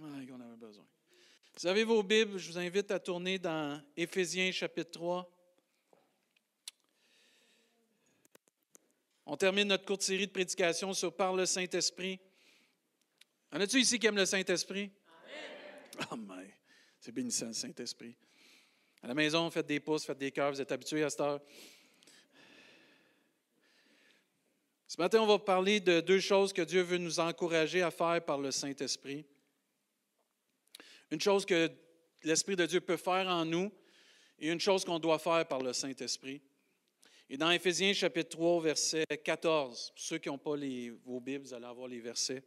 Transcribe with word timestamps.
Avait 0.00 0.56
besoin. 0.56 0.86
Vous 1.56 1.66
avez 1.66 1.82
vos 1.82 2.04
Bibles, 2.04 2.38
je 2.38 2.52
vous 2.52 2.58
invite 2.58 2.88
à 2.92 3.00
tourner 3.00 3.36
dans 3.36 3.82
Éphésiens 3.96 4.52
chapitre 4.52 4.92
3. 4.92 5.28
On 9.26 9.36
termine 9.36 9.66
notre 9.66 9.84
courte 9.84 10.02
série 10.02 10.28
de 10.28 10.32
prédications 10.32 10.94
sur 10.94 11.12
Par 11.12 11.34
le 11.34 11.46
Saint-Esprit. 11.46 12.20
En 13.50 13.60
a-tu 13.60 13.80
ici 13.80 13.98
qui 13.98 14.06
aime 14.06 14.14
le 14.14 14.24
Saint-Esprit? 14.24 14.92
Amen. 15.08 16.08
Oh, 16.12 16.16
mais 16.16 16.54
c'est 17.00 17.10
bénissant 17.10 17.46
le 17.46 17.52
Saint-Esprit. 17.52 18.14
À 19.02 19.08
la 19.08 19.14
maison, 19.14 19.50
faites 19.50 19.66
des 19.66 19.80
pouces, 19.80 20.04
faites 20.04 20.18
des 20.18 20.30
cœurs, 20.30 20.52
vous 20.52 20.60
êtes 20.60 20.70
habitués 20.70 21.02
à 21.02 21.10
cette 21.10 21.20
heure. 21.22 21.40
Ce 24.86 24.96
matin, 24.96 25.20
on 25.22 25.26
va 25.26 25.40
parler 25.40 25.80
de 25.80 26.00
deux 26.00 26.20
choses 26.20 26.52
que 26.52 26.62
Dieu 26.62 26.82
veut 26.82 26.98
nous 26.98 27.18
encourager 27.18 27.82
à 27.82 27.90
faire 27.90 28.24
par 28.24 28.38
le 28.38 28.52
Saint-Esprit. 28.52 29.26
Une 31.10 31.20
chose 31.20 31.46
que 31.46 31.70
l'Esprit 32.22 32.56
de 32.56 32.66
Dieu 32.66 32.80
peut 32.80 32.96
faire 32.96 33.26
en 33.28 33.44
nous 33.44 33.72
et 34.38 34.50
une 34.50 34.60
chose 34.60 34.84
qu'on 34.84 34.98
doit 34.98 35.18
faire 35.18 35.46
par 35.46 35.60
le 35.60 35.72
Saint-Esprit. 35.72 36.40
Et 37.30 37.36
dans 37.36 37.50
Éphésiens 37.50 37.92
chapitre 37.92 38.30
3, 38.30 38.62
verset 38.62 39.04
14, 39.24 39.92
ceux 39.96 40.18
qui 40.18 40.28
n'ont 40.28 40.38
pas 40.38 40.56
vos 41.04 41.20
Bibles, 41.20 41.44
vous 41.44 41.54
allez 41.54 41.66
avoir 41.66 41.88
les 41.88 42.00
versets. 42.00 42.42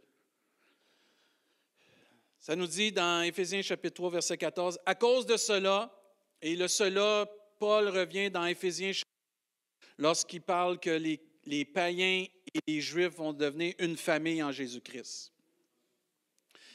Ça 2.40 2.56
nous 2.56 2.68
dit 2.68 2.92
dans 2.92 3.22
Éphésiens 3.22 3.62
chapitre 3.62 3.96
3, 3.96 4.12
verset 4.12 4.38
14, 4.38 4.80
à 4.86 4.96
cause 4.96 5.26
de 5.26 5.38
cela, 5.38 5.92
et 6.42 6.56
le 6.56 6.68
cela, 6.68 7.30
Paul 7.60 7.90
revient 7.90 8.32
dans 8.32 8.46
Éphésiens 8.46 8.94
lorsqu'il 10.00 10.42
parle 10.42 10.80
que 10.80 10.90
les 10.90 11.22
les 11.46 11.66
païens 11.66 12.26
et 12.54 12.60
les 12.68 12.82
juifs 12.82 13.16
vont 13.16 13.34
devenir 13.34 13.74
une 13.80 13.98
famille 13.98 14.44
en 14.44 14.52
Jésus-Christ. 14.52 15.31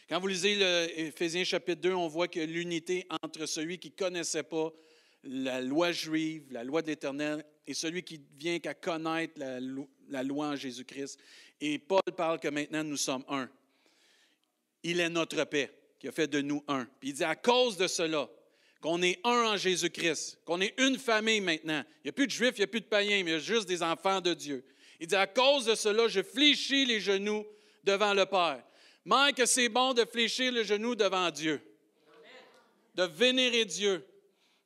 Quand 0.09 0.20
vous 0.20 0.28
lisez 0.28 0.56
Éphésiens 0.96 1.42
chapitre 1.42 1.83
2, 1.83 1.92
on 1.92 2.06
voit 2.06 2.28
que 2.28 2.38
l'unité 2.38 3.07
entre 3.24 3.45
celui 3.46 3.79
qui 3.79 3.90
ne 3.90 3.96
connaissait 3.96 4.45
pas 4.45 4.73
la 5.24 5.60
loi 5.60 5.90
juive, 5.90 6.45
la 6.52 6.62
loi 6.62 6.80
de 6.80 6.87
l'Éternel, 6.87 7.45
et 7.66 7.74
celui 7.74 8.04
qui 8.04 8.21
vient 8.38 8.60
qu'à 8.60 8.74
connaître 8.74 9.34
la, 9.37 9.59
la 10.09 10.23
loi 10.23 10.51
en 10.51 10.57
Jésus-Christ. 10.57 11.18
Et 11.60 11.80
Paul 11.80 12.02
parle 12.16 12.38
que 12.38 12.46
maintenant 12.46 12.84
nous 12.84 12.96
sommes 12.96 13.24
un. 13.29 13.51
Il 14.84 15.01
est 15.01 15.09
notre 15.09 15.43
paix 15.43 15.73
qui 15.99 16.07
a 16.07 16.12
fait 16.12 16.29
de 16.29 16.40
nous 16.40 16.62
un. 16.68 16.87
Puis 17.01 17.09
il 17.09 17.15
dit 17.15 17.24
à 17.24 17.34
cause 17.34 17.77
de 17.77 17.88
cela, 17.88 18.29
qu'on 18.80 19.02
est 19.02 19.18
un 19.24 19.54
en 19.54 19.57
Jésus-Christ, 19.57 20.38
qu'on 20.45 20.60
est 20.60 20.79
une 20.79 20.99
famille 20.99 21.40
maintenant. 21.40 21.82
Il 21.96 22.07
n'y 22.07 22.10
a 22.10 22.12
plus 22.12 22.29
de 22.29 22.32
juifs, 22.32 22.52
il 22.54 22.60
n'y 22.60 22.65
a 22.65 22.68
plus 22.68 22.80
de 22.80 22.87
païens, 22.87 23.24
mais 23.24 23.32
il 23.32 23.34
y 23.34 23.37
a 23.37 23.40
juste 23.40 23.66
des 23.66 23.82
enfants 23.82 24.21
de 24.21 24.34
Dieu. 24.34 24.65
Il 25.01 25.09
dit, 25.09 25.16
à 25.16 25.27
cause 25.27 25.65
de 25.65 25.74
cela, 25.74 26.07
je 26.07 26.23
fléchis 26.23 26.87
les 26.87 27.01
genoux 27.01 27.45
devant 27.82 28.15
le 28.15 28.24
Père. 28.24 28.62
Mais 29.07 29.32
que 29.32 29.46
c'est 29.46 29.68
bon 29.68 29.95
de 29.95 30.04
fléchir 30.04 30.51
les 30.51 30.65
genoux 30.65 30.96
devant 30.96 31.30
Dieu, 31.30 31.60
de 32.96 33.04
vénérer 33.04 33.65
Dieu, 33.65 34.04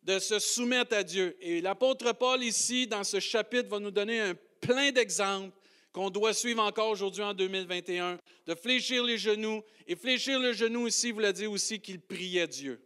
de 0.02 0.18
se 0.18 0.38
soumettre 0.38 0.96
à 0.96 1.02
Dieu. 1.02 1.36
Et 1.40 1.60
l'apôtre 1.60 2.12
Paul, 2.12 2.42
ici, 2.42 2.86
dans 2.86 3.04
ce 3.04 3.20
chapitre, 3.20 3.68
va 3.68 3.78
nous 3.78 3.90
donner 3.90 4.18
un 4.18 4.34
plein 4.62 4.92
d'exemples 4.92 5.54
qu'on 5.92 6.08
doit 6.08 6.32
suivre 6.32 6.62
encore 6.62 6.88
aujourd'hui 6.88 7.22
en 7.22 7.34
2021, 7.34 8.18
de 8.46 8.54
fléchir 8.54 9.04
les 9.04 9.18
genoux. 9.18 9.62
Et 9.86 9.94
fléchir 9.94 10.40
le 10.40 10.54
genou 10.54 10.86
ici 10.86 11.10
voulait 11.10 11.34
dire 11.34 11.50
aussi 11.50 11.78
qu'il 11.78 12.00
priait 12.00 12.48
Dieu. 12.48 12.80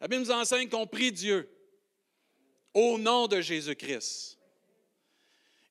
La 0.00 0.06
Bible 0.06 0.22
nous 0.22 0.30
enseigne 0.30 0.68
qu'on 0.68 0.86
prie 0.86 1.10
Dieu 1.10 1.50
au 2.74 2.96
nom 2.96 3.26
de 3.26 3.40
Jésus-Christ. 3.40 4.39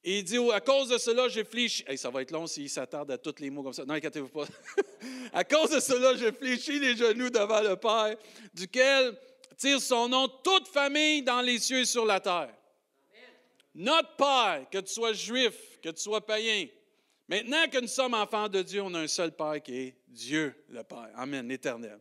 Et 0.04 0.20
il 0.20 0.24
dit, 0.24 0.38
à 0.52 0.62
cause 0.62 0.90
de 0.90 0.98
cela, 0.98 1.28
j'ai 1.28 1.44
fléchi. 1.44 1.84
ça 1.98 2.10
va 2.10 2.22
être 2.22 2.32
long 2.32 2.48
s'il 2.48 2.70
s'attarde 2.70 3.12
à 3.12 3.18
tous 3.18 3.36
les 3.40 3.50
mots 3.50 3.64
comme 3.64 3.74
ça. 3.74 3.84
Non, 3.84 3.96
inquiétez-vous 3.96 4.30
pas. 4.30 4.46
à 5.34 5.44
cause 5.44 5.72
de 5.72 5.80
cela, 5.80 6.16
j'ai 6.16 6.32
fléchi 6.32 6.80
les 6.80 6.96
genoux 6.96 7.30
devant 7.30 7.62
le 7.62 7.76
Père, 7.76 8.16
duquel 8.54 9.18
tire 9.58 9.82
son 9.82 10.08
nom 10.08 10.30
toute 10.42 10.70
famille 10.70 11.22
dans 11.22 11.42
les 11.42 11.60
cieux 11.60 11.80
et 11.80 11.86
sur 11.86 12.06
la 12.06 12.20
terre. 12.22 12.54
Notre 13.76 14.16
Père, 14.16 14.70
que 14.72 14.78
tu 14.80 14.94
sois 14.94 15.14
juif, 15.14 15.80
que 15.82 15.90
tu 15.90 16.02
sois 16.02 16.26
païen, 16.26 16.68
maintenant 17.28 17.68
que 17.70 17.80
nous 17.80 17.88
sommes 17.88 18.14
enfants 18.14 18.48
de 18.48 18.62
Dieu, 18.62 18.82
on 18.82 18.94
a 18.94 19.00
un 19.00 19.08
seul 19.08 19.34
Père 19.34 19.62
qui 19.62 19.78
est 19.80 19.96
Dieu 20.08 20.56
le 20.70 20.84
Père. 20.84 21.10
Amen, 21.16 21.46
l'éternel. 21.46 22.00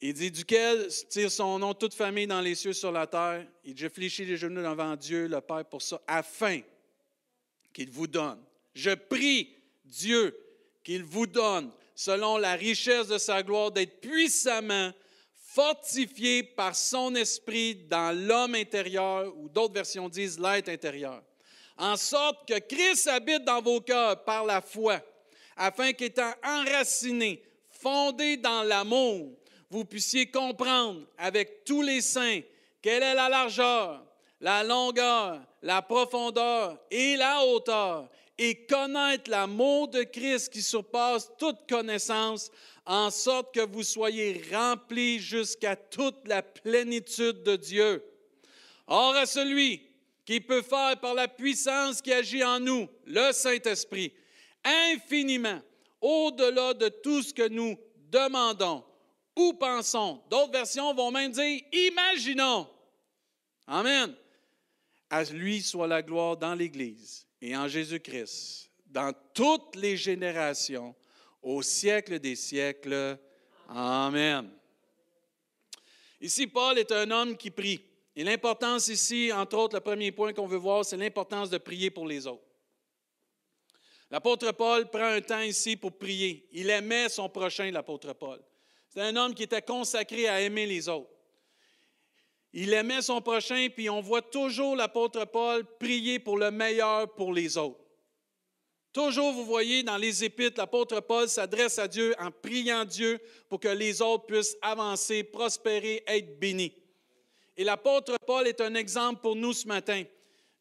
Il 0.00 0.12
dit, 0.12 0.30
duquel 0.30 0.88
tire 1.08 1.30
son 1.30 1.58
nom 1.58 1.72
toute 1.72 1.94
famille 1.94 2.26
dans 2.26 2.40
les 2.40 2.54
cieux 2.54 2.74
sur 2.74 2.92
la 2.92 3.06
terre. 3.06 3.46
Il 3.64 3.74
dit, 3.74 3.82
je 3.82 3.88
fléchis 3.88 4.24
les 4.24 4.36
genoux 4.36 4.62
devant 4.62 4.94
Dieu, 4.94 5.26
le 5.26 5.40
Père, 5.40 5.64
pour 5.64 5.80
ça, 5.80 6.00
afin 6.06 6.60
qu'il 7.72 7.90
vous 7.90 8.06
donne. 8.06 8.38
Je 8.74 8.90
prie 8.90 9.54
Dieu 9.84 10.36
qu'il 10.84 11.02
vous 11.02 11.26
donne, 11.26 11.70
selon 11.94 12.36
la 12.36 12.52
richesse 12.52 13.08
de 13.08 13.18
sa 13.18 13.42
gloire, 13.42 13.70
d'être 13.70 14.00
puissamment 14.00 14.92
fortifié 15.34 16.42
par 16.42 16.76
son 16.76 17.14
esprit 17.14 17.74
dans 17.74 18.14
l'homme 18.14 18.54
intérieur, 18.54 19.34
ou 19.38 19.48
d'autres 19.48 19.72
versions 19.72 20.08
disent 20.08 20.38
l'être 20.38 20.68
intérieur, 20.68 21.22
en 21.78 21.96
sorte 21.96 22.46
que 22.46 22.58
Christ 22.58 23.08
habite 23.08 23.44
dans 23.44 23.62
vos 23.62 23.80
cœurs 23.80 24.22
par 24.24 24.44
la 24.44 24.60
foi, 24.60 25.00
afin 25.56 25.94
qu'étant 25.94 26.34
enraciné, 26.44 27.42
fondé 27.70 28.36
dans 28.36 28.62
l'amour, 28.62 29.32
vous 29.70 29.84
puissiez 29.84 30.30
comprendre 30.30 31.06
avec 31.18 31.64
tous 31.64 31.82
les 31.82 32.00
saints 32.00 32.40
quelle 32.82 33.02
est 33.02 33.14
la 33.14 33.28
largeur, 33.28 34.04
la 34.40 34.62
longueur, 34.62 35.40
la 35.62 35.82
profondeur 35.82 36.78
et 36.90 37.16
la 37.16 37.44
hauteur, 37.44 38.08
et 38.38 38.66
connaître 38.66 39.30
l'amour 39.30 39.88
de 39.88 40.02
Christ 40.02 40.52
qui 40.52 40.62
surpasse 40.62 41.30
toute 41.38 41.68
connaissance, 41.68 42.50
en 42.84 43.10
sorte 43.10 43.54
que 43.54 43.66
vous 43.66 43.82
soyez 43.82 44.44
remplis 44.52 45.18
jusqu'à 45.18 45.74
toute 45.74 46.28
la 46.28 46.42
plénitude 46.42 47.42
de 47.42 47.56
Dieu. 47.56 48.04
Or 48.86 49.16
à 49.16 49.26
celui 49.26 49.82
qui 50.24 50.40
peut 50.40 50.62
faire 50.62 51.00
par 51.00 51.14
la 51.14 51.28
puissance 51.28 52.00
qui 52.02 52.12
agit 52.12 52.44
en 52.44 52.60
nous, 52.60 52.88
le 53.06 53.32
Saint-Esprit, 53.32 54.12
infiniment, 54.92 55.60
au-delà 56.00 56.74
de 56.74 56.88
tout 56.88 57.22
ce 57.22 57.32
que 57.32 57.48
nous 57.48 57.76
demandons 58.10 58.84
ou 59.36 59.52
pensons. 59.52 60.22
D'autres 60.30 60.52
versions 60.52 60.94
vont 60.94 61.10
même 61.10 61.30
dire 61.30 61.60
imaginons. 61.72 62.66
Amen. 63.66 64.14
À 65.10 65.22
lui 65.24 65.62
soit 65.62 65.86
la 65.86 66.02
gloire 66.02 66.36
dans 66.36 66.54
l'Église 66.54 67.26
et 67.40 67.56
en 67.56 67.68
Jésus-Christ, 67.68 68.70
dans 68.86 69.12
toutes 69.34 69.76
les 69.76 69.96
générations, 69.96 70.94
au 71.42 71.62
siècle 71.62 72.18
des 72.18 72.34
siècles. 72.34 73.18
Amen. 73.68 74.50
Ici, 76.20 76.46
Paul 76.46 76.78
est 76.78 76.90
un 76.90 77.10
homme 77.10 77.36
qui 77.36 77.50
prie. 77.50 77.80
Et 78.16 78.24
l'importance 78.24 78.88
ici, 78.88 79.30
entre 79.32 79.58
autres, 79.58 79.76
le 79.76 79.80
premier 79.80 80.10
point 80.10 80.32
qu'on 80.32 80.46
veut 80.46 80.56
voir, 80.56 80.84
c'est 80.84 80.96
l'importance 80.96 81.50
de 81.50 81.58
prier 81.58 81.90
pour 81.90 82.06
les 82.06 82.26
autres. 82.26 82.42
L'apôtre 84.10 84.50
Paul 84.52 84.88
prend 84.88 85.04
un 85.04 85.20
temps 85.20 85.40
ici 85.40 85.76
pour 85.76 85.98
prier. 85.98 86.48
Il 86.52 86.70
aimait 86.70 87.08
son 87.08 87.28
prochain, 87.28 87.70
l'apôtre 87.70 88.12
Paul. 88.14 88.40
C'est 88.96 89.02
un 89.02 89.16
homme 89.16 89.34
qui 89.34 89.42
était 89.42 89.60
consacré 89.60 90.26
à 90.26 90.40
aimer 90.40 90.64
les 90.64 90.88
autres. 90.88 91.10
Il 92.54 92.72
aimait 92.72 93.02
son 93.02 93.20
prochain, 93.20 93.68
puis 93.68 93.90
on 93.90 94.00
voit 94.00 94.22
toujours 94.22 94.74
l'apôtre 94.74 95.26
Paul 95.26 95.66
prier 95.78 96.18
pour 96.18 96.38
le 96.38 96.50
meilleur 96.50 97.14
pour 97.14 97.34
les 97.34 97.58
autres. 97.58 97.84
Toujours, 98.94 99.34
vous 99.34 99.44
voyez, 99.44 99.82
dans 99.82 99.98
les 99.98 100.24
épîtres, 100.24 100.58
l'apôtre 100.58 101.00
Paul 101.00 101.28
s'adresse 101.28 101.78
à 101.78 101.88
Dieu 101.88 102.14
en 102.18 102.30
priant 102.30 102.86
Dieu 102.86 103.20
pour 103.50 103.60
que 103.60 103.68
les 103.68 104.00
autres 104.00 104.24
puissent 104.24 104.56
avancer, 104.62 105.24
prospérer, 105.24 106.02
être 106.06 106.38
bénis. 106.38 106.72
Et 107.58 107.64
l'apôtre 107.64 108.16
Paul 108.26 108.46
est 108.46 108.62
un 108.62 108.74
exemple 108.76 109.20
pour 109.20 109.36
nous 109.36 109.52
ce 109.52 109.68
matin, 109.68 110.04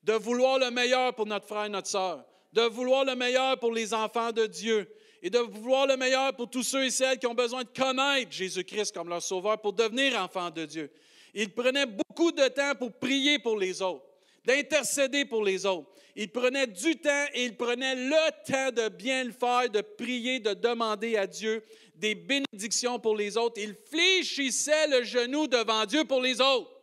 de 0.04 0.12
vouloir 0.12 0.60
le 0.60 0.72
meilleur 0.72 1.16
pour 1.16 1.26
notre 1.26 1.48
frère 1.48 1.68
et 1.68 1.70
notre 1.70 1.88
sœur, 1.88 2.26
de 2.52 2.64
vouloir 2.64 3.06
le 3.06 3.16
meilleur 3.16 3.58
pour 3.60 3.72
les 3.72 3.94
enfants 3.94 4.34
de 4.34 4.46
Dieu, 4.46 4.90
et 5.22 5.30
de 5.30 5.40
vouloir 5.40 5.88
le 5.88 5.98
meilleur 5.98 6.36
pour 6.36 6.50
tous 6.50 6.64
ceux 6.64 6.86
et 6.86 6.92
celles 6.92 7.18
qui 7.18 7.28
ont 7.28 7.34
besoin 7.34 7.64
de 7.64 7.70
connaître 7.70 8.32
Jésus-Christ 8.32 8.94
comme 8.94 9.10
leur 9.10 9.22
sauveur 9.22 9.60
pour 9.60 9.74
devenir 9.74 10.20
enfants 10.22 10.50
de 10.50 10.66
Dieu. 10.66 10.92
Il 11.34 11.50
prenait 11.52 11.86
beaucoup 11.86 12.32
de 12.32 12.48
temps 12.48 12.76
pour 12.78 12.94
prier 12.94 13.40
pour 13.40 13.58
les 13.58 13.82
autres, 13.82 14.06
d'intercéder 14.46 15.26
pour 15.26 15.44
les 15.44 15.66
autres. 15.66 15.90
Il 16.16 16.30
prenait 16.30 16.68
du 16.68 16.96
temps 16.96 17.26
et 17.34 17.44
il 17.44 17.58
prenait 17.58 17.96
le 17.96 18.32
temps 18.46 18.72
de 18.72 18.88
bien 18.88 19.26
le 19.26 19.34
faire, 19.34 19.70
de 19.70 19.82
prier, 19.82 20.40
de 20.40 20.54
demander 20.54 21.18
à 21.18 21.28
Dieu 21.28 21.64
des 21.96 22.16
bénédictions 22.16 23.00
pour 23.00 23.18
les 23.18 23.36
autres. 23.36 23.60
Il 23.62 23.76
fléchissait 23.90 24.88
le 24.88 25.04
genou 25.04 25.48
devant 25.48 25.86
Dieu 25.86 26.06
pour 26.06 26.22
les 26.22 26.40
autres. 26.40 26.75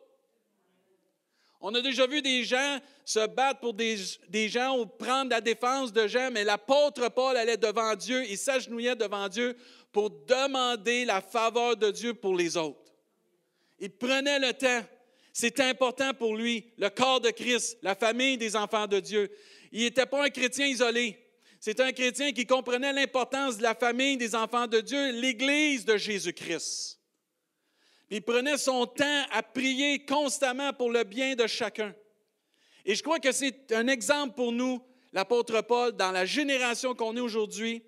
On 1.65 1.73
a 1.77 1.81
déjà 1.81 2.09
vu 2.09 2.21
des 2.23 2.43
gens 2.43 2.81
se 3.05 3.25
battre 3.29 3.61
pour 3.61 3.73
des, 3.73 3.97
gens 4.49 4.77
ou 4.79 4.85
prendre 4.85 5.31
la 5.31 5.41
défense 5.41 5.93
de 5.93 6.09
gens, 6.09 6.29
mais 6.33 6.43
l'apôtre 6.43 7.09
Paul 7.09 7.37
allait 7.37 7.57
devant 7.57 7.95
Dieu, 7.95 8.25
il 8.29 8.37
s'agenouillait 8.37 8.97
devant 8.97 9.29
Dieu 9.29 9.57
pour 9.93 10.11
demander 10.11 11.05
la 11.05 11.21
faveur 11.21 11.77
de 11.77 11.93
Dieu 11.93 12.15
pour 12.15 12.37
les 12.37 12.57
autres. 12.57 12.93
Il 13.79 13.91
prenait 13.91 14.41
le 14.41 14.53
temps. 14.53 14.85
C'était 15.33 15.63
important 15.63 16.13
pour 16.13 16.37
lui, 16.37 16.73
le 16.79 16.91
corps 16.91 17.21
de 17.21 17.31
Christ, 17.31 17.79
la 17.83 17.95
famille 17.95 18.37
des 18.37 18.57
enfants 18.57 18.89
de 18.89 18.99
Dieu. 18.99 19.31
Il 19.71 19.83
n'était 19.83 20.05
pas 20.05 20.25
un 20.25 20.31
chrétien 20.31 20.67
isolé. 20.67 21.17
C'est 21.61 21.79
un 21.79 21.93
chrétien 21.93 22.33
qui 22.33 22.45
comprenait 22.45 22.93
l'importance 22.93 23.57
de 23.57 23.63
la 23.63 23.77
famille 23.77 24.17
des 24.17 24.35
enfants 24.35 24.67
de 24.67 24.81
Dieu, 24.81 25.13
l'Église 25.13 25.85
de 25.85 25.97
Jésus-Christ. 25.97 27.02
Il 28.15 28.21
prenait 28.21 28.59
son 28.59 28.85
temps 28.85 29.25
à 29.31 29.43
prier 29.43 30.05
constamment 30.05 30.75
pour 30.75 30.91
le 30.91 31.03
bien 31.03 31.35
de 31.35 31.47
chacun. 31.47 31.95
Et 32.85 32.95
je 32.95 33.03
crois 33.03 33.19
que 33.19 33.33
c'est 33.33 33.73
un 33.73 33.89
exemple 33.89 34.35
pour 34.35 34.53
nous, 34.53 34.85
l'apôtre 35.15 35.63
Paul, 35.63 35.93
dans 35.93 36.11
la 36.11 36.27
génération 36.27 36.95
qu'on 36.95 37.17
est 37.17 37.21
aujourd'hui, 37.21 37.83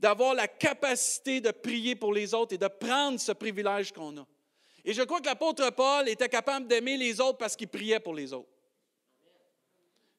d'avoir 0.00 0.34
la 0.34 0.48
capacité 0.48 1.40
de 1.40 1.52
prier 1.52 1.94
pour 1.94 2.12
les 2.12 2.34
autres 2.34 2.52
et 2.52 2.58
de 2.58 2.66
prendre 2.66 3.20
ce 3.20 3.30
privilège 3.30 3.92
qu'on 3.92 4.18
a. 4.18 4.26
Et 4.84 4.92
je 4.92 5.02
crois 5.02 5.20
que 5.20 5.26
l'apôtre 5.26 5.70
Paul 5.70 6.08
était 6.08 6.28
capable 6.28 6.66
d'aimer 6.66 6.96
les 6.96 7.20
autres 7.20 7.38
parce 7.38 7.54
qu'il 7.54 7.68
priait 7.68 8.00
pour 8.00 8.14
les 8.14 8.32
autres. 8.32 8.50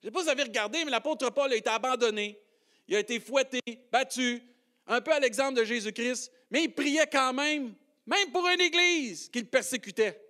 Je 0.01 0.07
ne 0.07 0.11
sais 0.11 0.11
pas 0.11 0.19
si 0.19 0.25
vous 0.27 0.31
avez 0.31 0.43
regardé, 0.43 0.85
mais 0.85 0.91
l'apôtre 0.91 1.29
Paul 1.31 1.51
a 1.51 1.55
été 1.57 1.69
abandonné, 1.69 2.39
il 2.87 2.95
a 2.95 2.99
été 2.99 3.19
fouetté, 3.19 3.59
battu, 3.91 4.41
un 4.87 5.01
peu 5.01 5.11
à 5.11 5.19
l'exemple 5.19 5.59
de 5.59 5.65
Jésus-Christ, 5.65 6.31
mais 6.49 6.63
il 6.63 6.73
priait 6.73 7.09
quand 7.11 7.33
même 7.33 7.75
même 8.05 8.31
pour 8.31 8.47
une 8.47 8.61
église 8.61 9.29
qu'il 9.29 9.47
persécutait. 9.47 10.21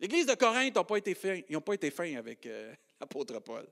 L'église 0.00 0.26
de 0.26 0.34
Corinthe 0.34 0.76
n'a 0.76 0.84
pas 0.84 0.96
été 0.96 1.14
fin, 1.14 1.40
ils 1.48 1.52
n'ont 1.52 1.60
pas 1.60 1.74
été 1.74 1.90
fins 1.90 2.16
avec 2.16 2.46
euh, 2.46 2.72
l'apôtre 3.00 3.40
Paul. 3.40 3.66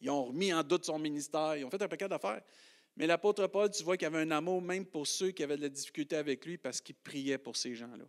Ils 0.00 0.10
ont 0.10 0.26
remis 0.26 0.52
en 0.52 0.62
doute 0.62 0.84
son 0.84 0.98
ministère, 0.98 1.56
ils 1.56 1.64
ont 1.64 1.70
fait 1.70 1.82
un 1.82 1.88
paquet 1.88 2.08
d'affaires. 2.08 2.42
Mais 2.96 3.06
l'apôtre 3.06 3.46
Paul, 3.48 3.70
tu 3.70 3.82
vois 3.82 3.96
qu'il 3.96 4.06
avait 4.06 4.20
un 4.20 4.30
amour 4.30 4.62
même 4.62 4.84
pour 4.86 5.06
ceux 5.06 5.30
qui 5.30 5.42
avaient 5.42 5.56
de 5.56 5.62
la 5.62 5.68
difficulté 5.68 6.16
avec 6.16 6.44
lui 6.44 6.58
parce 6.58 6.80
qu'il 6.80 6.94
priait 6.94 7.38
pour 7.38 7.56
ces 7.56 7.74
gens-là. 7.74 8.04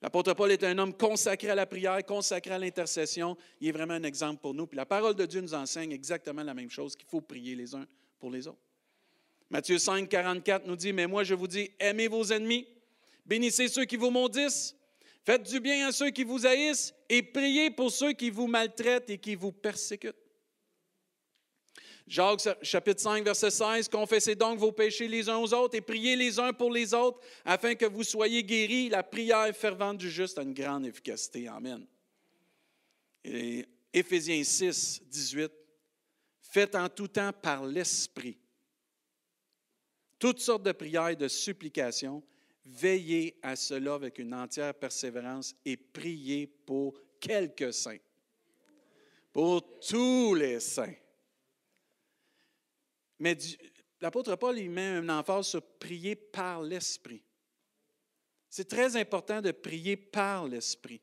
L'apôtre 0.00 0.32
Paul 0.34 0.52
est 0.52 0.62
un 0.62 0.78
homme 0.78 0.94
consacré 0.94 1.50
à 1.50 1.56
la 1.56 1.66
prière, 1.66 2.04
consacré 2.04 2.52
à 2.52 2.58
l'intercession. 2.58 3.36
Il 3.60 3.68
est 3.68 3.72
vraiment 3.72 3.94
un 3.94 4.04
exemple 4.04 4.40
pour 4.40 4.54
nous. 4.54 4.68
Puis 4.68 4.76
la 4.76 4.86
parole 4.86 5.16
de 5.16 5.26
Dieu 5.26 5.40
nous 5.40 5.54
enseigne 5.54 5.90
exactement 5.90 6.44
la 6.44 6.54
même 6.54 6.70
chose, 6.70 6.94
qu'il 6.94 7.08
faut 7.08 7.20
prier 7.20 7.56
les 7.56 7.74
uns 7.74 7.86
pour 8.20 8.30
les 8.30 8.46
autres. 8.46 8.67
Matthieu 9.50 9.78
5, 9.78 10.08
44 10.08 10.66
nous 10.66 10.76
dit, 10.76 10.92
mais 10.92 11.06
moi 11.06 11.24
je 11.24 11.34
vous 11.34 11.46
dis, 11.46 11.70
aimez 11.78 12.08
vos 12.08 12.24
ennemis, 12.24 12.66
bénissez 13.24 13.68
ceux 13.68 13.86
qui 13.86 13.96
vous 13.96 14.10
maudissent, 14.10 14.76
faites 15.24 15.42
du 15.42 15.58
bien 15.60 15.88
à 15.88 15.92
ceux 15.92 16.10
qui 16.10 16.24
vous 16.24 16.46
haïssent 16.46 16.92
et 17.08 17.22
priez 17.22 17.70
pour 17.70 17.90
ceux 17.90 18.12
qui 18.12 18.28
vous 18.28 18.46
maltraitent 18.46 19.08
et 19.08 19.18
qui 19.18 19.34
vous 19.34 19.52
persécutent. 19.52 20.14
Jacques 22.06 22.48
chapitre 22.62 23.02
5, 23.02 23.22
verset 23.24 23.50
16, 23.50 23.88
Confessez 23.88 24.34
donc 24.34 24.58
vos 24.58 24.72
péchés 24.72 25.08
les 25.08 25.28
uns 25.28 25.36
aux 25.36 25.52
autres 25.52 25.76
et 25.76 25.82
priez 25.82 26.16
les 26.16 26.38
uns 26.38 26.52
pour 26.52 26.70
les 26.70 26.94
autres 26.94 27.20
afin 27.44 27.74
que 27.74 27.84
vous 27.84 28.02
soyez 28.02 28.42
guéris. 28.42 28.88
La 28.88 29.02
prière 29.02 29.54
fervente 29.54 29.98
du 29.98 30.10
juste 30.10 30.38
a 30.38 30.42
une 30.42 30.54
grande 30.54 30.86
efficacité. 30.86 31.48
Amen. 31.48 31.86
Et 33.24 33.66
Éphésiens 33.92 34.42
6, 34.42 35.02
18, 35.06 35.52
Faites 36.40 36.74
en 36.74 36.88
tout 36.88 37.08
temps 37.08 37.32
par 37.32 37.66
l'Esprit 37.66 38.38
toutes 40.18 40.40
sortes 40.40 40.64
de 40.64 40.72
prières 40.72 41.08
et 41.08 41.16
de 41.16 41.28
supplications. 41.28 42.22
Veillez 42.64 43.38
à 43.42 43.56
cela 43.56 43.94
avec 43.94 44.18
une 44.18 44.34
entière 44.34 44.74
persévérance 44.74 45.54
et 45.64 45.76
priez 45.76 46.46
pour 46.46 47.00
quelques 47.20 47.72
saints. 47.72 47.98
Pour 49.32 49.78
tous 49.80 50.34
les 50.34 50.60
saints. 50.60 50.94
Mais 53.18 53.36
l'apôtre 54.00 54.36
Paul, 54.36 54.58
il 54.58 54.70
met 54.70 54.86
un 54.86 55.08
emphase 55.08 55.48
sur 55.48 55.62
prier 55.62 56.14
par 56.14 56.62
l'Esprit. 56.62 57.22
C'est 58.50 58.68
très 58.68 58.96
important 58.96 59.40
de 59.40 59.50
prier 59.50 59.96
par 59.96 60.46
l'Esprit. 60.46 61.00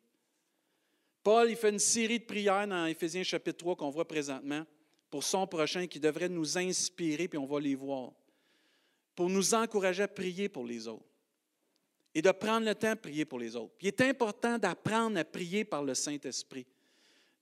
Paul, 1.24 1.50
il 1.50 1.56
fait 1.56 1.70
une 1.70 1.80
série 1.80 2.20
de 2.20 2.26
prières 2.26 2.68
dans 2.68 2.86
Éphésiens 2.86 3.24
chapitre 3.24 3.58
3 3.58 3.76
qu'on 3.76 3.90
voit 3.90 4.08
présentement 4.08 4.66
pour 5.10 5.24
son 5.24 5.48
prochain 5.48 5.88
qui 5.88 6.00
devrait 6.00 6.30
nous 6.30 6.58
inspirer, 6.58 7.28
puis 7.28 7.38
on 7.38 7.46
va 7.46 7.60
les 7.60 7.76
voir 7.76 8.12
pour 9.16 9.30
nous 9.30 9.54
encourager 9.54 10.04
à 10.04 10.08
prier 10.08 10.50
pour 10.50 10.66
les 10.66 10.88
autres 10.88 11.06
et 12.14 12.22
de 12.22 12.32
prendre 12.32 12.66
le 12.66 12.76
temps 12.76 12.94
de 12.94 13.00
prier 13.00 13.26
pour 13.26 13.40
les 13.40 13.56
autres. 13.56 13.74
il 13.82 13.88
est 13.88 14.02
important 14.02 14.58
d'apprendre 14.58 15.20
à 15.20 15.26
prier 15.26 15.66
par 15.66 15.84
le 15.84 15.94
Saint-Esprit. 15.94 16.66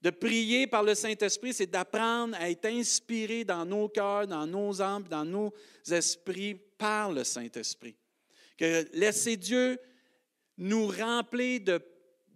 De 0.02 0.10
prier 0.10 0.66
par 0.66 0.82
le 0.82 0.94
Saint-Esprit, 0.94 1.54
c'est 1.54 1.66
d'apprendre 1.70 2.36
à 2.38 2.50
être 2.50 2.66
inspiré 2.66 3.44
dans 3.44 3.64
nos 3.64 3.88
cœurs, 3.88 4.26
dans 4.26 4.46
nos 4.46 4.82
âmes, 4.82 5.04
dans 5.04 5.24
nos 5.24 5.54
esprits 5.90 6.54
par 6.76 7.10
le 7.10 7.24
Saint-Esprit. 7.24 7.96
Que 8.58 8.84
laisser 8.92 9.36
Dieu 9.36 9.78
nous 10.58 10.88
remplir 10.88 11.60
de, 11.60 11.80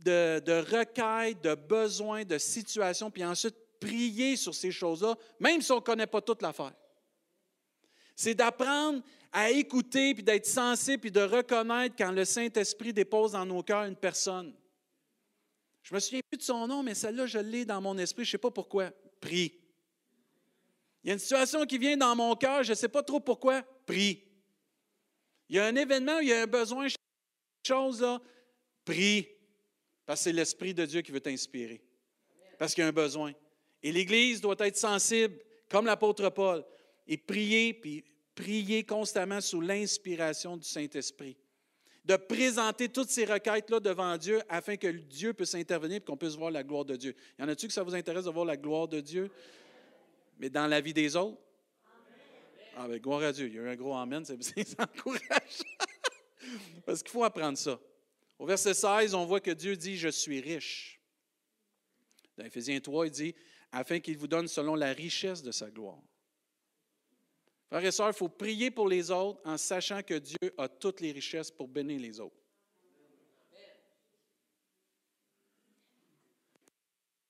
de, 0.04 0.40
de 0.40 0.76
requêtes, 0.76 1.42
de 1.42 1.54
besoins, 1.54 2.24
de 2.24 2.38
situations, 2.38 3.10
puis 3.10 3.24
ensuite 3.24 3.56
prier 3.78 4.36
sur 4.36 4.54
ces 4.54 4.70
choses-là, 4.70 5.16
même 5.38 5.60
si 5.60 5.70
on 5.72 5.76
ne 5.76 5.80
connaît 5.80 6.06
pas 6.06 6.20
toute 6.20 6.42
l'affaire. 6.42 6.74
C'est 8.16 8.34
d'apprendre 8.34 9.02
à 9.32 9.50
écouter, 9.50 10.14
puis 10.14 10.22
d'être 10.22 10.46
sensible, 10.46 11.00
puis 11.02 11.10
de 11.10 11.20
reconnaître 11.20 11.94
quand 11.96 12.12
le 12.12 12.24
Saint-Esprit 12.24 12.92
dépose 12.92 13.32
dans 13.32 13.44
nos 13.44 13.62
cœurs 13.62 13.84
une 13.84 13.96
personne. 13.96 14.54
Je 15.82 15.94
me 15.94 16.00
souviens 16.00 16.20
plus 16.28 16.38
de 16.38 16.42
son 16.42 16.66
nom, 16.66 16.82
mais 16.82 16.94
celle-là, 16.94 17.26
je 17.26 17.38
l'ai 17.38 17.64
dans 17.64 17.80
mon 17.80 17.96
esprit, 17.98 18.24
je 18.24 18.30
ne 18.30 18.32
sais 18.32 18.38
pas 18.38 18.50
pourquoi. 18.50 18.90
Prie. 19.20 19.54
Il 21.02 21.08
y 21.08 21.10
a 21.10 21.14
une 21.14 21.18
situation 21.18 21.64
qui 21.64 21.78
vient 21.78 21.96
dans 21.96 22.14
mon 22.14 22.34
cœur, 22.36 22.62
je 22.62 22.70
ne 22.70 22.74
sais 22.74 22.88
pas 22.88 23.02
trop 23.02 23.20
pourquoi. 23.20 23.62
Prie. 23.86 24.22
Il 25.48 25.56
y 25.56 25.58
a 25.58 25.66
un 25.66 25.76
événement, 25.76 26.18
il 26.18 26.28
y 26.28 26.32
a 26.32 26.42
un 26.42 26.46
besoin, 26.46 26.88
chose 27.66 28.02
là. 28.02 28.20
Prie. 28.84 29.28
Parce 30.04 30.20
que 30.20 30.24
c'est 30.24 30.32
l'Esprit 30.32 30.74
de 30.74 30.84
Dieu 30.84 31.00
qui 31.02 31.12
veut 31.12 31.20
t'inspirer. 31.20 31.82
Parce 32.58 32.74
qu'il 32.74 32.82
y 32.82 32.84
a 32.84 32.88
un 32.88 32.92
besoin. 32.92 33.32
Et 33.82 33.92
l'Église 33.92 34.40
doit 34.40 34.56
être 34.58 34.76
sensible, 34.76 35.38
comme 35.68 35.86
l'apôtre 35.86 36.28
Paul, 36.30 36.64
et 37.06 37.16
prier, 37.16 37.72
puis 37.74 38.04
prier 38.38 38.84
constamment 38.84 39.40
sous 39.40 39.60
l'inspiration 39.60 40.56
du 40.56 40.66
Saint-Esprit. 40.66 41.36
De 42.04 42.14
présenter 42.16 42.88
toutes 42.88 43.10
ces 43.10 43.24
requêtes-là 43.24 43.80
devant 43.80 44.16
Dieu 44.16 44.40
afin 44.48 44.76
que 44.76 44.86
Dieu 44.86 45.34
puisse 45.34 45.54
intervenir 45.56 45.96
et 45.96 46.00
qu'on 46.00 46.16
puisse 46.16 46.36
voir 46.36 46.52
la 46.52 46.62
gloire 46.62 46.84
de 46.84 46.94
Dieu. 46.94 47.14
Y 47.38 47.42
en 47.42 47.48
a-tu 47.48 47.66
que 47.66 47.72
ça 47.72 47.82
vous 47.82 47.94
intéresse 47.94 48.24
de 48.24 48.30
voir 48.30 48.46
la 48.46 48.56
gloire 48.56 48.86
de 48.86 49.00
Dieu? 49.00 49.28
Mais 50.38 50.48
dans 50.48 50.68
la 50.68 50.80
vie 50.80 50.94
des 50.94 51.16
autres? 51.16 51.36
Ah, 52.76 52.86
ben, 52.86 52.98
gloire 53.00 53.24
à 53.24 53.32
Dieu. 53.32 53.48
Il 53.48 53.54
y 53.54 53.58
a 53.58 53.62
eu 53.62 53.68
un 53.68 53.76
gros 53.76 53.94
Amen, 53.94 54.24
c'est 54.24 54.36
encourageant. 54.80 55.64
Parce 56.86 57.02
qu'il 57.02 57.10
faut 57.10 57.24
apprendre 57.24 57.58
ça. 57.58 57.78
Au 58.38 58.46
verset 58.46 58.72
16, 58.72 59.14
on 59.14 59.26
voit 59.26 59.40
que 59.40 59.50
Dieu 59.50 59.76
dit 59.76 59.96
Je 59.96 60.08
suis 60.08 60.40
riche. 60.40 61.00
Dans 62.36 62.44
Éphésiens 62.44 62.78
3, 62.78 63.06
il 63.06 63.10
dit 63.10 63.34
Afin 63.72 63.98
qu'il 63.98 64.16
vous 64.16 64.28
donne 64.28 64.46
selon 64.46 64.76
la 64.76 64.92
richesse 64.92 65.42
de 65.42 65.50
sa 65.50 65.70
gloire. 65.70 66.00
Frères 67.68 67.84
et 67.84 67.90
sœurs, 67.90 68.08
il 68.08 68.14
faut 68.14 68.28
prier 68.28 68.70
pour 68.70 68.88
les 68.88 69.10
autres 69.10 69.40
en 69.44 69.58
sachant 69.58 70.02
que 70.02 70.14
Dieu 70.14 70.54
a 70.56 70.68
toutes 70.68 71.00
les 71.00 71.12
richesses 71.12 71.50
pour 71.50 71.68
bénir 71.68 72.00
les 72.00 72.18
autres. 72.18 72.34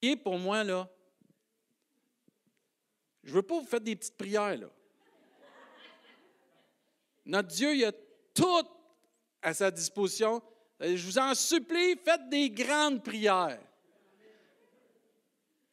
Priez 0.01 0.17
pour 0.17 0.39
moi, 0.39 0.63
là. 0.63 0.89
Je 3.25 3.31
ne 3.31 3.35
veux 3.35 3.43
pas 3.43 3.59
vous 3.59 3.67
faire 3.67 3.81
des 3.81 3.97
petites 3.97 4.17
prières, 4.17 4.57
là. 4.57 4.71
Notre 7.27 7.49
Dieu, 7.49 7.75
il 7.75 7.85
a 7.85 7.93
tout 8.33 8.67
à 9.43 9.53
sa 9.53 9.71
disposition. 9.71 10.41
Je 10.81 11.05
vous 11.05 11.19
en 11.19 11.35
supplie, 11.35 11.97
faites 11.97 12.29
des 12.29 12.49
grandes 12.49 13.03
prières. 13.03 13.61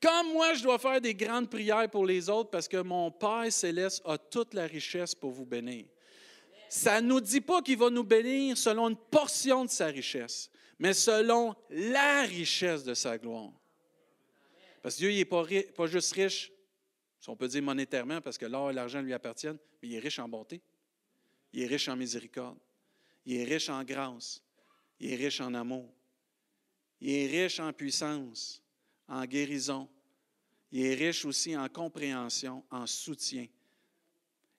Comme 0.05 0.33
moi, 0.33 0.53
je 0.53 0.61
dois 0.61 0.77
faire 0.77 1.01
des 1.01 1.15
grandes 1.15 1.49
prières 1.49 1.89
pour 1.89 2.05
les 2.05 2.29
autres 2.29 2.51
parce 2.51 2.67
que 2.67 2.77
mon 2.77 3.09
Père 3.09 3.51
céleste 3.51 4.03
a 4.05 4.19
toute 4.19 4.53
la 4.53 4.67
richesse 4.67 5.15
pour 5.15 5.31
vous 5.31 5.47
bénir. 5.47 5.85
Ça 6.69 7.01
ne 7.01 7.07
nous 7.07 7.19
dit 7.19 7.41
pas 7.41 7.63
qu'il 7.63 7.79
va 7.79 7.89
nous 7.89 8.03
bénir 8.03 8.55
selon 8.55 8.89
une 8.89 8.97
portion 8.97 9.65
de 9.65 9.69
sa 9.71 9.87
richesse, 9.87 10.51
mais 10.77 10.93
selon 10.93 11.55
la 11.71 12.21
richesse 12.21 12.83
de 12.83 12.93
sa 12.93 13.17
gloire. 13.17 13.51
Parce 14.83 14.93
que 14.93 14.99
Dieu 14.99 15.09
n'est 15.09 15.25
pas, 15.25 15.43
pas 15.75 15.87
juste 15.87 16.13
riche, 16.13 16.51
si 17.19 17.27
on 17.31 17.35
peut 17.35 17.47
dire 17.47 17.63
monétairement, 17.63 18.21
parce 18.21 18.37
que 18.37 18.45
l'or 18.45 18.69
et 18.69 18.73
l'argent 18.73 19.01
lui 19.01 19.13
appartiennent, 19.13 19.57
mais 19.81 19.87
il 19.87 19.95
est 19.95 19.99
riche 19.99 20.19
en 20.19 20.29
bonté. 20.29 20.61
Il 21.51 21.63
est 21.63 21.67
riche 21.67 21.87
en 21.87 21.95
miséricorde. 21.95 22.59
Il 23.25 23.37
est 23.37 23.43
riche 23.43 23.69
en 23.69 23.83
grâce. 23.83 24.43
Il 24.99 25.11
est 25.11 25.15
riche 25.15 25.41
en 25.41 25.55
amour. 25.55 25.91
Il 27.01 27.09
est 27.09 27.25
riche 27.25 27.59
en 27.59 27.73
puissance, 27.73 28.61
en 29.07 29.25
guérison, 29.25 29.89
il 30.75 30.87
est 30.87 30.95
riche 30.95 31.23
aussi 31.23 31.55
en 31.55 31.69
compréhension, 31.69 32.61
en 32.69 32.85
soutien. 32.85 33.47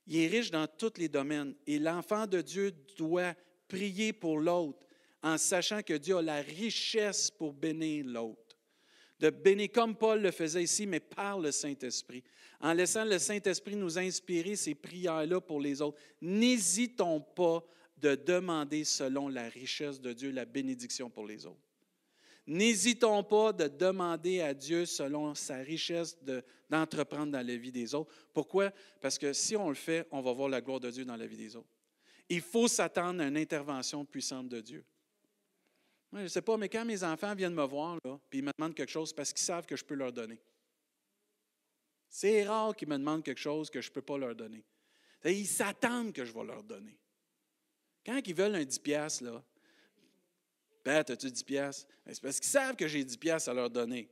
Il 0.07 0.17
est 0.17 0.29
riche 0.29 0.51
dans 0.51 0.67
tous 0.67 0.95
les 0.97 1.11
domaines. 1.11 1.55
Et 1.67 1.79
l'enfant 1.79 2.27
de 2.27 2.41
Dieu 2.41 2.73
doit 2.97 3.35
prier 3.69 4.15
pour 4.15 4.39
l'autre 4.39 4.87
en 5.23 5.37
sachant 5.37 5.83
que 5.83 5.93
Dieu 5.93 6.17
a 6.17 6.23
la 6.23 6.41
richesse 6.41 7.31
pour 7.31 7.53
bénir 7.53 8.07
l'autre. 8.07 8.57
De 9.21 9.29
bénir 9.29 9.69
comme 9.71 9.95
Paul 9.95 10.23
le 10.23 10.31
faisait 10.31 10.63
ici, 10.63 10.87
mais 10.87 11.01
par 11.01 11.39
le 11.39 11.53
Saint-Esprit. 11.53 12.25
En 12.63 12.73
laissant 12.73 13.05
le 13.05 13.19
Saint-Esprit 13.19 13.77
nous 13.77 13.99
inspirer 13.99 14.57
ces 14.57 14.75
prières-là 14.75 15.43
pour 15.43 15.61
les 15.61 15.83
autres. 15.83 15.99
N'hésitons 16.23 17.21
pas 17.21 17.63
de 17.99 18.15
demander 18.15 18.85
selon 18.85 19.29
la 19.29 19.51
richesse 19.51 20.01
de 20.01 20.15
Dieu 20.15 20.31
la 20.31 20.47
bénédiction 20.47 21.11
pour 21.11 21.27
les 21.27 21.45
autres. 21.45 21.66
N'hésitons 22.47 23.25
pas 23.25 23.53
de 23.53 23.67
demander 23.67 24.41
à 24.41 24.55
Dieu 24.55 24.87
selon 24.87 25.35
sa 25.35 25.57
richesse 25.57 26.17
d'entreprendre 26.71 27.33
dans 27.33 27.45
la 27.45 27.57
vie 27.57 27.73
des 27.73 27.95
autres. 27.95 28.12
Pourquoi? 28.33 28.71
Parce 29.00 29.19
que 29.19 29.33
si 29.33 29.57
on 29.57 29.69
le 29.69 29.75
fait, 29.75 30.07
on 30.12 30.21
va 30.21 30.33
voir 30.33 30.49
la 30.49 30.61
gloire 30.61 30.79
de 30.79 30.91
Dieu 30.91 31.05
dans 31.05 31.17
la 31.17 31.26
vie 31.26 31.37
des 31.37 31.57
autres. 31.57 31.69
Il 32.29 32.41
faut 32.41 32.69
s'attendre 32.69 33.21
à 33.23 33.26
une 33.26 33.37
intervention 33.37 34.05
puissante 34.05 34.49
de 34.49 34.61
Dieu. 34.61 34.85
Moi, 36.12 36.21
je 36.21 36.25
ne 36.25 36.29
sais 36.29 36.43
pas, 36.43 36.57
mais 36.57 36.69
quand 36.69 36.85
mes 36.85 37.03
enfants 37.03 37.35
viennent 37.35 37.55
me 37.55 37.65
voir, 37.65 37.99
puis 38.31 38.38
ils 38.38 38.45
me 38.45 38.53
demandent 38.57 38.75
quelque 38.75 38.93
chose 38.93 39.12
parce 39.12 39.33
qu'ils 39.33 39.45
savent 39.45 39.67
que 39.67 39.76
je 39.76 39.85
peux 39.85 39.95
leur 39.95 40.12
donner. 40.12 40.41
C'est 42.09 42.45
rare 42.47 42.75
qu'ils 42.76 42.88
me 42.88 42.97
demandent 42.97 43.25
quelque 43.25 43.41
chose 43.41 43.71
que 43.71 43.81
je 43.81 43.91
ne 43.91 43.95
peux 43.95 44.03
pas 44.03 44.17
leur 44.19 44.35
donner. 44.35 44.65
Ils 45.25 45.47
s'attendent 45.47 46.12
que 46.12 46.25
je 46.25 46.33
vais 46.33 46.45
leur 46.45 46.62
donner. 46.62 46.97
Quand 48.05 48.21
ils 48.25 48.35
veulent 48.35 48.55
un 48.55 48.65
10 48.65 48.79
piastres, 48.79 49.25
là, 49.25 49.45
ben, 50.87 50.99
as-tu 50.99 51.31
10 51.31 51.43
piastres? 51.43 51.88
Ben, 52.07 52.14
c'est 52.14 52.23
parce 52.23 52.38
qu'ils 52.38 52.49
savent 52.49 52.76
que 52.76 52.87
j'ai 52.87 53.05
10 53.05 53.16
piastres 53.16 53.49
à 53.49 53.55
leur 53.55 53.69
donner. 53.69 54.09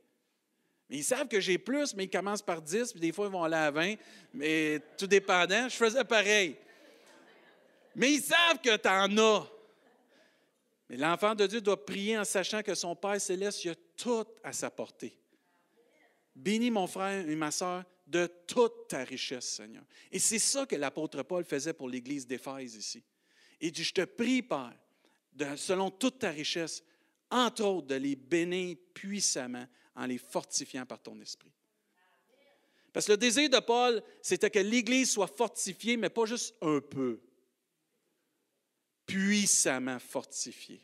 Mais 0.91 0.97
ils 0.97 1.05
savent 1.05 1.29
que 1.29 1.41
j'ai 1.41 1.57
plus, 1.57 1.95
mais 1.95 2.05
ils 2.05 2.11
commencent 2.11 2.43
par 2.43 2.61
10, 2.61 2.91
puis 2.91 3.01
des 3.01 3.13
fois, 3.13 3.27
ils 3.27 3.33
vont 3.33 3.45
aller 3.45 3.55
à 3.55 3.71
20. 3.71 3.95
Mais 4.33 4.81
tout 4.99 5.07
dépendant, 5.07 5.69
je 5.69 5.77
faisais 5.77 6.03
pareil. 6.03 6.57
Mais 7.95 8.15
ils 8.15 8.23
savent 8.23 8.59
que 8.61 8.77
tu 8.77 8.89
en 8.89 9.17
as. 9.19 9.49
Mais 10.91 10.97
l'enfant 10.97 11.37
de 11.37 11.47
Dieu 11.47 11.61
doit 11.61 11.87
prier 11.87 12.19
en 12.19 12.25
sachant 12.25 12.61
que 12.63 12.75
son 12.75 12.97
Père 12.97 13.21
céleste, 13.21 13.65
il 13.65 13.71
a 13.71 13.77
tout 13.97 14.27
à 14.43 14.53
sa 14.53 14.69
portée. 14.69 15.17
Bénis 16.35 16.73
mon 16.73 16.89
frère 16.89 17.29
et 17.29 17.37
ma 17.37 17.53
soeur 17.53 17.85
de 18.05 18.27
toute 18.49 18.89
ta 18.89 19.05
richesse, 19.05 19.49
Seigneur. 19.49 19.85
Et 20.11 20.19
c'est 20.19 20.41
ça 20.41 20.67
que 20.67 20.75
l'apôtre 20.75 21.23
Paul 21.23 21.45
faisait 21.45 21.73
pour 21.73 21.89
l'Église 21.89 22.27
d'Éphèse 22.27 22.75
ici. 22.75 23.05
Il 23.61 23.71
dit, 23.71 23.85
je 23.85 23.95
te 23.95 24.05
prie, 24.05 24.43
Père, 24.43 24.77
selon 25.57 25.91
toute 25.91 26.19
ta 26.19 26.31
richesse, 26.31 26.83
entre 27.31 27.65
autres, 27.65 27.89
de 27.89 27.95
les 27.97 28.17
bénir 28.17 28.77
puissamment 28.93 29.67
en 29.95 30.07
les 30.07 30.19
fortifiant 30.19 30.87
par 30.87 31.01
ton 31.01 31.21
esprit. 31.21 31.53
Parce 32.93 33.07
que 33.07 33.13
le 33.13 33.19
désir 33.19 33.51
de 33.51 33.59
Paul, 33.59 34.03
c'était 34.23 34.51
que 34.51 34.61
l'Église 34.61 35.11
soit 35.11 35.27
fortifiée, 35.27 35.97
mais 35.97 36.11
pas 36.11 36.27
juste 36.27 36.55
un 36.63 36.81
peu 36.81 37.21
puissamment 39.05 39.99
fortifié. 39.99 40.81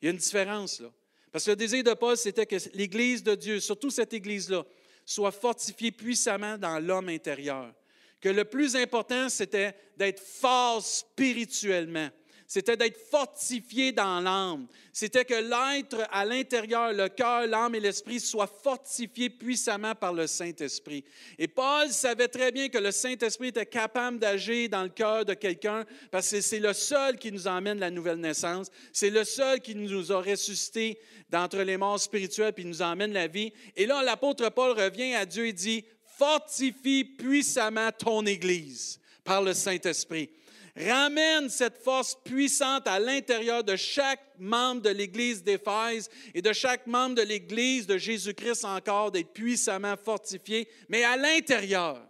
Il 0.00 0.04
y 0.04 0.08
a 0.08 0.10
une 0.12 0.18
différence 0.18 0.80
là. 0.80 0.92
Parce 1.32 1.46
que 1.46 1.50
le 1.50 1.56
désir 1.56 1.82
de 1.82 1.92
Paul, 1.94 2.16
c'était 2.16 2.46
que 2.46 2.56
l'Église 2.74 3.24
de 3.24 3.34
Dieu, 3.34 3.58
surtout 3.58 3.90
cette 3.90 4.12
Église-là, 4.12 4.64
soit 5.04 5.32
fortifiée 5.32 5.90
puissamment 5.90 6.56
dans 6.56 6.78
l'homme 6.78 7.08
intérieur. 7.08 7.74
Que 8.20 8.28
le 8.28 8.44
plus 8.44 8.76
important, 8.76 9.28
c'était 9.28 9.74
d'être 9.96 10.20
fort 10.22 10.80
spirituellement 10.80 12.08
c'était 12.46 12.76
d'être 12.76 12.98
fortifié 13.10 13.92
dans 13.92 14.20
l'âme. 14.20 14.66
C'était 14.92 15.24
que 15.24 15.34
l'être 15.34 16.06
à 16.12 16.24
l'intérieur, 16.24 16.92
le 16.92 17.08
cœur, 17.08 17.46
l'âme 17.46 17.74
et 17.74 17.80
l'esprit 17.80 18.20
soient 18.20 18.46
fortifiés 18.62 19.30
puissamment 19.30 19.94
par 19.94 20.12
le 20.12 20.26
Saint-Esprit. 20.26 21.04
Et 21.38 21.48
Paul 21.48 21.88
savait 21.90 22.28
très 22.28 22.52
bien 22.52 22.68
que 22.68 22.78
le 22.78 22.90
Saint-Esprit 22.90 23.48
était 23.48 23.66
capable 23.66 24.18
d'agir 24.18 24.68
dans 24.68 24.82
le 24.82 24.90
cœur 24.90 25.24
de 25.24 25.34
quelqu'un 25.34 25.84
parce 26.10 26.30
que 26.30 26.40
c'est 26.40 26.60
le 26.60 26.72
seul 26.72 27.18
qui 27.18 27.32
nous 27.32 27.48
emmène 27.48 27.80
la 27.80 27.90
nouvelle 27.90 28.18
naissance. 28.18 28.70
C'est 28.92 29.10
le 29.10 29.24
seul 29.24 29.60
qui 29.60 29.74
nous 29.74 30.12
a 30.12 30.20
ressuscité 30.20 30.98
d'entre 31.30 31.58
les 31.58 31.76
morts 31.76 32.00
spirituels 32.00 32.52
puis 32.52 32.64
nous 32.64 32.82
emmène 32.82 33.12
la 33.12 33.26
vie. 33.26 33.52
Et 33.74 33.86
là, 33.86 34.02
l'apôtre 34.02 34.50
Paul 34.50 34.78
revient 34.78 35.14
à 35.14 35.24
Dieu 35.24 35.46
et 35.46 35.52
dit, 35.52 35.84
fortifie 36.18 37.04
puissamment 37.04 37.90
ton 37.90 38.24
Église 38.26 39.00
par 39.24 39.42
le 39.42 39.54
Saint-Esprit. 39.54 40.30
Ramène 40.76 41.48
cette 41.48 41.78
force 41.78 42.16
puissante 42.24 42.88
à 42.88 42.98
l'intérieur 42.98 43.62
de 43.62 43.76
chaque 43.76 44.20
membre 44.38 44.82
de 44.82 44.90
l'Église 44.90 45.44
d'Éphèse 45.44 46.10
et 46.34 46.42
de 46.42 46.52
chaque 46.52 46.88
membre 46.88 47.14
de 47.14 47.22
l'Église 47.22 47.86
de 47.86 47.96
Jésus-Christ 47.96 48.64
encore 48.64 49.12
d'être 49.12 49.32
puissamment 49.32 49.96
fortifié, 49.96 50.68
mais 50.88 51.04
à 51.04 51.16
l'intérieur. 51.16 52.04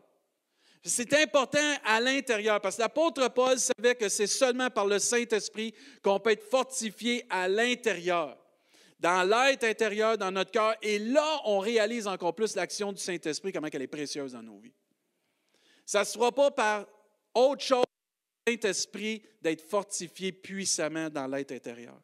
C'est 0.83 1.13
important 1.15 1.75
à 1.85 2.01
l'intérieur 2.01 2.61
parce 2.61 2.77
que 2.77 2.83
l'apôtre 2.83 3.29
Paul 3.29 3.59
savait 3.59 3.95
que 3.95 4.09
c'est 4.09 4.27
seulement 4.27 4.71
par 4.71 4.87
le 4.87 4.99
Saint-Esprit 4.99 5.75
qu'on 6.03 6.21
peut 6.21 6.31
être 6.31 6.49
fortifié 6.49 7.27
à 7.29 7.49
l'intérieur, 7.49 8.37
dans 8.99 9.29
l'être 9.29 9.65
intérieur, 9.65 10.17
dans 10.17 10.31
notre 10.31 10.51
cœur. 10.51 10.75
Et 10.81 10.99
là, 10.99 11.41
on 11.45 11.59
réalise 11.59 12.07
encore 12.07 12.35
plus 12.35 12.55
l'action 12.55 12.93
du 12.93 13.01
Saint-Esprit, 13.01 13.53
comment 13.53 13.69
elle 13.71 13.83
est 13.83 13.87
précieuse 13.87 14.33
dans 14.33 14.43
nos 14.43 14.59
vies. 14.59 14.75
Ça 15.85 16.01
ne 16.01 16.05
sera 16.05 16.33
pas 16.33 16.51
par 16.51 16.87
autre 17.35 17.63
chose 17.63 17.85
Saint-Esprit 18.47 19.23
d'être 19.41 19.63
fortifié 19.63 20.33
puissamment 20.33 21.09
dans 21.09 21.27
l'être 21.27 21.53
intérieur. 21.53 21.99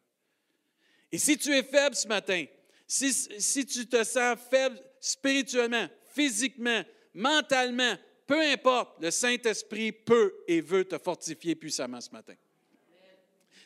Et 1.11 1.17
si 1.17 1.37
tu 1.37 1.51
es 1.51 1.63
faible 1.63 1.95
ce 1.95 2.07
matin, 2.07 2.45
si, 2.87 3.13
si 3.13 3.65
tu 3.65 3.87
te 3.87 4.03
sens 4.03 4.37
faible 4.49 4.79
spirituellement, 4.99 5.87
physiquement, 6.13 6.83
mentalement, 7.13 7.95
peu 8.25 8.41
importe, 8.41 9.01
le 9.01 9.11
Saint-Esprit 9.11 9.91
peut 9.91 10.33
et 10.47 10.61
veut 10.61 10.85
te 10.85 10.97
fortifier 10.97 11.55
puissamment 11.55 12.01
ce 12.01 12.11
matin. 12.11 12.35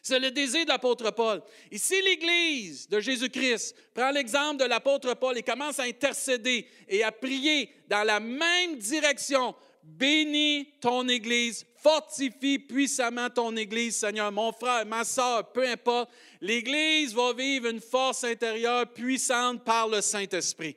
C'est 0.01 0.19
le 0.19 0.29
désir 0.29 0.65
de 0.65 0.69
l'apôtre 0.69 1.09
Paul. 1.11 1.41
Et 1.71 1.79
si 1.79 1.99
l'Église 1.99 2.87
de 2.87 2.99
Jésus-Christ 2.99 3.75
prend 3.91 4.11
l'exemple 4.11 4.57
de 4.57 4.65
l'apôtre 4.65 5.15
Paul 5.15 5.35
et 5.35 5.41
commence 5.41 5.79
à 5.79 5.83
intercéder 5.83 6.67
et 6.87 7.03
à 7.03 7.11
prier 7.11 7.71
dans 7.87 8.03
la 8.03 8.19
même 8.19 8.77
direction, 8.77 9.55
bénis 9.85 10.67
ton 10.81 11.07
Église, 11.07 11.65
fortifie 11.77 12.59
puissamment 12.59 13.29
ton 13.29 13.55
Église, 13.55 13.97
Seigneur. 13.97 14.31
Mon 14.31 14.51
frère, 14.51 14.85
ma 14.85 15.03
soeur, 15.03 15.51
peu 15.51 15.67
importe, 15.67 16.09
l'Église 16.41 17.13
va 17.13 17.33
vivre 17.33 17.67
une 17.69 17.79
force 17.79 18.23
intérieure 18.23 18.91
puissante 18.91 19.63
par 19.63 19.87
le 19.87 20.01
Saint-Esprit. 20.01 20.75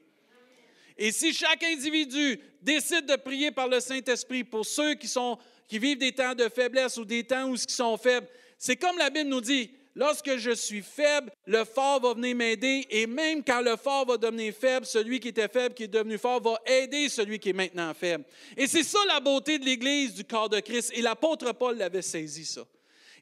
Et 0.97 1.13
si 1.13 1.33
chaque 1.33 1.63
individu 1.63 2.41
décide 2.61 3.07
de 3.07 3.17
prier 3.17 3.51
par 3.51 3.69
le 3.69 3.81
Saint-Esprit 3.81 4.45
pour 4.45 4.67
ceux 4.67 4.95
qui, 4.95 5.07
sont, 5.07 5.39
qui 5.69 5.79
vivent 5.79 5.99
des 5.99 6.13
temps 6.13 6.35
de 6.35 6.49
faiblesse 6.49 6.97
ou 6.97 7.05
des 7.05 7.25
temps 7.25 7.49
où 7.49 7.55
ils 7.55 7.71
sont 7.71 7.97
faibles, 7.97 8.27
c'est 8.59 8.77
comme 8.77 8.99
la 8.99 9.09
Bible 9.09 9.31
nous 9.31 9.41
dit, 9.41 9.71
Lorsque 9.95 10.37
je 10.37 10.53
suis 10.53 10.83
faible, 10.83 11.31
le 11.47 11.65
fort 11.65 12.01
va 12.01 12.15
venir 12.15 12.37
m'aider. 12.37 12.87
Et 12.91 13.07
même 13.07 13.43
quand 13.43 13.61
le 13.61 13.77
fort 13.77 14.07
va 14.07 14.17
devenir 14.17 14.55
faible, 14.55 14.87
celui 14.87 15.21
qui 15.21 15.29
était 15.29 15.49
faible, 15.49 15.75
qui 15.75 15.85
est 15.85 15.89
devenu 15.89 16.19
fort, 16.19 16.41
va 16.41 16.59
aider 16.67 17.09
celui 17.09 17.39
qui 17.39 17.51
est 17.51 17.55
maintenant 17.55 17.93
faible. 17.95 18.25
Et 18.57 18.67
c'est 18.67 18.85
ça 18.85 18.99
la 19.09 19.21
beauté 19.21 19.59
de 19.59 19.65
l'Église, 19.65 20.15
du 20.15 20.25
corps 20.25 20.49
de 20.49 20.61
Christ. 20.61 20.93
Et 20.95 21.03
l'apôtre 21.03 21.53
Paul 21.53 21.77
l'avait 21.77 22.03
saisi, 22.03 22.45
ça. 22.45 22.63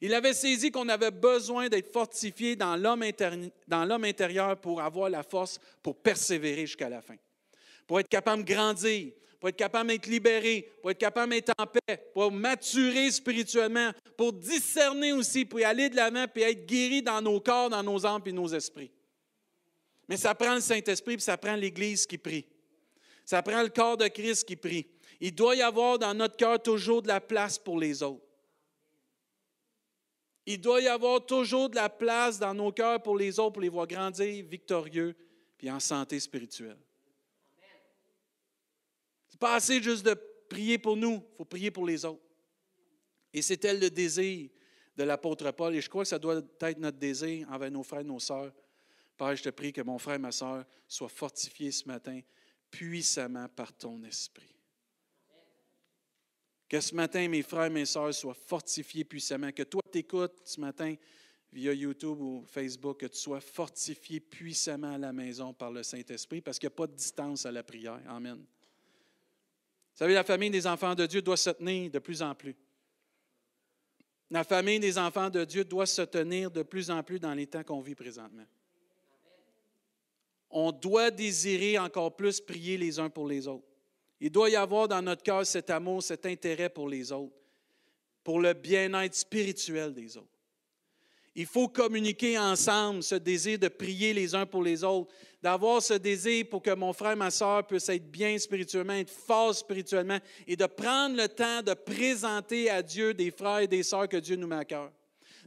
Il 0.00 0.12
avait 0.12 0.34
saisi 0.34 0.70
qu'on 0.70 0.88
avait 0.88 1.10
besoin 1.10 1.68
d'être 1.68 1.90
fortifié 1.90 2.54
dans 2.54 2.76
l'homme 2.76 4.04
intérieur 4.04 4.56
pour 4.58 4.82
avoir 4.82 5.08
la 5.08 5.22
force 5.22 5.58
pour 5.82 5.96
persévérer 5.96 6.66
jusqu'à 6.66 6.90
la 6.90 7.00
fin, 7.00 7.16
pour 7.86 8.00
être 8.00 8.08
capable 8.08 8.44
de 8.44 8.52
grandir, 8.52 9.12
pour 9.38 9.48
être 9.48 9.56
capable 9.56 9.90
d'être 9.90 10.06
libéré, 10.06 10.72
pour 10.80 10.90
être 10.90 10.98
capable 10.98 11.32
d'être 11.32 11.52
en 11.58 11.66
paix, 11.66 12.10
pour 12.14 12.32
maturer 12.32 13.10
spirituellement, 13.10 13.92
pour 14.16 14.32
discerner 14.32 15.12
aussi, 15.12 15.44
pour 15.44 15.60
aller 15.64 15.88
de 15.88 15.96
l'avant, 15.96 16.26
puis 16.32 16.42
être 16.42 16.66
guéri 16.66 17.02
dans 17.02 17.20
nos 17.20 17.40
corps, 17.40 17.70
dans 17.70 17.82
nos 17.82 18.04
âmes 18.06 18.22
et 18.24 18.32
nos 18.32 18.48
esprits. 18.48 18.90
Mais 20.08 20.16
ça 20.16 20.34
prend 20.34 20.54
le 20.54 20.60
Saint-Esprit, 20.60 21.16
puis 21.16 21.24
ça 21.24 21.36
prend 21.36 21.56
l'Église 21.56 22.06
qui 22.06 22.18
prie. 22.18 22.46
Ça 23.24 23.42
prend 23.42 23.62
le 23.62 23.68
corps 23.68 23.96
de 23.96 24.06
Christ 24.08 24.44
qui 24.44 24.56
prie. 24.56 24.86
Il 25.20 25.34
doit 25.34 25.56
y 25.56 25.62
avoir 25.62 25.98
dans 25.98 26.14
notre 26.14 26.36
cœur 26.36 26.62
toujours 26.62 27.02
de 27.02 27.08
la 27.08 27.20
place 27.20 27.58
pour 27.58 27.78
les 27.78 28.02
autres. 28.02 28.22
Il 30.46 30.60
doit 30.60 30.80
y 30.80 30.86
avoir 30.86 31.26
toujours 31.26 31.68
de 31.68 31.74
la 31.74 31.88
place 31.88 32.38
dans 32.38 32.54
nos 32.54 32.70
cœurs 32.70 33.02
pour 33.02 33.16
les 33.16 33.40
autres, 33.40 33.54
pour 33.54 33.62
les 33.62 33.68
voir 33.68 33.88
grandir 33.88 34.44
victorieux, 34.44 35.16
puis 35.58 35.68
en 35.70 35.80
santé 35.80 36.20
spirituelle 36.20 36.78
pas 39.36 39.56
assez 39.56 39.82
juste 39.82 40.04
de 40.04 40.14
prier 40.48 40.78
pour 40.78 40.96
nous, 40.96 41.22
il 41.32 41.36
faut 41.36 41.44
prier 41.44 41.70
pour 41.70 41.86
les 41.86 42.04
autres. 42.04 42.22
Et 43.32 43.42
c'était 43.42 43.74
le 43.74 43.90
désir 43.90 44.48
de 44.96 45.02
l'apôtre 45.02 45.50
Paul, 45.50 45.74
et 45.74 45.80
je 45.80 45.90
crois 45.90 46.04
que 46.04 46.08
ça 46.08 46.18
doit 46.18 46.40
être 46.60 46.78
notre 46.78 46.98
désir 46.98 47.46
envers 47.50 47.70
nos 47.70 47.82
frères 47.82 48.00
et 48.00 48.04
nos 48.04 48.20
sœurs. 48.20 48.52
Père, 49.16 49.36
je 49.36 49.42
te 49.42 49.48
prie 49.50 49.72
que 49.72 49.82
mon 49.82 49.98
frère 49.98 50.16
et 50.16 50.18
ma 50.18 50.32
sœur 50.32 50.64
soient 50.88 51.08
fortifiés 51.08 51.70
ce 51.70 51.86
matin 51.86 52.20
puissamment 52.70 53.48
par 53.48 53.76
ton 53.76 54.02
esprit. 54.04 54.54
Que 56.68 56.80
ce 56.80 56.94
matin, 56.94 57.28
mes 57.28 57.42
frères 57.42 57.66
et 57.66 57.70
mes 57.70 57.86
sœurs 57.86 58.12
soient 58.12 58.34
fortifiés 58.34 59.04
puissamment. 59.04 59.52
Que 59.52 59.62
toi, 59.62 59.80
t'écoutes 59.90 60.40
ce 60.44 60.60
matin 60.60 60.94
via 61.52 61.72
YouTube 61.72 62.20
ou 62.20 62.44
Facebook, 62.48 63.00
que 63.00 63.06
tu 63.06 63.18
sois 63.18 63.40
fortifié 63.40 64.20
puissamment 64.20 64.94
à 64.94 64.98
la 64.98 65.12
maison 65.12 65.54
par 65.54 65.70
le 65.70 65.82
Saint-Esprit, 65.82 66.40
parce 66.40 66.58
qu'il 66.58 66.68
n'y 66.68 66.74
a 66.74 66.76
pas 66.76 66.86
de 66.86 66.94
distance 66.94 67.46
à 67.46 67.52
la 67.52 67.62
prière. 67.62 68.00
Amen. 68.08 68.44
Vous 69.96 70.00
savez, 70.00 70.12
la 70.12 70.24
famille 70.24 70.50
des 70.50 70.66
enfants 70.66 70.94
de 70.94 71.06
Dieu 71.06 71.22
doit 71.22 71.38
se 71.38 71.48
tenir 71.48 71.90
de 71.90 71.98
plus 71.98 72.20
en 72.20 72.34
plus. 72.34 72.54
La 74.30 74.44
famille 74.44 74.78
des 74.78 74.98
enfants 74.98 75.30
de 75.30 75.42
Dieu 75.42 75.64
doit 75.64 75.86
se 75.86 76.02
tenir 76.02 76.50
de 76.50 76.62
plus 76.62 76.90
en 76.90 77.02
plus 77.02 77.18
dans 77.18 77.32
les 77.32 77.46
temps 77.46 77.64
qu'on 77.64 77.80
vit 77.80 77.94
présentement. 77.94 78.44
On 80.50 80.70
doit 80.70 81.10
désirer 81.10 81.78
encore 81.78 82.14
plus 82.14 82.42
prier 82.42 82.76
les 82.76 82.98
uns 82.98 83.08
pour 83.08 83.26
les 83.26 83.48
autres. 83.48 83.64
Il 84.20 84.30
doit 84.30 84.50
y 84.50 84.56
avoir 84.56 84.86
dans 84.86 85.00
notre 85.00 85.22
cœur 85.22 85.46
cet 85.46 85.70
amour, 85.70 86.02
cet 86.02 86.26
intérêt 86.26 86.68
pour 86.68 86.90
les 86.90 87.10
autres, 87.10 87.34
pour 88.22 88.38
le 88.38 88.52
bien-être 88.52 89.14
spirituel 89.14 89.94
des 89.94 90.18
autres. 90.18 90.35
Il 91.38 91.44
faut 91.44 91.68
communiquer 91.68 92.38
ensemble 92.38 93.02
ce 93.02 93.14
désir 93.14 93.58
de 93.58 93.68
prier 93.68 94.14
les 94.14 94.34
uns 94.34 94.46
pour 94.46 94.62
les 94.62 94.82
autres, 94.82 95.12
d'avoir 95.42 95.82
ce 95.82 95.92
désir 95.92 96.46
pour 96.50 96.62
que 96.62 96.74
mon 96.74 96.94
frère, 96.94 97.14
ma 97.14 97.30
soeur 97.30 97.66
puissent 97.66 97.90
être 97.90 98.10
bien 98.10 98.38
spirituellement, 98.38 98.94
être 98.94 99.10
forts 99.10 99.54
spirituellement 99.54 100.18
et 100.46 100.56
de 100.56 100.64
prendre 100.64 101.14
le 101.14 101.28
temps 101.28 101.60
de 101.60 101.74
présenter 101.74 102.70
à 102.70 102.82
Dieu 102.82 103.12
des 103.12 103.30
frères 103.30 103.58
et 103.58 103.66
des 103.66 103.82
sœurs 103.82 104.08
que 104.08 104.16
Dieu 104.16 104.36
nous 104.36 104.46
met 104.46 104.56
à 104.56 104.64
cœur 104.64 104.90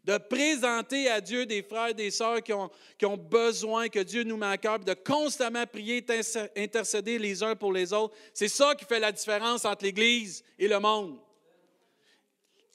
de 0.06 0.18
présenter 0.18 1.10
à 1.10 1.22
Dieu 1.22 1.46
des 1.46 1.62
frères 1.62 1.90
et 1.90 1.94
des 1.94 2.10
sœurs 2.10 2.42
qui 2.42 2.54
ont, 2.54 2.70
qui 2.98 3.06
ont 3.06 3.18
besoin, 3.18 3.90
que 3.90 4.00
Dieu 4.00 4.24
nous 4.24 4.38
met 4.38 4.46
à 4.48 4.58
cœur, 4.58 4.80
de 4.80 4.94
constamment 4.94 5.66
prier, 5.68 6.04
intercéder 6.56 7.20
les 7.20 7.44
uns 7.44 7.56
pour 7.56 7.74
les 7.74 7.92
autres. 7.94 8.16
C'est 8.34 8.48
ça 8.48 8.74
qui 8.76 8.86
fait 8.86 9.00
la 9.00 9.12
différence 9.12 9.66
entre 9.66 9.84
l'Église 9.84 10.44
et 10.58 10.68
le 10.68 10.80
monde. 10.80 11.20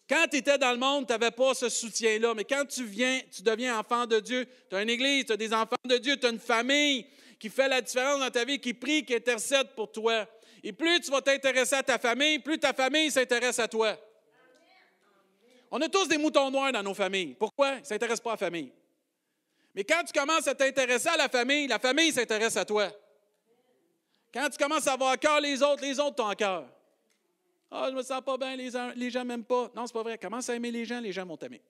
Quand 0.09 0.27
tu 0.31 0.37
étais 0.37 0.59
dans 0.59 0.73
le 0.73 0.79
monde, 0.79 1.07
tu 1.07 1.13
n'avais 1.13 1.31
pas 1.31 1.55
ce 1.55 1.69
soutien-là, 1.69 2.35
mais 2.35 2.45
quand 2.45 2.65
tu 2.67 2.85
viens, 2.85 3.21
tu 3.35 3.43
deviens 3.43 3.79
enfant 3.79 4.07
de 4.07 4.21
Dieu, 4.21 4.47
tu 4.69 4.77
as 4.77 4.83
une 4.83 4.91
Église, 4.91 5.25
tu 5.25 5.33
as 5.33 5.37
des 5.37 5.53
enfants 5.55 5.77
de 5.85 5.97
Dieu, 5.97 6.19
tu 6.19 6.27
as 6.27 6.31
une 6.31 6.39
famille 6.39 7.07
qui 7.39 7.49
fait 7.49 7.69
la 7.69 7.81
différence 7.81 8.21
dans 8.21 8.31
ta 8.31 8.45
vie, 8.45 8.61
qui 8.61 8.75
prie, 8.75 9.05
qui 9.05 9.15
intercède 9.15 9.69
pour 9.75 9.91
toi. 9.91 10.27
Et 10.63 10.73
plus 10.73 11.01
tu 11.01 11.11
vas 11.11 11.23
t'intéresser 11.23 11.77
à 11.77 11.83
ta 11.83 11.99
famille, 11.99 12.39
plus 12.39 12.59
ta 12.59 12.73
famille 12.73 13.11
s'intéresse 13.11 13.59
à 13.59 13.69
toi. 13.69 13.97
On 15.71 15.81
a 15.81 15.89
tous 15.89 16.07
des 16.07 16.19
moutons 16.19 16.51
noirs 16.51 16.73
dans 16.73 16.83
nos 16.83 16.95
familles. 16.95 17.35
Pourquoi? 17.39 17.75
Ils 17.77 17.81
ne 17.81 17.85
s'intéressent 17.85 18.23
pas 18.23 18.31
à 18.31 18.35
la 18.35 18.39
famille. 18.39 18.73
Mais 19.75 19.85
quand 19.85 20.03
tu 20.05 20.19
commences 20.19 20.47
à 20.47 20.55
t'intéresser 20.55 21.09
à 21.09 21.17
la 21.17 21.29
famille, 21.29 21.67
la 21.67 21.79
famille 21.79 22.13
s'intéresse 22.13 22.57
à 22.57 22.65
toi. 22.65 22.93
Quand 24.33 24.49
tu 24.51 24.57
commences 24.57 24.87
à 24.87 24.93
avoir 24.93 25.11
à 25.11 25.17
cœur 25.17 25.41
les 25.41 25.63
autres, 25.63 25.83
les 25.83 25.99
autres 25.99 26.17
t'ont 26.17 26.29
à 26.29 26.35
cœur. 26.35 26.67
Ah, 27.77 27.87
oh, 27.87 27.91
je 27.91 27.97
me 27.97 28.03
sens 28.05 28.23
pas 28.23 28.39
bien, 28.39 28.55
les 28.55 28.71
gens, 28.71 28.93
gens 28.95 29.25
m'aiment 29.25 29.45
pas. 29.45 29.69
Non, 29.75 29.85
c'est 29.85 29.93
pas 29.93 30.05
vrai. 30.05 30.17
Commence 30.17 30.49
à 30.49 30.55
aimer 30.55 30.71
les 30.71 30.85
gens, 30.85 31.01
les 31.01 31.11
gens 31.11 31.27
vont 31.27 31.37
t'aimer. 31.37 31.61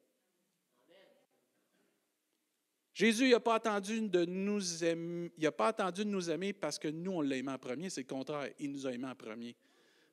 Jésus 2.93 3.31
n'a 3.31 3.41
pas 3.41 3.55
attendu 3.55 4.03
de 4.03 4.27
nous 4.27 4.85
aimer, 4.85 5.33
il 5.39 5.45
n'a 5.45 5.51
pas 5.51 5.69
attendu 5.69 6.05
de 6.05 6.11
nous 6.11 6.31
aimer 6.31 6.53
parce 6.53 6.79
que 6.79 6.89
nous, 6.89 7.13
on 7.13 7.23
l'a 7.23 7.37
aimé 7.37 7.53
en 7.53 7.59
premier. 7.59 7.89
C'est 7.89 8.03
le 8.03 8.07
contraire. 8.07 8.51
Il 8.59 8.73
nous 8.73 8.87
a 8.87 8.93
aimés 8.93 9.09
en 9.09 9.15
premier 9.15 9.57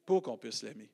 pour 0.06 0.22
qu'on 0.22 0.38
puisse 0.38 0.64
l'aimer. 0.64 0.90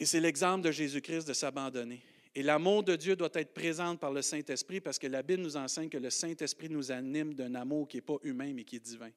Et 0.00 0.06
c'est 0.06 0.20
l'exemple 0.20 0.62
de 0.64 0.70
Jésus-Christ 0.70 1.28
de 1.28 1.34
s'abandonner. 1.34 2.00
Et 2.34 2.42
l'amour 2.42 2.82
de 2.82 2.96
Dieu 2.96 3.16
doit 3.16 3.28
être 3.34 3.52
présent 3.52 3.94
par 3.96 4.12
le 4.12 4.22
Saint-Esprit 4.22 4.80
parce 4.80 4.98
que 4.98 5.08
la 5.08 5.22
Bible 5.22 5.42
nous 5.42 5.58
enseigne 5.58 5.90
que 5.90 5.98
le 5.98 6.08
Saint-Esprit 6.08 6.70
nous 6.70 6.90
anime 6.90 7.34
d'un 7.34 7.54
amour 7.54 7.86
qui 7.86 7.98
n'est 7.98 8.00
pas 8.00 8.16
humain 8.22 8.50
mais 8.54 8.64
qui 8.64 8.76
est 8.76 8.80
divin. 8.80 9.10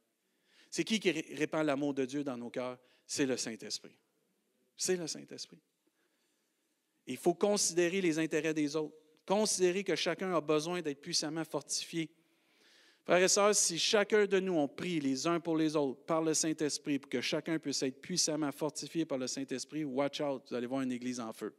C'est 0.69 0.83
qui 0.83 0.99
qui 0.99 1.09
répand 1.09 1.65
l'amour 1.65 1.93
de 1.93 2.03
Dieu 2.03 2.25
dans 2.25 2.35
nos 2.35 2.49
cœurs? 2.49 2.77
C'est 3.07 3.25
le 3.25 3.37
Saint-Esprit. 3.37 3.95
C'est 4.77 4.95
le 4.95 5.07
Saint-Esprit. 5.07 5.59
Il 7.07 7.17
faut 7.17 7.33
considérer 7.33 8.01
les 8.01 8.17
intérêts 8.19 8.53
des 8.53 8.75
autres, 8.75 8.95
considérer 9.25 9.83
que 9.83 9.95
chacun 9.95 10.33
a 10.33 10.41
besoin 10.41 10.81
d'être 10.81 11.01
puissamment 11.01 11.43
fortifié. 11.43 12.09
Frères 13.03 13.21
et 13.21 13.27
sœurs, 13.27 13.53
si 13.53 13.77
chacun 13.77 14.25
de 14.25 14.39
nous 14.39 14.53
on 14.53 14.67
prie 14.67 14.99
les 14.99 15.27
uns 15.27 15.39
pour 15.39 15.55
les 15.55 15.75
autres 15.75 16.01
par 16.05 16.23
le 16.23 16.33
Saint-Esprit 16.33 16.97
pour 16.97 17.09
que 17.09 17.21
chacun 17.21 17.59
puisse 17.59 17.83
être 17.83 18.01
puissamment 18.01 18.51
fortifié 18.51 19.05
par 19.05 19.19
le 19.19 19.27
Saint-Esprit, 19.27 19.83
watch 19.83 20.21
out, 20.21 20.41
vous 20.49 20.55
allez 20.55 20.65
voir 20.65 20.81
une 20.81 20.91
église 20.91 21.19
en 21.19 21.31
feu. 21.31 21.53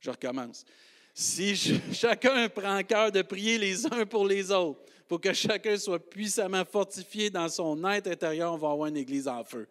Je 0.00 0.10
recommence. 0.10 0.66
Si 1.14 1.56
chacun 1.92 2.48
prend 2.50 2.82
cœur 2.82 3.10
de 3.10 3.22
prier 3.22 3.56
les 3.56 3.86
uns 3.86 4.04
pour 4.04 4.26
les 4.26 4.50
autres, 4.50 4.82
pour 5.08 5.20
que 5.20 5.32
chacun 5.32 5.78
soit 5.78 6.10
puissamment 6.10 6.64
fortifié 6.66 7.30
dans 7.30 7.48
son 7.48 7.82
être 7.86 8.08
intérieur, 8.08 8.52
on 8.52 8.58
va 8.58 8.70
avoir 8.70 8.88
une 8.88 8.98
église 8.98 9.28
en 9.28 9.44
feu. 9.44 9.66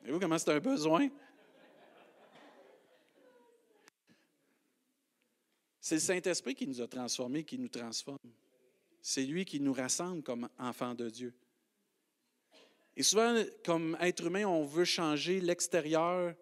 Voyez-vous 0.00 0.20
comment 0.20 0.38
c'est 0.38 0.52
un 0.52 0.60
besoin? 0.60 1.08
C'est 5.80 5.96
le 5.96 6.00
Saint-Esprit 6.00 6.54
qui 6.54 6.66
nous 6.66 6.80
a 6.80 6.86
transformés, 6.86 7.44
qui 7.44 7.58
nous 7.58 7.68
transforme. 7.68 8.18
C'est 9.02 9.24
lui 9.24 9.44
qui 9.44 9.60
nous 9.60 9.72
rassemble 9.72 10.22
comme 10.22 10.48
enfants 10.58 10.94
de 10.94 11.08
Dieu. 11.08 11.34
Et 12.96 13.02
souvent, 13.02 13.42
comme 13.64 13.96
être 14.00 14.24
humain, 14.24 14.44
on 14.44 14.64
veut 14.64 14.84
changer 14.84 15.40
l'extérieur. 15.40 16.34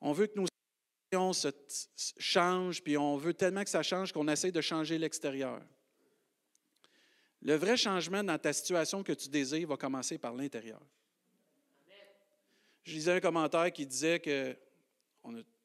On 0.00 0.12
veut 0.12 0.26
que 0.26 0.38
nos 0.38 0.46
situations 1.12 1.52
changent, 2.18 2.82
puis 2.82 2.96
on 2.96 3.16
veut 3.16 3.34
tellement 3.34 3.62
que 3.64 3.70
ça 3.70 3.82
change 3.82 4.12
qu'on 4.12 4.28
essaie 4.28 4.50
de 4.50 4.60
changer 4.60 4.98
l'extérieur. 4.98 5.62
Le 7.42 7.54
vrai 7.54 7.76
changement 7.76 8.24
dans 8.24 8.38
ta 8.38 8.52
situation 8.52 9.02
que 9.02 9.12
tu 9.12 9.28
désires 9.28 9.68
va 9.68 9.76
commencer 9.76 10.18
par 10.18 10.34
l'intérieur. 10.34 10.80
Je 12.84 12.92
lisais 12.92 13.12
un 13.12 13.20
commentaire 13.20 13.72
qui 13.72 13.86
disait 13.86 14.20
que 14.20 14.56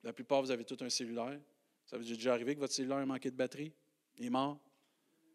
la 0.04 0.14
plupart, 0.14 0.42
vous 0.42 0.52
avez 0.52 0.64
tout 0.64 0.78
un 0.80 0.90
cellulaire. 0.90 1.40
Ça 1.86 1.98
vous 1.98 2.10
est 2.10 2.16
déjà 2.16 2.34
arrivé 2.34 2.56
que 2.56 2.60
votre 2.60 2.74
cellulaire 2.74 3.00
a 3.00 3.06
manqué 3.06 3.30
de 3.30 3.36
batterie? 3.36 3.74
Il 4.18 4.26
est 4.26 4.30
mort? 4.30 4.58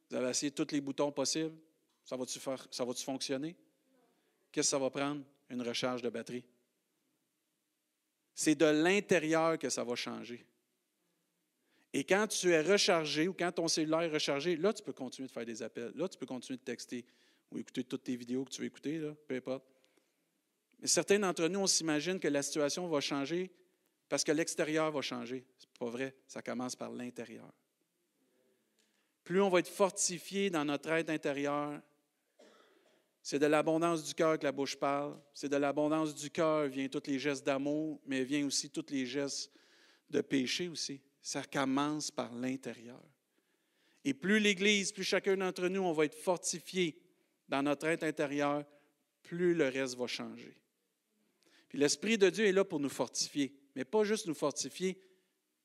Vous 0.08 0.16
avez 0.16 0.30
essayé 0.30 0.50
tous 0.50 0.72
les 0.72 0.80
boutons 0.80 1.12
possibles? 1.12 1.54
Ça 2.04 2.16
va-tu, 2.16 2.38
fonctionner? 3.04 3.56
Qu'est-ce 4.50 4.68
que 4.68 4.70
ça 4.70 4.78
va 4.78 4.90
prendre? 4.90 5.22
Une 5.50 5.62
recharge 5.62 6.00
de 6.00 6.08
batterie. 6.08 6.44
C'est 8.34 8.54
de 8.54 8.64
l'intérieur 8.64 9.58
que 9.58 9.68
ça 9.68 9.84
va 9.84 9.94
changer. 9.94 10.44
Et 11.92 12.02
quand 12.04 12.26
tu 12.26 12.50
es 12.50 12.60
rechargé 12.62 13.28
ou 13.28 13.34
quand 13.34 13.52
ton 13.52 13.68
cellulaire 13.68 14.02
est 14.02 14.12
rechargé, 14.12 14.56
là, 14.56 14.72
tu 14.72 14.82
peux 14.82 14.92
continuer 14.92 15.28
de 15.28 15.32
faire 15.32 15.46
des 15.46 15.62
appels. 15.62 15.92
Là, 15.94 16.08
tu 16.08 16.18
peux 16.18 16.26
continuer 16.26 16.56
de 16.56 16.64
texter 16.64 17.04
ou 17.50 17.58
écouter 17.58 17.84
toutes 17.84 18.04
tes 18.04 18.16
vidéos 18.16 18.44
que 18.44 18.50
tu 18.50 18.62
veux 18.62 18.66
écouter, 18.66 18.98
là, 18.98 19.14
peu 19.28 19.36
importe. 19.36 19.64
Mais 20.80 20.88
certains 20.88 21.18
d'entre 21.18 21.48
nous, 21.48 21.60
on 21.60 21.66
s'imagine 21.66 22.18
que 22.18 22.28
la 22.28 22.42
situation 22.42 22.86
va 22.88 23.00
changer 23.00 23.50
parce 24.08 24.24
que 24.24 24.32
l'extérieur 24.32 24.90
va 24.90 25.00
changer. 25.00 25.44
Ce 25.58 25.66
n'est 25.66 25.72
pas 25.78 25.90
vrai. 25.90 26.14
Ça 26.26 26.42
commence 26.42 26.76
par 26.76 26.90
l'intérieur. 26.90 27.50
Plus 29.24 29.40
on 29.40 29.48
va 29.48 29.60
être 29.60 29.68
fortifié 29.68 30.50
dans 30.50 30.64
notre 30.64 30.90
être 30.90 31.10
intérieur, 31.10 31.80
c'est 33.22 33.38
de 33.38 33.46
l'abondance 33.46 34.04
du 34.04 34.12
cœur 34.12 34.38
que 34.38 34.44
la 34.44 34.52
bouche 34.52 34.76
parle. 34.76 35.18
C'est 35.32 35.48
de 35.48 35.56
l'abondance 35.56 36.14
du 36.14 36.30
cœur 36.30 36.66
vient 36.68 36.88
tous 36.88 37.06
les 37.06 37.18
gestes 37.18 37.46
d'amour, 37.46 37.98
mais 38.04 38.22
vient 38.22 38.44
aussi 38.44 38.68
tous 38.68 38.84
les 38.90 39.06
gestes 39.06 39.50
de 40.10 40.20
péché 40.20 40.68
aussi. 40.68 41.00
Ça 41.22 41.42
commence 41.42 42.10
par 42.10 42.34
l'intérieur. 42.34 43.02
Et 44.04 44.12
plus 44.12 44.38
l'Église, 44.38 44.92
plus 44.92 45.04
chacun 45.04 45.38
d'entre 45.38 45.68
nous, 45.68 45.80
on 45.80 45.94
va 45.94 46.04
être 46.04 46.14
fortifié 46.14 47.00
dans 47.48 47.62
notre 47.62 47.86
être 47.86 48.02
intérieur, 48.04 48.62
plus 49.22 49.54
le 49.54 49.68
reste 49.68 49.96
va 49.96 50.06
changer. 50.06 50.54
L'Esprit 51.74 52.18
de 52.18 52.30
Dieu 52.30 52.46
est 52.46 52.52
là 52.52 52.64
pour 52.64 52.80
nous 52.80 52.88
fortifier 52.88 53.52
mais 53.74 53.84
pas 53.84 54.04
juste 54.04 54.26
nous 54.26 54.34
fortifier, 54.34 54.98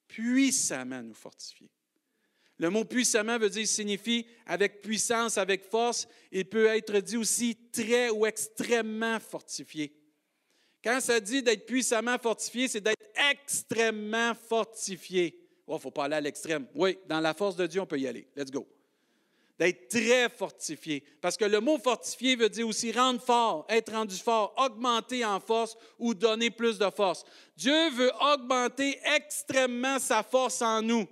puissamment 0.08 1.04
nous 1.04 1.13
fortifier. 1.13 1.69
Le 2.58 2.69
mot 2.69 2.84
puissamment 2.84 3.38
veut 3.38 3.50
dire 3.50 3.67
signifie 3.67 4.26
avec 4.45 4.82
puissance, 4.82 5.38
avec 5.38 5.63
force. 5.63 6.08
Il 6.32 6.45
peut 6.45 6.65
être 6.65 7.00
dit 7.00 7.15
aussi 7.15 7.56
très 7.72 8.10
ou 8.10 8.26
extrêmement 8.26 9.19
fortifié. 9.19 9.95
Quand 10.84 11.00
ça 11.00 11.19
dit 11.19 11.41
d'être 11.41 11.65
puissamment 11.65 12.17
fortifié, 12.17 12.67
c'est 12.67 12.82
d'être 12.82 12.98
extrêmement 13.32 14.34
fortifié. 14.34 15.36
Il 15.38 15.63
oh, 15.67 15.76
ne 15.76 15.80
faut 15.80 15.91
pas 15.91 16.06
aller 16.06 16.15
à 16.15 16.22
l'extrême. 16.22 16.67
Oui, 16.74 16.98
dans 17.08 17.19
la 17.22 17.34
force 17.34 17.56
de 17.56 17.67
Dieu, 17.67 17.80
on 17.80 17.86
peut 17.86 18.00
y 18.00 18.08
aller. 18.08 18.28
Let's 18.36 18.52
go 18.52 18.67
d'être 19.60 19.89
très 19.89 20.30
fortifié. 20.30 21.04
Parce 21.19 21.36
que 21.36 21.43
le 21.43 21.60
mot 21.60 21.78
fortifié 21.78 22.38
veut 22.38 22.48
dire 22.48 22.65
aussi 22.65 22.93
rendre 22.93 23.22
fort, 23.22 23.65
être 23.67 23.91
rendu 23.91 24.15
fort, 24.15 24.54
augmenter 24.58 25.26
en 25.26 25.41
force 25.41 25.78
ou 26.00 26.13
donner 26.13 26.50
plus 26.50 26.80
de 26.80 26.89
force. 26.89 27.26
Dieu 27.58 27.89
veut 27.89 28.12
augmenter 28.22 28.98
extrêmement 29.17 30.00
sa 30.00 30.24
force 30.24 30.62
en 30.62 30.82
nous. 30.82 31.06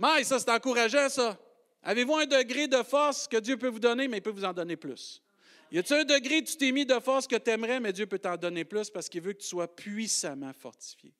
Mais 0.00 0.24
ça, 0.24 0.40
c'est 0.40 0.50
encourageant, 0.50 1.08
ça. 1.08 1.38
Avez-vous 1.84 2.16
un 2.16 2.26
degré 2.26 2.66
de 2.66 2.82
force 2.82 3.28
que 3.28 3.36
Dieu 3.36 3.56
peut 3.56 3.68
vous 3.68 3.78
donner, 3.78 4.08
mais 4.08 4.16
il 4.18 4.22
peut 4.22 4.30
vous 4.30 4.44
en 4.44 4.52
donner 4.52 4.76
plus? 4.76 5.22
Y 5.70 5.78
a-t-il 5.78 6.00
un 6.00 6.04
degré 6.04 6.42
que 6.42 6.50
tu 6.50 6.56
t'es 6.56 6.72
mis 6.72 6.84
de 6.84 6.98
force 6.98 7.28
que 7.28 7.36
tu 7.36 7.48
aimerais, 7.48 7.78
mais 7.78 7.92
Dieu 7.92 8.06
peut 8.06 8.18
t'en 8.18 8.36
donner 8.36 8.64
plus 8.64 8.90
parce 8.90 9.08
qu'il 9.08 9.20
veut 9.20 9.34
que 9.34 9.40
tu 9.40 9.46
sois 9.46 9.68
puissamment 9.68 10.52
fortifié? 10.52 11.14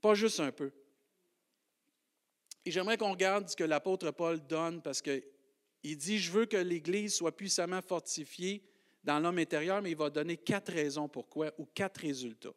Pas 0.00 0.14
juste 0.14 0.40
un 0.40 0.50
peu. 0.50 0.72
Et 2.64 2.70
j'aimerais 2.70 2.96
qu'on 2.96 3.12
regarde 3.12 3.48
ce 3.48 3.56
que 3.56 3.64
l'apôtre 3.64 4.10
Paul 4.10 4.40
donne 4.46 4.80
parce 4.80 5.02
qu'il 5.02 5.22
dit, 5.82 6.18
je 6.18 6.32
veux 6.32 6.46
que 6.46 6.56
l'Église 6.56 7.14
soit 7.14 7.36
puissamment 7.36 7.82
fortifiée 7.82 8.62
dans 9.02 9.18
l'homme 9.20 9.38
intérieur, 9.38 9.82
mais 9.82 9.90
il 9.90 9.96
va 9.96 10.08
donner 10.08 10.38
quatre 10.38 10.72
raisons 10.72 11.08
pourquoi 11.08 11.52
ou 11.58 11.66
quatre 11.66 11.98
résultats. 11.98 12.54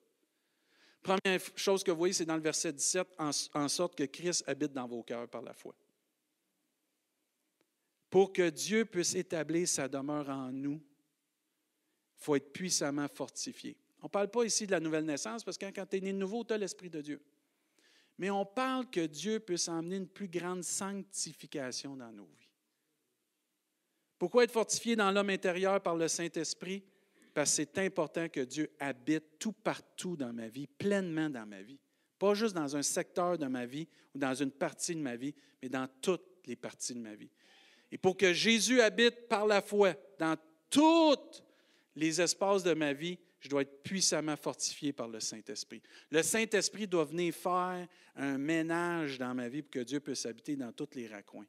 Première 1.03 1.39
chose 1.55 1.83
que 1.83 1.91
vous 1.91 1.97
voyez, 1.97 2.13
c'est 2.13 2.25
dans 2.25 2.35
le 2.35 2.41
verset 2.41 2.71
17, 2.71 3.07
en, 3.17 3.67
sorte 3.67 3.95
que 3.95 4.03
Christ 4.05 4.43
habite 4.47 4.73
dans 4.73 4.87
vos 4.87 5.03
cœurs 5.03 5.27
par 5.27 5.41
la 5.41 5.53
foi. 5.53 5.75
Pour 8.09 8.31
que 8.31 8.49
Dieu 8.49 8.85
puisse 8.85 9.13
établir 9.15 9.67
sa 9.67 9.89
demeure 9.89 10.29
en 10.29 10.51
nous, 10.51 10.81
il 12.19 12.23
faut 12.23 12.35
être 12.35 12.51
puissamment 12.51 13.07
fortifié. 13.09 13.77
On 14.01 14.05
ne 14.05 14.09
parle 14.09 14.29
pas 14.29 14.43
ici 14.45 14.65
de 14.65 14.71
la 14.71 14.79
nouvelle 14.79 15.05
naissance 15.05 15.43
parce 15.43 15.57
que 15.57 15.65
quand 15.65 15.85
tu 15.85 15.97
es 15.97 16.01
né 16.01 16.13
de 16.13 16.17
nouveau, 16.17 16.43
tu 16.43 16.53
as 16.53 16.57
l'Esprit 16.57 16.89
de 16.89 17.01
Dieu 17.01 17.21
mais 18.17 18.29
on 18.29 18.45
parle 18.45 18.89
que 18.89 19.05
Dieu 19.05 19.39
peut 19.39 19.57
s'emmener 19.57 19.97
une 19.97 20.07
plus 20.07 20.27
grande 20.27 20.63
sanctification 20.63 21.95
dans 21.95 22.11
nos 22.11 22.25
vies. 22.25 22.49
Pourquoi 24.17 24.43
être 24.43 24.51
fortifié 24.51 24.95
dans 24.95 25.11
l'homme 25.11 25.29
intérieur 25.29 25.81
par 25.81 25.95
le 25.95 26.07
Saint-Esprit? 26.07 26.83
Parce 27.33 27.51
que 27.51 27.55
c'est 27.57 27.77
important 27.77 28.27
que 28.29 28.39
Dieu 28.39 28.71
habite 28.79 29.37
tout 29.37 29.51
partout 29.51 30.15
dans 30.15 30.33
ma 30.33 30.47
vie, 30.47 30.65
pleinement 30.65 31.29
dans 31.29 31.45
ma 31.45 31.61
vie. 31.61 31.79
Pas 32.17 32.33
juste 32.33 32.55
dans 32.55 32.75
un 32.75 32.81
secteur 32.81 33.37
de 33.37 33.45
ma 33.45 33.67
vie 33.67 33.87
ou 34.15 34.17
dans 34.17 34.33
une 34.33 34.49
partie 34.49 34.95
de 34.95 35.01
ma 35.01 35.15
vie, 35.15 35.35
mais 35.61 35.69
dans 35.69 35.87
toutes 36.01 36.25
les 36.47 36.55
parties 36.55 36.95
de 36.95 36.99
ma 36.99 37.13
vie. 37.13 37.29
Et 37.91 37.99
pour 37.99 38.17
que 38.17 38.33
Jésus 38.33 38.81
habite 38.81 39.27
par 39.27 39.45
la 39.45 39.61
foi 39.61 39.93
dans 40.17 40.35
tous 40.71 41.43
les 41.95 42.19
espaces 42.19 42.63
de 42.63 42.73
ma 42.73 42.93
vie, 42.93 43.19
je 43.39 43.49
dois 43.49 43.61
être 43.61 43.83
puissamment 43.83 44.35
fortifié 44.35 44.93
par 44.93 45.07
le 45.07 45.19
Saint-Esprit. 45.19 45.81
Le 46.09 46.23
Saint-Esprit 46.23 46.87
doit 46.87 47.05
venir 47.05 47.33
faire 47.33 47.87
un 48.15 48.37
ménage 48.37 49.17
dans 49.19 49.33
ma 49.33 49.47
vie 49.47 49.61
pour 49.61 49.71
que 49.71 49.79
Dieu 49.79 49.99
puisse 49.99 50.25
habiter 50.25 50.55
dans 50.55 50.71
tous 50.71 50.89
les 50.95 51.07
raccoins. 51.07 51.45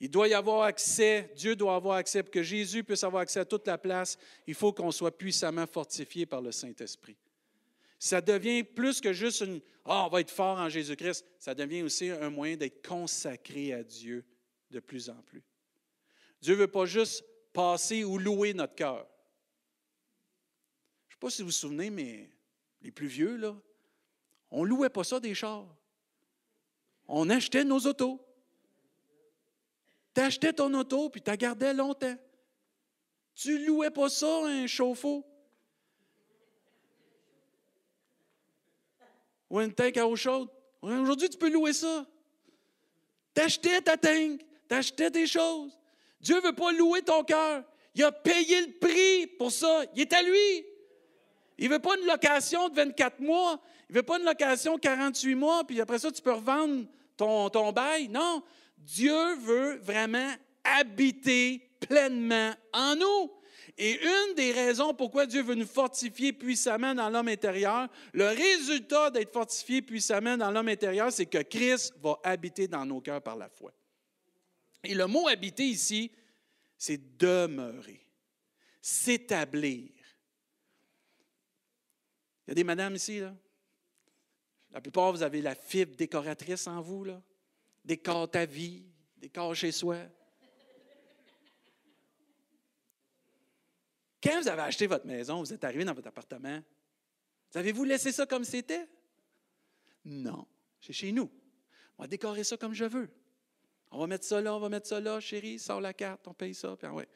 Il 0.00 0.10
doit 0.10 0.28
y 0.28 0.34
avoir 0.34 0.62
accès, 0.62 1.32
Dieu 1.36 1.56
doit 1.56 1.74
avoir 1.74 1.96
accès, 1.96 2.22
pour 2.22 2.30
que 2.30 2.42
Jésus 2.42 2.84
puisse 2.84 3.02
avoir 3.02 3.22
accès 3.22 3.40
à 3.40 3.44
toute 3.44 3.66
la 3.66 3.78
place, 3.78 4.16
il 4.46 4.54
faut 4.54 4.72
qu'on 4.72 4.92
soit 4.92 5.16
puissamment 5.16 5.66
fortifié 5.66 6.24
par 6.24 6.40
le 6.40 6.52
Saint-Esprit. 6.52 7.16
Ça 7.98 8.20
devient 8.20 8.62
plus 8.62 9.00
que 9.00 9.12
juste 9.12 9.40
une 9.40 9.60
Ah, 9.84 10.06
on 10.06 10.08
va 10.08 10.20
être 10.20 10.30
fort 10.30 10.58
en 10.58 10.68
Jésus-Christ, 10.68 11.26
ça 11.38 11.54
devient 11.54 11.82
aussi 11.82 12.10
un 12.10 12.30
moyen 12.30 12.56
d'être 12.56 12.86
consacré 12.86 13.72
à 13.72 13.82
Dieu 13.82 14.24
de 14.70 14.78
plus 14.78 15.10
en 15.10 15.20
plus. 15.22 15.42
Dieu 16.40 16.54
ne 16.54 16.60
veut 16.60 16.68
pas 16.68 16.86
juste 16.86 17.24
passer 17.52 18.04
ou 18.04 18.18
louer 18.18 18.54
notre 18.54 18.76
cœur. 18.76 19.08
Sais 21.18 21.26
pas 21.26 21.30
si 21.30 21.42
vous 21.42 21.48
vous 21.48 21.52
souvenez, 21.52 21.90
mais 21.90 22.30
les 22.80 22.92
plus 22.92 23.08
vieux, 23.08 23.34
là, 23.34 23.52
on 24.52 24.62
louait 24.62 24.88
pas 24.88 25.02
ça 25.02 25.18
des 25.18 25.34
chars. 25.34 25.66
On 27.08 27.28
achetait 27.28 27.64
nos 27.64 27.80
autos. 27.80 28.24
Tu 30.14 30.20
achetais 30.20 30.52
ton 30.52 30.72
auto, 30.74 31.10
puis 31.10 31.20
tu 31.20 31.28
la 31.28 31.36
gardais 31.36 31.74
longtemps. 31.74 32.16
Tu 33.34 33.66
louais 33.66 33.90
pas 33.90 34.08
ça, 34.08 34.44
un 34.44 34.68
chauffe-eau? 34.68 35.26
Ou 39.50 39.60
une 39.60 39.74
tank 39.74 39.96
à 39.96 40.06
eau 40.06 40.14
chaude? 40.14 40.48
Aujourd'hui, 40.80 41.28
tu 41.28 41.36
peux 41.36 41.50
louer 41.50 41.72
ça. 41.72 42.06
T'achetais 43.34 43.80
ta 43.80 43.96
tank, 43.96 44.40
t'achetais 44.68 45.10
tes 45.10 45.26
choses. 45.26 45.76
Dieu 46.20 46.36
ne 46.36 46.42
veut 46.42 46.54
pas 46.54 46.70
louer 46.70 47.02
ton 47.02 47.24
cœur. 47.24 47.64
Il 47.96 48.04
a 48.04 48.12
payé 48.12 48.66
le 48.66 48.78
prix 48.78 49.26
pour 49.26 49.50
ça. 49.50 49.82
Il 49.96 50.02
est 50.02 50.12
à 50.12 50.22
lui. 50.22 50.77
Il 51.58 51.68
ne 51.68 51.74
veut 51.74 51.80
pas 51.80 51.96
une 51.98 52.06
location 52.06 52.68
de 52.68 52.76
24 52.76 53.20
mois. 53.20 53.60
Il 53.88 53.92
ne 53.92 53.98
veut 53.98 54.04
pas 54.04 54.18
une 54.18 54.24
location 54.24 54.76
de 54.76 54.80
48 54.80 55.34
mois, 55.34 55.64
puis 55.64 55.80
après 55.80 55.98
ça, 55.98 56.12
tu 56.12 56.22
peux 56.22 56.32
revendre 56.32 56.84
ton, 57.16 57.50
ton 57.50 57.72
bail. 57.72 58.08
Non. 58.08 58.42
Dieu 58.78 59.34
veut 59.36 59.78
vraiment 59.78 60.32
habiter 60.64 61.68
pleinement 61.80 62.52
en 62.72 62.96
nous. 62.96 63.32
Et 63.76 63.98
une 64.02 64.34
des 64.34 64.52
raisons 64.52 64.92
pourquoi 64.92 65.26
Dieu 65.26 65.42
veut 65.42 65.54
nous 65.54 65.66
fortifier 65.66 66.32
puissamment 66.32 66.94
dans 66.94 67.08
l'homme 67.10 67.28
intérieur, 67.28 67.88
le 68.12 68.26
résultat 68.26 69.10
d'être 69.10 69.32
fortifié 69.32 69.82
puissamment 69.82 70.36
dans 70.36 70.50
l'homme 70.50 70.68
intérieur, 70.68 71.12
c'est 71.12 71.26
que 71.26 71.42
Christ 71.42 71.94
va 72.02 72.18
habiter 72.24 72.66
dans 72.66 72.84
nos 72.84 73.00
cœurs 73.00 73.22
par 73.22 73.36
la 73.36 73.48
foi. 73.48 73.72
Et 74.82 74.94
le 74.94 75.06
mot 75.06 75.28
habiter 75.28 75.64
ici, 75.64 76.10
c'est 76.76 77.18
demeurer, 77.18 78.00
s'établir. 78.80 79.90
Il 82.48 82.52
y 82.52 82.52
a 82.52 82.54
des 82.54 82.64
madames 82.64 82.94
ici, 82.94 83.20
là. 83.20 83.36
La 84.70 84.80
plupart, 84.80 85.12
vous 85.12 85.22
avez 85.22 85.42
la 85.42 85.54
fibre 85.54 85.94
décoratrice 85.96 86.66
en 86.66 86.80
vous, 86.80 87.04
là. 87.04 87.22
Décore 87.84 88.30
ta 88.30 88.46
vie, 88.46 88.86
décore 89.18 89.54
chez 89.54 89.70
soi. 89.70 89.98
Quand 94.22 94.40
vous 94.40 94.48
avez 94.48 94.62
acheté 94.62 94.86
votre 94.86 95.06
maison, 95.06 95.40
vous 95.40 95.52
êtes 95.52 95.62
arrivé 95.62 95.84
dans 95.84 95.92
votre 95.92 96.08
appartement, 96.08 96.62
avez-vous 97.54 97.84
laissé 97.84 98.12
ça 98.12 98.24
comme 98.24 98.44
c'était? 98.44 98.88
Non, 100.06 100.46
c'est 100.80 100.94
chez 100.94 101.12
nous. 101.12 101.30
On 101.98 102.04
va 102.04 102.08
décorer 102.08 102.44
ça 102.44 102.56
comme 102.56 102.72
je 102.72 102.86
veux. 102.86 103.10
On 103.90 103.98
va 103.98 104.06
mettre 104.06 104.24
ça 104.24 104.40
là, 104.40 104.54
on 104.54 104.58
va 104.58 104.70
mettre 104.70 104.86
ça 104.86 105.00
là, 105.00 105.20
chérie, 105.20 105.58
sors 105.58 105.82
la 105.82 105.92
carte, 105.92 106.26
on 106.26 106.32
paye 106.32 106.54
ça, 106.54 106.74
puis 106.78 106.88
ouais. 106.88 107.08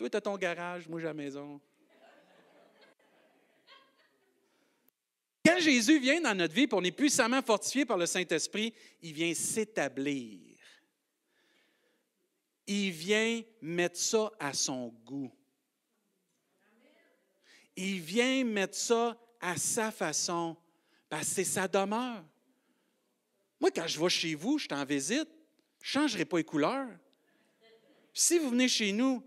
Toi, 0.00 0.08
tu 0.08 0.16
as 0.16 0.20
ton 0.22 0.38
garage, 0.38 0.88
moi, 0.88 0.98
j'ai 0.98 1.04
la 1.04 1.12
maison. 1.12 1.60
Quand 5.44 5.58
Jésus 5.60 5.98
vient 5.98 6.22
dans 6.22 6.34
notre 6.34 6.54
vie, 6.54 6.62
et 6.62 6.68
on 6.72 6.82
est 6.82 6.90
puissamment 6.90 7.42
fortifié 7.42 7.84
par 7.84 7.98
le 7.98 8.06
Saint-Esprit, 8.06 8.72
il 9.02 9.12
vient 9.12 9.34
s'établir. 9.34 10.56
Il 12.66 12.92
vient 12.92 13.42
mettre 13.60 13.98
ça 13.98 14.30
à 14.40 14.54
son 14.54 14.88
goût. 15.04 15.30
Il 17.76 18.00
vient 18.00 18.42
mettre 18.44 18.76
ça 18.76 19.18
à 19.38 19.58
sa 19.58 19.90
façon, 19.90 20.56
c'est 21.20 21.44
sa 21.44 21.68
demeure. 21.68 22.24
Moi, 23.60 23.70
quand 23.70 23.86
je 23.86 24.00
vais 24.00 24.08
chez 24.08 24.34
vous, 24.34 24.56
je 24.56 24.64
suis 24.64 24.74
en 24.74 24.86
visite, 24.86 25.28
je 25.82 25.98
ne 25.98 26.04
changerai 26.04 26.24
pas 26.24 26.38
les 26.38 26.44
couleurs. 26.44 26.88
si 28.14 28.38
vous 28.38 28.48
venez 28.48 28.68
chez 28.68 28.92
nous, 28.92 29.22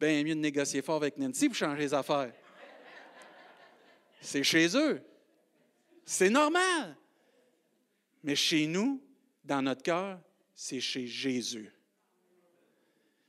bien 0.00 0.24
mieux 0.24 0.34
de 0.34 0.40
négocier 0.40 0.82
fort 0.82 0.96
avec 0.96 1.18
Nancy 1.18 1.48
pour 1.48 1.56
changer 1.56 1.82
les 1.82 1.94
affaires. 1.94 2.32
C'est 4.20 4.42
chez 4.42 4.76
eux. 4.76 5.02
C'est 6.04 6.30
normal. 6.30 6.96
Mais 8.22 8.34
chez 8.34 8.66
nous, 8.66 9.02
dans 9.44 9.62
notre 9.62 9.82
cœur, 9.82 10.20
c'est 10.54 10.80
chez 10.80 11.06
Jésus. 11.06 11.72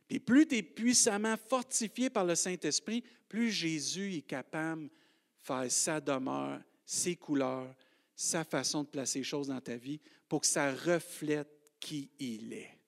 Et 0.10 0.20
plus 0.20 0.48
tu 0.48 0.58
es 0.58 0.64
puissamment 0.64 1.36
fortifié 1.48 2.10
par 2.10 2.26
le 2.26 2.36
Saint-Esprit, 2.36 3.04
plus 3.30 3.52
Jésus 3.52 4.16
est 4.16 4.22
capable 4.22 4.84
de 4.84 4.92
faire 5.40 5.72
sa 5.72 6.02
demeure, 6.02 6.60
ses 6.86 7.16
couleurs, 7.16 7.74
sa 8.16 8.44
façon 8.44 8.84
de 8.84 8.90
placer 8.90 9.20
les 9.20 9.24
choses 9.24 9.48
dans 9.48 9.62
ta 9.62 9.78
vie 9.78 10.02
pour 10.28 10.42
que 10.42 10.48
ça 10.48 10.72
reflète 10.74 11.48
qui 11.80 12.10
il 12.20 12.52
est. 12.54 12.81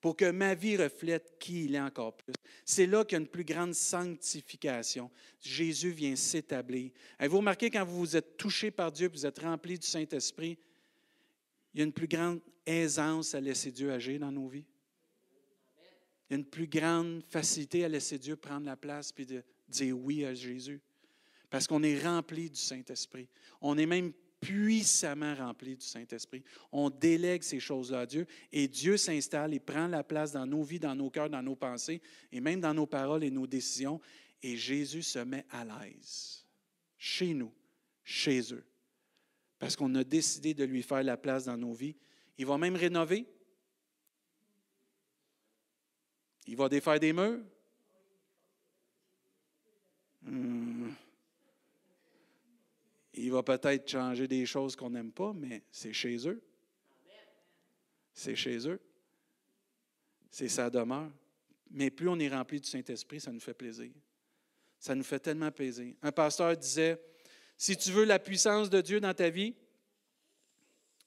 Pour 0.00 0.16
que 0.16 0.30
ma 0.30 0.54
vie 0.54 0.76
reflète 0.76 1.36
qui 1.38 1.64
il 1.64 1.74
est 1.74 1.80
encore 1.80 2.16
plus. 2.16 2.34
C'est 2.64 2.86
là 2.86 3.04
qu'il 3.04 3.16
y 3.16 3.20
a 3.20 3.22
une 3.22 3.28
plus 3.28 3.44
grande 3.44 3.74
sanctification. 3.74 5.10
Jésus 5.40 5.90
vient 5.90 6.16
s'établir. 6.16 6.90
Avez-vous 7.18 7.38
remarqué 7.38 7.70
quand 7.70 7.84
vous 7.84 7.98
vous 7.98 8.16
êtes 8.16 8.36
touché 8.36 8.70
par 8.70 8.92
Dieu, 8.92 9.08
vous 9.08 9.26
êtes 9.26 9.38
rempli 9.38 9.78
du 9.78 9.86
Saint-Esprit, 9.86 10.58
il 11.74 11.78
y 11.78 11.80
a 11.82 11.84
une 11.84 11.92
plus 11.92 12.08
grande 12.08 12.40
aisance 12.64 13.34
à 13.34 13.40
laisser 13.40 13.70
Dieu 13.70 13.92
agir 13.92 14.20
dans 14.20 14.32
nos 14.32 14.48
vies? 14.48 14.66
Il 16.28 16.32
y 16.32 16.34
a 16.34 16.38
une 16.38 16.44
plus 16.44 16.66
grande 16.66 17.22
facilité 17.28 17.84
à 17.84 17.88
laisser 17.88 18.18
Dieu 18.18 18.36
prendre 18.36 18.66
la 18.66 18.76
place 18.76 19.12
puis 19.12 19.26
de 19.26 19.42
dire 19.68 19.96
oui 19.96 20.24
à 20.24 20.34
Jésus. 20.34 20.80
Parce 21.50 21.66
qu'on 21.66 21.82
est 21.82 22.02
rempli 22.02 22.50
du 22.50 22.60
Saint-Esprit. 22.60 23.28
On 23.60 23.78
est 23.78 23.86
même 23.86 24.12
puissamment 24.46 25.34
rempli 25.34 25.76
du 25.76 25.84
Saint-Esprit. 25.84 26.44
On 26.70 26.88
délègue 26.88 27.42
ces 27.42 27.58
choses-là 27.58 28.00
à 28.00 28.06
Dieu 28.06 28.26
et 28.52 28.68
Dieu 28.68 28.96
s'installe 28.96 29.54
et 29.54 29.58
prend 29.58 29.88
la 29.88 30.04
place 30.04 30.32
dans 30.32 30.46
nos 30.46 30.62
vies, 30.62 30.78
dans 30.78 30.94
nos 30.94 31.10
cœurs, 31.10 31.28
dans 31.28 31.42
nos 31.42 31.56
pensées 31.56 32.00
et 32.30 32.40
même 32.40 32.60
dans 32.60 32.72
nos 32.72 32.86
paroles 32.86 33.24
et 33.24 33.30
nos 33.30 33.46
décisions. 33.46 34.00
Et 34.42 34.56
Jésus 34.56 35.02
se 35.02 35.18
met 35.18 35.44
à 35.50 35.64
l'aise 35.64 36.46
chez 36.96 37.34
nous, 37.34 37.52
chez 38.04 38.52
eux. 38.52 38.64
Parce 39.58 39.74
qu'on 39.74 39.92
a 39.96 40.04
décidé 40.04 40.54
de 40.54 40.64
lui 40.64 40.82
faire 40.82 41.02
la 41.02 41.16
place 41.16 41.46
dans 41.46 41.56
nos 41.56 41.72
vies. 41.72 41.96
Il 42.38 42.46
va 42.46 42.56
même 42.56 42.76
rénover 42.76 43.26
Il 46.46 46.56
va 46.56 46.68
défaire 46.68 47.00
des 47.00 47.12
murs? 47.12 47.40
Hmm. 50.22 50.85
Il 53.16 53.32
va 53.32 53.42
peut-être 53.42 53.90
changer 53.90 54.28
des 54.28 54.44
choses 54.44 54.76
qu'on 54.76 54.90
n'aime 54.90 55.10
pas, 55.10 55.32
mais 55.32 55.62
c'est 55.70 55.92
chez 55.92 56.28
eux. 56.28 56.42
C'est 58.12 58.36
chez 58.36 58.68
eux. 58.68 58.80
C'est 60.30 60.48
sa 60.48 60.68
demeure. 60.68 61.10
Mais 61.70 61.90
plus 61.90 62.08
on 62.08 62.18
est 62.18 62.28
rempli 62.28 62.60
du 62.60 62.68
Saint-Esprit, 62.68 63.20
ça 63.20 63.32
nous 63.32 63.40
fait 63.40 63.54
plaisir. 63.54 63.90
Ça 64.78 64.94
nous 64.94 65.02
fait 65.02 65.18
tellement 65.18 65.50
plaisir. 65.50 65.94
Un 66.02 66.12
pasteur 66.12 66.56
disait, 66.56 67.00
si 67.56 67.76
tu 67.76 67.90
veux 67.90 68.04
la 68.04 68.18
puissance 68.18 68.68
de 68.68 68.80
Dieu 68.80 69.00
dans 69.00 69.14
ta 69.14 69.30
vie, 69.30 69.54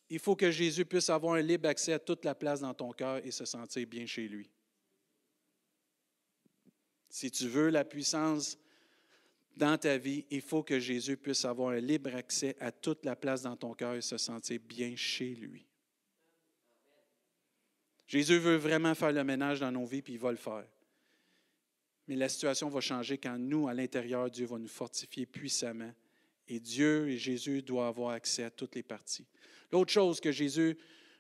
il 0.09 0.17
faut 0.19 0.35
que 0.35 0.49
Jésus 0.49 0.85
puisse 0.85 1.09
avoir 1.09 1.35
un 1.35 1.41
libre 1.41 1.69
accès 1.69 1.93
à 1.93 1.99
toute 1.99 2.25
la 2.25 2.33
place 2.33 2.61
dans 2.61 2.73
ton 2.73 2.91
cœur 2.91 3.23
et 3.23 3.29
se 3.29 3.45
sentir 3.45 3.85
bien 3.87 4.07
chez 4.07 4.27
lui. 4.27 4.49
Si 7.07 7.29
tu 7.29 7.47
veux 7.47 7.69
la 7.69 7.85
puissance 7.85 8.57
dans 9.59 9.77
ta 9.77 9.97
vie, 9.97 10.25
il 10.31 10.41
faut 10.41 10.63
que 10.63 10.79
Jésus 10.79 11.17
puisse 11.17 11.43
avoir 11.43 11.71
un 11.71 11.79
libre 11.79 12.15
accès 12.15 12.55
à 12.61 12.71
toute 12.71 13.05
la 13.05 13.15
place 13.15 13.41
dans 13.41 13.57
ton 13.57 13.73
cœur 13.73 13.93
et 13.93 14.01
se 14.01 14.17
sentir 14.17 14.59
bien 14.61 14.95
chez 14.95 15.35
lui. 15.35 15.67
Jésus 18.07 18.39
veut 18.39 18.55
vraiment 18.55 18.95
faire 18.95 19.11
le 19.11 19.23
ménage 19.23 19.59
dans 19.59 19.71
nos 19.71 19.85
vies, 19.85 20.01
puis 20.01 20.13
il 20.13 20.19
va 20.19 20.31
le 20.31 20.37
faire. 20.37 20.65
Mais 22.07 22.15
la 22.15 22.29
situation 22.29 22.69
va 22.69 22.79
changer 22.79 23.17
quand 23.17 23.37
nous, 23.37 23.67
à 23.67 23.73
l'intérieur, 23.73 24.31
Dieu 24.31 24.47
va 24.47 24.57
nous 24.57 24.69
fortifier 24.69 25.25
puissamment. 25.25 25.93
Et 26.47 26.59
Dieu 26.59 27.09
et 27.09 27.17
Jésus 27.17 27.61
doivent 27.61 27.89
avoir 27.89 28.11
accès 28.11 28.43
à 28.43 28.49
toutes 28.49 28.75
les 28.75 28.81
parties. 28.81 29.27
L'autre 29.71 29.91
chose 29.91 30.19
que 30.19 30.31
Jésus 30.31 30.77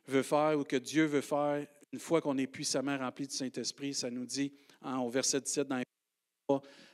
veut 0.07 0.23
faire 0.23 0.57
ou 0.57 0.63
que 0.63 0.77
Dieu 0.77 1.05
veut 1.05 1.21
faire, 1.21 1.67
une 1.91 1.99
fois 1.99 2.21
qu'on 2.21 2.37
est 2.37 2.47
puissamment 2.47 2.97
rempli 2.97 3.27
du 3.27 3.35
Saint-Esprit, 3.35 3.93
ça 3.93 4.09
nous 4.09 4.25
dit 4.25 4.53
hein, 4.81 4.97
au 4.99 5.09
verset 5.09 5.41
17 5.41 5.67
dans 5.67 5.83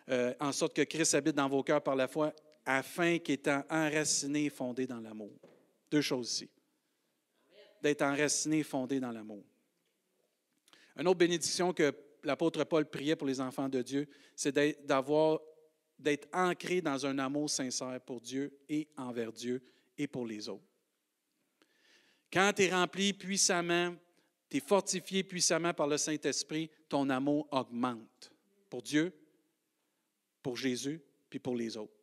euh, 0.09 0.33
en 0.39 0.51
sorte 0.51 0.75
que 0.75 0.83
Christ 0.83 1.15
habite 1.15 1.35
dans 1.35 1.49
vos 1.49 1.63
cœurs 1.63 1.81
par 1.81 1.95
la 1.95 2.07
foi, 2.07 2.33
afin 2.65 3.19
qu'étant 3.19 3.63
enraciné 3.69 4.45
et 4.45 4.49
fondé 4.49 4.87
dans 4.87 4.99
l'amour. 4.99 5.31
Deux 5.89 6.01
choses 6.01 6.31
ici. 6.31 6.49
D'être 7.81 8.01
enraciné 8.01 8.59
et 8.59 8.63
fondé 8.63 8.99
dans 8.99 9.11
l'amour. 9.11 9.43
Une 10.97 11.07
autre 11.07 11.19
bénédiction 11.19 11.73
que 11.73 11.93
l'apôtre 12.23 12.63
Paul 12.63 12.85
priait 12.85 13.15
pour 13.15 13.27
les 13.27 13.39
enfants 13.39 13.69
de 13.69 13.81
Dieu, 13.81 14.07
c'est 14.35 14.55
d'avoir, 14.85 15.39
d'être 15.99 16.27
ancré 16.33 16.81
dans 16.81 17.05
un 17.05 17.19
amour 17.19 17.49
sincère 17.49 17.99
pour 18.01 18.21
Dieu 18.21 18.57
et 18.67 18.87
envers 18.97 19.31
Dieu 19.31 19.61
et 19.97 20.07
pour 20.07 20.25
les 20.25 20.49
autres. 20.49 20.63
Quand 22.31 22.51
tu 22.55 22.63
es 22.63 22.73
rempli 22.73 23.13
puissamment, 23.13 23.95
tu 24.49 24.57
es 24.57 24.59
fortifié 24.59 25.23
puissamment 25.23 25.73
par 25.73 25.87
le 25.87 25.97
Saint-Esprit, 25.97 26.69
ton 26.89 27.09
amour 27.09 27.47
augmente 27.51 28.31
pour 28.69 28.81
Dieu, 28.81 29.13
pour 30.45 30.57
Jésus, 30.57 31.01
puis 31.27 31.39
pour 31.39 31.55
les 31.55 31.75
autres. 31.75 31.97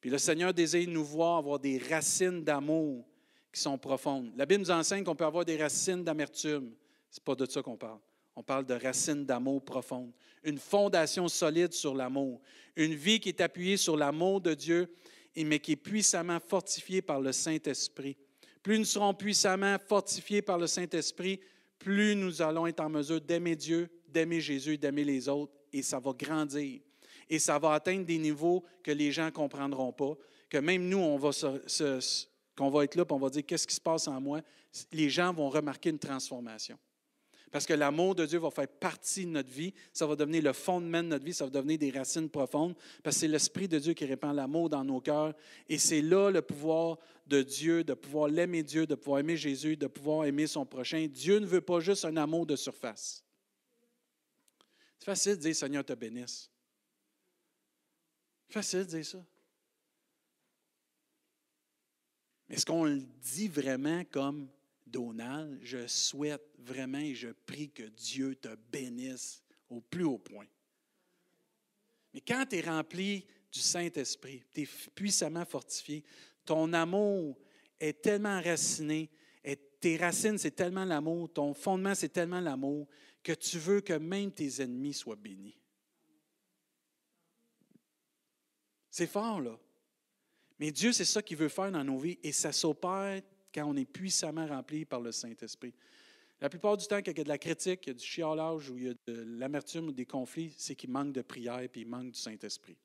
Puis 0.00 0.08
le 0.08 0.16
Seigneur 0.16 0.54
désire 0.54 0.88
nous 0.88 1.04
voir 1.04 1.36
avoir 1.36 1.58
des 1.58 1.76
racines 1.76 2.42
d'amour 2.42 3.04
qui 3.52 3.60
sont 3.60 3.76
profondes. 3.76 4.32
La 4.38 4.46
Bible 4.46 4.62
nous 4.62 4.70
enseigne 4.70 5.04
qu'on 5.04 5.14
peut 5.14 5.26
avoir 5.26 5.44
des 5.44 5.58
racines 5.58 6.02
d'amertume. 6.02 6.72
Ce 7.10 7.20
n'est 7.20 7.24
pas 7.24 7.34
de 7.34 7.44
ça 7.44 7.60
qu'on 7.60 7.76
parle. 7.76 7.98
On 8.34 8.42
parle 8.42 8.64
de 8.64 8.72
racines 8.72 9.26
d'amour 9.26 9.62
profondes. 9.62 10.14
Une 10.44 10.56
fondation 10.56 11.28
solide 11.28 11.74
sur 11.74 11.94
l'amour. 11.94 12.40
Une 12.74 12.94
vie 12.94 13.20
qui 13.20 13.28
est 13.28 13.42
appuyée 13.42 13.76
sur 13.76 13.98
l'amour 13.98 14.40
de 14.40 14.54
Dieu, 14.54 14.90
mais 15.36 15.58
qui 15.58 15.72
est 15.72 15.76
puissamment 15.76 16.40
fortifiée 16.40 17.02
par 17.02 17.20
le 17.20 17.32
Saint-Esprit. 17.32 18.16
Plus 18.62 18.78
nous 18.78 18.86
serons 18.86 19.12
puissamment 19.12 19.76
fortifiés 19.78 20.40
par 20.40 20.56
le 20.56 20.68
Saint-Esprit, 20.68 21.38
plus 21.78 22.16
nous 22.16 22.40
allons 22.40 22.66
être 22.66 22.80
en 22.80 22.88
mesure 22.88 23.20
d'aimer 23.20 23.56
Dieu, 23.56 23.90
d'aimer 24.08 24.40
Jésus, 24.40 24.78
d'aimer 24.78 25.04
les 25.04 25.28
autres, 25.28 25.52
et 25.70 25.82
ça 25.82 25.98
va 25.98 26.14
grandir. 26.14 26.80
Et 27.28 27.38
ça 27.38 27.58
va 27.58 27.72
atteindre 27.72 28.04
des 28.04 28.18
niveaux 28.18 28.64
que 28.82 28.90
les 28.90 29.12
gens 29.12 29.26
ne 29.26 29.30
comprendront 29.30 29.92
pas, 29.92 30.16
que 30.48 30.58
même 30.58 30.88
nous, 30.88 30.98
on 30.98 31.16
va, 31.16 31.30
qu'on 32.56 32.70
va 32.70 32.84
être 32.84 32.94
là, 32.94 33.04
et 33.08 33.12
on 33.12 33.18
va 33.18 33.30
dire 33.30 33.44
qu'est-ce 33.46 33.66
qui 33.66 33.74
se 33.74 33.80
passe 33.80 34.08
en 34.08 34.20
moi? 34.20 34.40
Les 34.92 35.10
gens 35.10 35.32
vont 35.32 35.48
remarquer 35.48 35.90
une 35.90 35.98
transformation. 35.98 36.78
Parce 37.54 37.66
que 37.66 37.72
l'amour 37.72 38.16
de 38.16 38.26
Dieu 38.26 38.40
va 38.40 38.50
faire 38.50 38.66
partie 38.66 39.26
de 39.26 39.30
notre 39.30 39.48
vie. 39.48 39.72
Ça 39.92 40.08
va 40.08 40.16
devenir 40.16 40.42
le 40.42 40.52
fondement 40.52 41.04
de 41.04 41.06
notre 41.06 41.24
vie. 41.24 41.32
Ça 41.32 41.44
va 41.44 41.50
devenir 41.50 41.78
des 41.78 41.92
racines 41.92 42.28
profondes. 42.28 42.74
Parce 43.00 43.14
que 43.14 43.20
c'est 43.20 43.28
l'Esprit 43.28 43.68
de 43.68 43.78
Dieu 43.78 43.92
qui 43.92 44.04
répand 44.06 44.34
l'amour 44.34 44.68
dans 44.68 44.82
nos 44.82 45.00
cœurs. 45.00 45.34
Et 45.68 45.78
c'est 45.78 46.02
là 46.02 46.32
le 46.32 46.42
pouvoir 46.42 46.98
de 47.28 47.42
Dieu, 47.42 47.84
de 47.84 47.94
pouvoir 47.94 48.26
l'aimer 48.26 48.64
Dieu, 48.64 48.88
de 48.88 48.96
pouvoir 48.96 49.20
aimer 49.20 49.36
Jésus, 49.36 49.76
de 49.76 49.86
pouvoir 49.86 50.24
aimer 50.26 50.48
son 50.48 50.66
prochain. 50.66 51.06
Dieu 51.08 51.38
ne 51.38 51.46
veut 51.46 51.60
pas 51.60 51.78
juste 51.78 52.04
un 52.04 52.16
amour 52.16 52.44
de 52.44 52.56
surface. 52.56 53.24
C'est 54.98 55.06
facile 55.06 55.36
de 55.36 55.42
dire 55.42 55.54
Seigneur 55.54 55.84
te 55.84 55.92
bénisse. 55.92 56.50
Facile 58.54 58.84
de 58.84 58.84
dire 58.84 59.04
ça. 59.04 59.26
Mais 62.48 62.54
est-ce 62.54 62.64
qu'on 62.64 62.84
le 62.84 63.00
dit 63.00 63.48
vraiment 63.48 64.04
comme 64.04 64.48
Donald, 64.86 65.58
je 65.60 65.88
souhaite 65.88 66.54
vraiment 66.60 66.98
et 66.98 67.16
je 67.16 67.30
prie 67.30 67.70
que 67.70 67.82
Dieu 67.82 68.36
te 68.36 68.54
bénisse 68.70 69.42
au 69.68 69.80
plus 69.80 70.04
haut 70.04 70.18
point. 70.18 70.46
Mais 72.12 72.20
quand 72.20 72.46
tu 72.48 72.58
es 72.58 72.60
rempli 72.60 73.26
du 73.50 73.58
Saint-Esprit, 73.58 74.44
tu 74.54 74.62
es 74.62 74.68
puissamment 74.94 75.44
fortifié, 75.44 76.04
ton 76.44 76.72
amour 76.74 77.36
est 77.80 78.02
tellement 78.02 78.40
raciné, 78.40 79.10
et 79.42 79.56
tes 79.56 79.96
racines, 79.96 80.38
c'est 80.38 80.54
tellement 80.54 80.84
l'amour, 80.84 81.32
ton 81.32 81.54
fondement, 81.54 81.96
c'est 81.96 82.10
tellement 82.10 82.40
l'amour, 82.40 82.86
que 83.20 83.32
tu 83.32 83.58
veux 83.58 83.80
que 83.80 83.94
même 83.94 84.30
tes 84.30 84.62
ennemis 84.62 84.94
soient 84.94 85.16
bénis. 85.16 85.58
C'est 88.94 89.08
fort, 89.08 89.40
là. 89.40 89.58
Mais 90.60 90.70
Dieu, 90.70 90.92
c'est 90.92 91.04
ça 91.04 91.20
qu'il 91.20 91.36
veut 91.36 91.48
faire 91.48 91.72
dans 91.72 91.82
nos 91.82 91.98
vies 91.98 92.16
et 92.22 92.30
ça 92.30 92.52
s'opère 92.52 93.20
quand 93.52 93.64
on 93.64 93.74
est 93.76 93.84
puissamment 93.84 94.46
rempli 94.46 94.84
par 94.84 95.00
le 95.00 95.10
Saint-Esprit. 95.10 95.74
La 96.40 96.48
plupart 96.48 96.76
du 96.76 96.86
temps, 96.86 96.98
quand 96.98 97.10
il 97.10 97.18
y 97.18 97.20
a 97.20 97.24
de 97.24 97.28
la 97.28 97.38
critique, 97.38 97.80
il 97.86 97.88
y 97.88 97.90
a 97.90 97.94
du 97.94 98.04
chialage 98.04 98.70
ou 98.70 98.78
il 98.78 98.84
y 98.84 98.88
a 98.90 98.94
de 99.04 99.20
l'amertume 99.36 99.88
ou 99.88 99.92
des 99.92 100.06
conflits, 100.06 100.54
c'est 100.56 100.76
qu'il 100.76 100.90
manque 100.90 101.12
de 101.12 101.22
prière 101.22 101.58
et 101.58 101.70
il 101.74 101.88
manque 101.88 102.12
du 102.12 102.20
Saint-Esprit. 102.20 102.76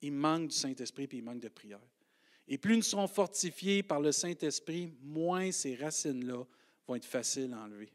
Il 0.00 0.12
manque 0.12 0.50
du 0.50 0.54
Saint-Esprit 0.54 1.08
et 1.10 1.16
il 1.16 1.24
manque 1.24 1.40
de 1.40 1.48
prière. 1.48 1.82
Et 2.46 2.56
plus 2.56 2.76
nous 2.76 2.82
serons 2.82 3.08
fortifiés 3.08 3.82
par 3.82 4.00
le 4.00 4.12
Saint-Esprit, 4.12 4.94
moins 5.02 5.50
ces 5.50 5.74
racines-là 5.74 6.44
vont 6.86 6.94
être 6.94 7.04
faciles 7.04 7.52
à 7.52 7.64
enlever. 7.64 7.92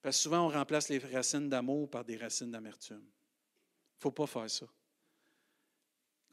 Parce 0.00 0.16
que 0.16 0.22
souvent, 0.22 0.46
on 0.46 0.48
remplace 0.48 0.88
les 0.88 0.96
racines 0.96 1.50
d'amour 1.50 1.90
par 1.90 2.06
des 2.06 2.16
racines 2.16 2.50
d'amertume. 2.50 3.04
Il 3.04 3.98
ne 3.98 4.00
faut 4.00 4.10
pas 4.10 4.26
faire 4.26 4.48
ça. 4.48 4.66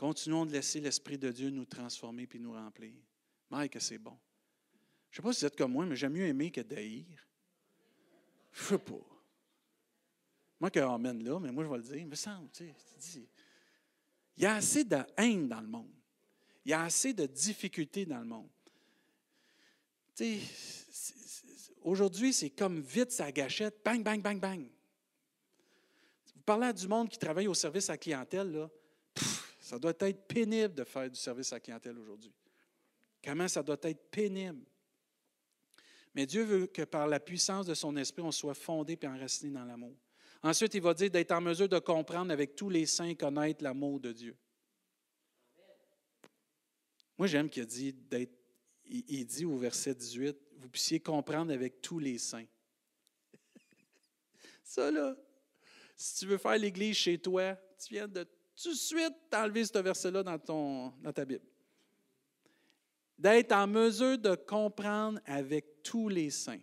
Continuons 0.01 0.47
de 0.47 0.53
laisser 0.53 0.79
l'Esprit 0.79 1.19
de 1.19 1.29
Dieu 1.31 1.51
nous 1.51 1.65
transformer 1.65 2.25
puis 2.25 2.39
nous 2.39 2.53
remplir. 2.53 2.91
Mike, 3.51 3.73
que 3.73 3.79
c'est 3.79 3.99
bon. 3.99 4.17
Je 5.11 5.13
ne 5.13 5.15
sais 5.17 5.21
pas 5.21 5.31
si 5.31 5.41
vous 5.41 5.45
êtes 5.45 5.55
comme 5.55 5.73
moi, 5.73 5.85
mais 5.85 5.95
j'aime 5.95 6.13
mieux 6.13 6.25
aimer 6.25 6.49
que 6.49 6.61
d'haïr. 6.61 7.05
Je 8.51 8.63
ne 8.63 8.67
sais 8.69 8.77
pas. 8.79 9.05
Moi, 10.59 10.71
qui 10.71 10.81
emmène 10.81 11.23
là, 11.23 11.39
mais 11.39 11.51
moi, 11.51 11.63
je 11.63 11.69
vais 11.69 11.77
le 11.77 11.83
dire. 11.83 12.07
Mais 12.07 12.15
ça, 12.15 12.41
tu 12.51 12.65
sais, 12.97 13.27
il 14.37 14.41
y 14.41 14.47
a 14.47 14.55
assez 14.55 14.83
de 14.85 14.97
haine 15.17 15.47
dans 15.47 15.61
le 15.61 15.67
monde. 15.67 15.93
Il 16.65 16.71
y 16.71 16.73
a 16.73 16.81
assez 16.81 17.13
de 17.13 17.27
difficultés 17.27 18.07
dans 18.07 18.21
le 18.21 18.25
monde. 18.25 18.49
Tu 20.15 20.39
sais, 20.39 21.75
aujourd'hui, 21.83 22.33
c'est 22.33 22.49
comme 22.49 22.81
vite 22.81 23.11
sa 23.11 23.31
gâchette, 23.31 23.85
bang, 23.85 24.01
bang, 24.01 24.19
bang, 24.19 24.39
bang. 24.39 24.67
Vous 26.33 26.41
parlez 26.43 26.65
à 26.65 26.73
du 26.73 26.87
monde 26.87 27.07
qui 27.07 27.19
travaille 27.19 27.47
au 27.47 27.53
service 27.53 27.87
à 27.91 27.93
la 27.93 27.97
clientèle, 27.99 28.51
là, 28.51 28.67
ça 29.71 29.79
doit 29.79 29.93
être 30.01 30.27
pénible 30.27 30.73
de 30.73 30.83
faire 30.83 31.09
du 31.09 31.17
service 31.17 31.53
à 31.53 31.55
la 31.55 31.59
clientèle 31.61 31.97
aujourd'hui. 31.97 32.33
Comment 33.23 33.47
ça 33.47 33.63
doit 33.63 33.79
être 33.83 34.11
pénible? 34.11 34.65
Mais 36.13 36.25
Dieu 36.25 36.43
veut 36.43 36.67
que 36.67 36.81
par 36.81 37.07
la 37.07 37.21
puissance 37.21 37.67
de 37.67 37.73
son 37.73 37.95
esprit, 37.95 38.21
on 38.21 38.33
soit 38.33 38.53
fondé 38.53 38.99
et 39.01 39.07
enraciné 39.07 39.49
dans 39.49 39.63
l'amour. 39.63 39.95
Ensuite, 40.43 40.73
il 40.73 40.81
va 40.81 40.93
dire 40.93 41.09
d'être 41.09 41.31
en 41.31 41.39
mesure 41.39 41.69
de 41.69 41.79
comprendre 41.79 42.33
avec 42.33 42.53
tous 42.53 42.69
les 42.69 42.85
saints, 42.85 43.15
connaître 43.15 43.63
l'amour 43.63 44.01
de 44.01 44.11
Dieu. 44.11 44.35
Moi, 47.17 47.27
j'aime 47.27 47.49
qu'il 47.49 47.65
dit 47.65 47.95
il 48.83 49.25
dit 49.25 49.45
au 49.45 49.55
verset 49.55 49.95
18, 49.95 50.37
vous 50.57 50.67
puissiez 50.67 50.99
comprendre 50.99 51.53
avec 51.53 51.81
tous 51.81 51.99
les 51.99 52.17
saints. 52.17 52.47
Ça, 54.65 54.91
là, 54.91 55.15
si 55.95 56.19
tu 56.19 56.25
veux 56.25 56.37
faire 56.37 56.57
l'Église 56.57 56.97
chez 56.97 57.17
toi, 57.17 57.55
tu 57.79 57.93
viens 57.93 58.09
de 58.09 58.27
tout 58.61 58.71
de 58.71 58.77
suite 58.77 59.13
t'enlever 59.29 59.65
ce 59.65 59.77
verset-là 59.77 60.23
dans, 60.23 60.93
dans 61.01 61.13
ta 61.13 61.25
Bible 61.25 61.45
d'être 63.21 63.51
en 63.51 63.67
mesure 63.67 64.17
de 64.17 64.33
comprendre 64.33 65.19
avec 65.25 65.83
tous 65.83 66.09
les 66.09 66.31
saints. 66.31 66.59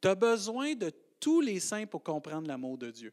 Tu 0.00 0.08
as 0.08 0.16
besoin 0.16 0.74
de 0.74 0.90
tous 1.20 1.40
les 1.40 1.60
saints 1.60 1.86
pour 1.86 2.02
comprendre 2.02 2.48
l'amour 2.48 2.76
de 2.76 2.90
Dieu. 2.90 3.12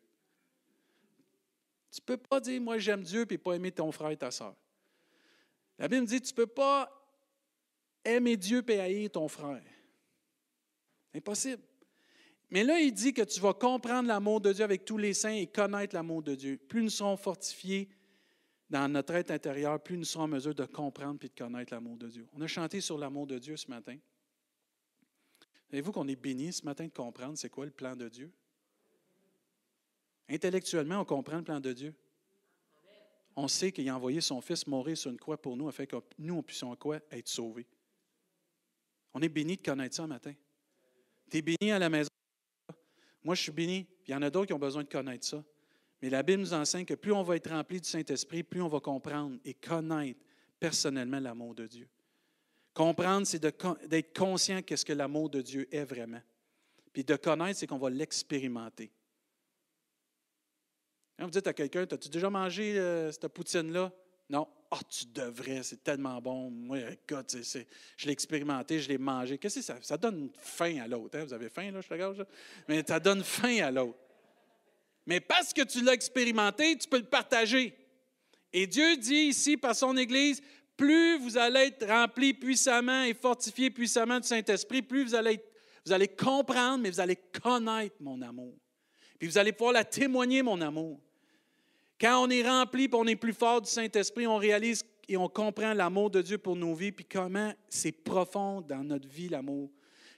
Tu 1.92 2.02
ne 2.02 2.06
peux 2.06 2.18
pas 2.18 2.40
dire, 2.40 2.60
moi 2.60 2.80
j'aime 2.80 3.04
Dieu, 3.04 3.28
puis 3.28 3.38
pas 3.38 3.54
aimer 3.54 3.72
ton 3.72 3.92
frère 3.92 4.10
et 4.10 4.18
ta 4.18 4.32
soeur. 4.32 4.56
La 5.78 5.88
Bible 5.88 6.08
dit, 6.08 6.20
tu 6.20 6.32
ne 6.34 6.36
peux 6.36 6.48
pas 6.48 6.92
aimer 8.04 8.36
Dieu 8.36 8.64
et 8.68 8.80
haïr 8.80 9.12
ton 9.12 9.28
frère. 9.28 9.62
Impossible. 11.14 11.62
Mais 12.50 12.64
là, 12.64 12.80
il 12.80 12.94
dit 12.94 13.14
que 13.14 13.22
tu 13.22 13.40
vas 13.40 13.54
comprendre 13.54 14.08
l'amour 14.08 14.42
de 14.42 14.54
Dieu 14.54 14.64
avec 14.64 14.86
tous 14.86 14.98
les 14.98 15.14
saints 15.14 15.34
et 15.34 15.46
connaître 15.46 15.94
l'amour 15.94 16.24
de 16.24 16.34
Dieu. 16.34 16.58
Plus 16.58 16.82
nous 16.82 16.90
serons 16.90 17.18
fortifiés 17.18 17.90
dans 18.70 18.92
notre 18.92 19.14
être 19.14 19.32
intérieur, 19.32 19.82
plus 19.82 19.98
nous 19.98 20.04
serons 20.04 20.24
en 20.24 20.28
mesure 20.28 20.54
de 20.54 20.66
comprendre 20.66 21.20
et 21.24 21.30
de 21.30 21.34
connaître 21.34 21.74
l'amour 21.74 21.98
de 21.98 22.08
Dieu. 22.08 22.28
On 22.34 22.42
a 22.42 22.48
chanté 22.48 22.82
sur 22.82 22.98
l'amour 22.98 23.26
de 23.28 23.38
Dieu 23.38 23.56
ce 23.56 23.70
matin. 23.70 23.98
Savez-vous 25.70 25.92
qu'on 25.92 26.08
est 26.08 26.16
béni 26.16 26.52
ce 26.52 26.66
matin 26.66 26.86
de 26.86 26.92
comprendre 26.92 27.38
c'est 27.38 27.50
quoi 27.50 27.66
le 27.66 27.72
plan 27.72 27.96
de 27.96 28.10
Dieu? 28.10 28.32
Intellectuellement, 30.30 31.02
on 31.02 31.06
comprend 31.06 31.38
le 31.38 31.44
plan 31.44 31.60
de 31.60 31.72
Dieu. 31.72 31.94
On 33.36 33.48
sait 33.48 33.72
qu'il 33.72 33.88
a 33.88 33.96
envoyé 33.96 34.20
son 34.20 34.42
Fils 34.42 34.66
mourir 34.68 34.98
sur 34.98 35.12
une 35.12 35.18
croix 35.18 35.40
pour 35.40 35.56
nous 35.56 35.68
afin 35.70 35.86
que 35.86 35.96
nous, 36.18 36.36
on 36.36 36.44
puissions 36.44 36.76
quoi? 36.76 37.00
Être 37.12 37.28
sauvés. 37.28 37.68
On 39.14 39.22
est 39.22 39.30
béni 39.30 39.56
de 39.56 39.62
connaître 39.62 39.96
ça 39.96 40.04
ce 40.04 40.08
matin. 40.08 40.34
Tu 41.30 41.38
es 41.38 41.42
béni 41.42 41.72
à 41.72 41.80
la 41.80 41.90
maison. 41.90 42.10
Moi, 43.24 43.36
je 43.36 43.44
suis 43.44 43.52
béni. 43.52 43.88
Il 44.08 44.12
y 44.12 44.16
en 44.16 44.22
a 44.22 44.30
d'autres 44.30 44.48
qui 44.48 44.54
ont 44.54 44.60
besoin 44.60 44.84
de 44.84 44.90
connaître 44.90 45.26
ça. 45.26 45.44
Mais 46.02 46.10
la 46.10 46.24
Bible 46.24 46.42
nous 46.42 46.54
enseigne 46.54 46.86
que 46.86 46.94
plus 46.94 47.12
on 47.12 47.24
va 47.24 47.36
être 47.36 47.50
rempli 47.50 47.82
du 47.82 47.90
Saint-Esprit, 47.90 48.44
plus 48.44 48.62
on 48.62 48.68
va 48.68 48.80
comprendre 48.80 49.38
et 49.44 49.54
connaître 49.54 50.20
personnellement 50.60 51.20
l'amour 51.20 51.56
de 51.56 51.66
Dieu. 51.66 51.88
Comprendre, 52.74 53.26
c'est 53.26 53.42
d'être 53.42 54.18
conscient 54.18 54.62
qu'est-ce 54.62 54.86
que 54.86 54.94
l'amour 54.94 55.30
de 55.30 55.42
Dieu 55.42 55.68
est 55.72 55.84
vraiment. 55.84 56.22
Puis 56.94 57.04
de 57.04 57.16
connaître, 57.16 57.60
c'est 57.60 57.68
qu'on 57.68 57.80
va 57.80 57.90
l'expérimenter. 57.90 58.92
Quand 61.18 61.26
vous 61.26 61.32
dites 61.32 61.48
à 61.48 61.54
quelqu'un, 61.54 61.84
as-tu 61.84 62.10
déjà 62.10 62.30
mangé 62.30 62.78
euh, 62.78 63.12
cette 63.12 63.28
poutine-là? 63.30 63.92
Non. 64.30 64.48
Ah, 64.70 64.80
tu 64.88 65.06
devrais, 65.08 65.64
c'est 65.64 65.84
tellement 65.84 66.22
bon. 66.22 66.52
Moi, 66.52 66.80
écoute, 66.92 67.36
je 67.98 68.06
l'ai 68.06 68.12
expérimenté, 68.12 68.80
je 68.80 68.90
l'ai 68.90 68.98
mangé. 68.98 69.38
Qu'est-ce 69.38 69.56
que 69.60 69.62
ça 69.62 69.78
Ça 69.82 69.98
donne 69.98 70.30
faim 70.38 70.80
à 70.84 70.88
l'autre. 70.88 71.18
Hein? 71.18 71.24
Vous 71.24 71.34
avez 71.34 71.50
faim, 71.50 71.72
là, 71.72 71.82
je 71.82 71.90
regarde, 71.90 72.28
Mais 72.68 72.84
ça 72.86 73.00
donne 73.00 73.24
faim 73.24 73.60
à 73.64 73.72
l'autre. 73.72 73.98
Mais 75.08 75.22
parce 75.22 75.54
que 75.54 75.64
tu 75.64 75.82
l'as 75.82 75.94
expérimenté, 75.94 76.78
tu 76.78 76.88
peux 76.88 76.98
le 76.98 77.06
partager. 77.06 77.74
Et 78.52 78.68
Dieu 78.68 78.98
dit 78.98 79.30
ici, 79.30 79.56
par 79.56 79.74
son 79.74 79.96
Église, 79.96 80.42
plus 80.76 81.18
vous 81.18 81.38
allez 81.38 81.62
être 81.62 81.88
remplis 81.88 82.34
puissamment 82.34 83.04
et 83.04 83.14
fortifiés 83.14 83.72
puissamment 83.72 84.20
du 84.20 84.28
Saint-Esprit, 84.28 84.82
plus 84.82 85.06
vous 85.06 85.16
allez, 85.16 85.40
vous 85.86 85.94
allez 85.94 86.10
comprendre, 86.10 86.84
mais 86.84 86.92
vous 86.92 87.00
allez 87.00 87.18
connaître 87.42 87.96
mon 88.02 88.22
amour. 88.22 88.54
Puis 89.18 89.30
vous 89.30 89.38
allez 89.38 89.54
pouvoir 89.54 89.74
la 89.74 89.86
témoigner, 89.86 90.44
mon 90.44 90.60
amour. 90.60 91.00
Quand 92.00 92.24
on 92.24 92.30
est 92.30 92.48
rempli 92.48 92.84
et 92.84 92.90
on 92.94 93.08
est 93.08 93.16
plus 93.16 93.34
fort 93.34 93.62
du 93.62 93.70
Saint-Esprit, 93.70 94.28
on 94.28 94.38
réalise 94.38 94.84
et 95.08 95.16
on 95.16 95.30
comprend 95.30 95.74
l'amour 95.74 96.12
de 96.12 96.22
Dieu 96.22 96.38
pour 96.38 96.58
nos 96.58 96.76
vies, 96.76 96.92
puis 96.92 97.06
comment 97.06 97.54
c'est 97.70 97.94
profond 97.94 98.62
dans 98.62 98.84
notre 98.84 99.08
vie, 99.08 99.30
l'amour. 99.30 99.72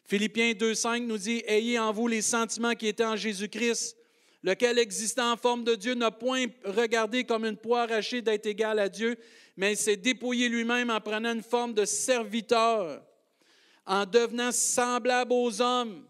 Philippiens 0.03 0.53
2,5 0.53 1.05
nous 1.05 1.19
dit 1.19 1.43
Ayez 1.45 1.77
en 1.77 1.93
vous 1.93 2.07
les 2.07 2.23
sentiments 2.23 2.73
qui 2.73 2.87
étaient 2.87 3.05
en 3.05 3.15
Jésus-Christ, 3.15 3.95
lequel, 4.43 4.79
existant 4.79 5.31
en 5.33 5.37
forme 5.37 5.63
de 5.63 5.75
Dieu, 5.75 5.93
n'a 5.93 6.11
point 6.11 6.45
regardé 6.65 7.23
comme 7.23 7.45
une 7.45 7.57
poire 7.57 7.89
arrachée 7.89 8.21
d'être 8.21 8.45
égal 8.45 8.79
à 8.79 8.89
Dieu, 8.89 9.17
mais 9.57 9.73
il 9.73 9.77
s'est 9.77 9.97
dépouillé 9.97 10.49
lui-même 10.49 10.89
en 10.89 11.01
prenant 11.01 11.33
une 11.33 11.43
forme 11.43 11.73
de 11.73 11.85
serviteur, 11.85 13.03
en 13.85 14.05
devenant 14.05 14.51
semblable 14.51 15.33
aux 15.33 15.61
hommes 15.61 16.05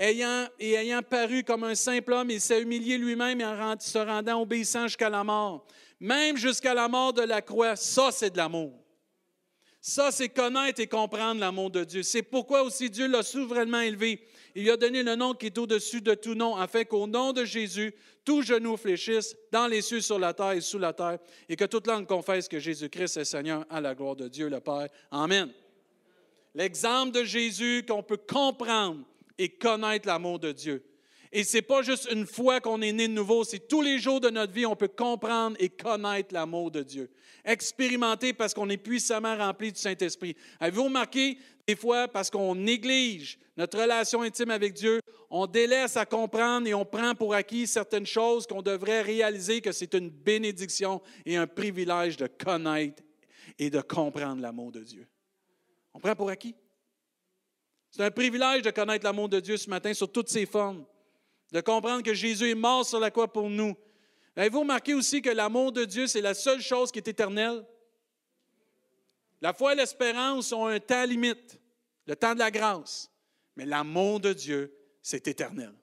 ayant, 0.00 0.48
et 0.58 0.74
ayant 0.74 1.02
paru 1.02 1.44
comme 1.44 1.64
un 1.64 1.74
simple 1.74 2.12
homme, 2.12 2.30
il 2.30 2.40
s'est 2.40 2.62
humilié 2.62 2.98
lui-même 2.98 3.40
en 3.42 3.78
se 3.78 3.98
rendant 3.98 4.40
obéissant 4.40 4.86
jusqu'à 4.86 5.10
la 5.10 5.22
mort, 5.22 5.66
même 6.00 6.36
jusqu'à 6.36 6.74
la 6.74 6.88
mort 6.88 7.12
de 7.12 7.22
la 7.22 7.42
croix. 7.42 7.76
Ça, 7.76 8.10
c'est 8.10 8.30
de 8.30 8.36
l'amour. 8.38 8.79
Ça, 9.80 10.10
c'est 10.12 10.28
connaître 10.28 10.80
et 10.80 10.86
comprendre 10.86 11.40
l'amour 11.40 11.70
de 11.70 11.84
Dieu. 11.84 12.02
C'est 12.02 12.22
pourquoi 12.22 12.62
aussi 12.62 12.90
Dieu 12.90 13.08
l'a 13.08 13.22
souverainement 13.22 13.80
élevé. 13.80 14.22
Il 14.54 14.64
lui 14.64 14.70
a 14.70 14.76
donné 14.76 15.02
le 15.02 15.16
nom 15.16 15.32
qui 15.32 15.46
est 15.46 15.56
au-dessus 15.56 16.02
de 16.02 16.14
tout 16.14 16.34
nom, 16.34 16.54
afin 16.56 16.84
qu'au 16.84 17.06
nom 17.06 17.32
de 17.32 17.44
Jésus, 17.46 17.94
tout 18.24 18.42
genou 18.42 18.76
fléchisse 18.76 19.34
dans 19.50 19.66
les 19.66 19.80
cieux, 19.80 20.02
sur 20.02 20.18
la 20.18 20.34
terre 20.34 20.52
et 20.52 20.60
sous 20.60 20.78
la 20.78 20.92
terre, 20.92 21.18
et 21.48 21.56
que 21.56 21.64
toute 21.64 21.86
langue 21.86 22.06
confesse 22.06 22.46
que 22.46 22.58
Jésus-Christ 22.58 23.16
est 23.16 23.24
Seigneur 23.24 23.64
à 23.70 23.80
la 23.80 23.94
gloire 23.94 24.16
de 24.16 24.28
Dieu 24.28 24.48
le 24.48 24.60
Père. 24.60 24.88
Amen. 25.10 25.50
L'exemple 26.54 27.12
de 27.12 27.24
Jésus 27.24 27.84
qu'on 27.88 28.02
peut 28.02 28.18
comprendre 28.18 29.04
et 29.38 29.48
connaître 29.48 30.06
l'amour 30.06 30.38
de 30.38 30.52
Dieu. 30.52 30.84
Et 31.32 31.44
ce 31.44 31.56
n'est 31.56 31.62
pas 31.62 31.82
juste 31.82 32.08
une 32.10 32.26
fois 32.26 32.60
qu'on 32.60 32.82
est 32.82 32.92
né 32.92 33.06
de 33.06 33.12
nouveau, 33.12 33.44
c'est 33.44 33.68
tous 33.68 33.82
les 33.82 34.00
jours 34.00 34.20
de 34.20 34.30
notre 34.30 34.52
vie, 34.52 34.66
on 34.66 34.74
peut 34.74 34.88
comprendre 34.88 35.56
et 35.60 35.68
connaître 35.68 36.34
l'amour 36.34 36.72
de 36.72 36.82
Dieu. 36.82 37.08
Expérimenter 37.44 38.32
parce 38.32 38.52
qu'on 38.52 38.68
est 38.68 38.76
puissamment 38.76 39.36
rempli 39.36 39.70
du 39.70 39.78
Saint-Esprit. 39.78 40.36
Avez-vous 40.58 40.84
remarqué, 40.84 41.38
des 41.68 41.76
fois, 41.76 42.08
parce 42.08 42.30
qu'on 42.30 42.56
néglige 42.56 43.38
notre 43.56 43.78
relation 43.78 44.22
intime 44.22 44.50
avec 44.50 44.72
Dieu, 44.72 45.00
on 45.28 45.46
délaisse 45.46 45.96
à 45.96 46.06
comprendre 46.06 46.66
et 46.66 46.74
on 46.74 46.84
prend 46.84 47.14
pour 47.14 47.34
acquis 47.34 47.66
certaines 47.66 48.06
choses 48.06 48.46
qu'on 48.46 48.62
devrait 48.62 49.02
réaliser 49.02 49.60
que 49.60 49.70
c'est 49.70 49.94
une 49.94 50.08
bénédiction 50.08 51.02
et 51.26 51.36
un 51.36 51.46
privilège 51.46 52.16
de 52.16 52.26
connaître 52.26 53.02
et 53.58 53.70
de 53.70 53.80
comprendre 53.82 54.40
l'amour 54.40 54.72
de 54.72 54.80
Dieu. 54.80 55.06
On 55.92 56.00
prend 56.00 56.16
pour 56.16 56.30
acquis. 56.30 56.54
C'est 57.90 58.02
un 58.02 58.10
privilège 58.10 58.62
de 58.62 58.70
connaître 58.70 59.04
l'amour 59.04 59.28
de 59.28 59.40
Dieu 59.40 59.56
ce 59.56 59.68
matin 59.68 59.92
sous 59.92 60.06
toutes 60.06 60.28
ses 60.28 60.46
formes, 60.46 60.86
de 61.52 61.60
comprendre 61.60 62.02
que 62.02 62.14
Jésus 62.14 62.50
est 62.50 62.54
mort 62.54 62.86
sur 62.86 63.00
la 63.00 63.10
croix 63.10 63.32
pour 63.32 63.50
nous. 63.50 63.76
Avez-vous 64.36 64.60
remarqué 64.60 64.94
aussi 64.94 65.20
que 65.20 65.30
l'amour 65.30 65.72
de 65.72 65.84
Dieu, 65.84 66.06
c'est 66.06 66.20
la 66.20 66.34
seule 66.34 66.60
chose 66.60 66.92
qui 66.92 66.98
est 66.98 67.08
éternelle? 67.08 67.64
La 69.40 69.52
foi 69.52 69.72
et 69.72 69.76
l'espérance 69.76 70.52
ont 70.52 70.66
un 70.66 70.78
temps 70.78 71.04
limite, 71.04 71.60
le 72.06 72.14
temps 72.14 72.34
de 72.34 72.38
la 72.38 72.50
grâce. 72.50 73.10
Mais 73.56 73.66
l'amour 73.66 74.20
de 74.20 74.32
Dieu, 74.32 74.74
c'est 75.02 75.26
éternel. 75.28 75.74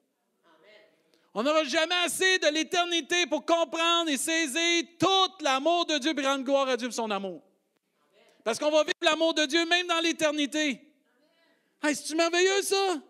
On 1.33 1.43
n'aura 1.43 1.63
jamais 1.65 1.95
assez 2.03 2.39
de 2.39 2.47
l'éternité 2.47 3.27
pour 3.27 3.45
comprendre 3.45 4.09
et 4.09 4.17
saisir 4.17 4.83
tout 4.97 5.43
l'amour 5.43 5.85
de 5.85 5.97
Dieu 5.99 6.13
et 6.17 6.25
rendre 6.25 6.43
gloire 6.43 6.67
à 6.67 6.77
Dieu 6.77 6.87
pour 6.87 6.95
son 6.95 7.11
amour. 7.11 7.43
Parce 8.43 8.57
qu'on 8.57 8.71
va 8.71 8.83
vivre 8.83 8.95
l'amour 9.01 9.33
de 9.33 9.45
Dieu 9.45 9.65
même 9.65 9.85
dans 9.85 9.99
l'éternité. 9.99 10.81
Hey, 11.83 11.95
c'est-tu 11.95 12.15
merveilleux, 12.15 12.61
ça? 12.63 13.01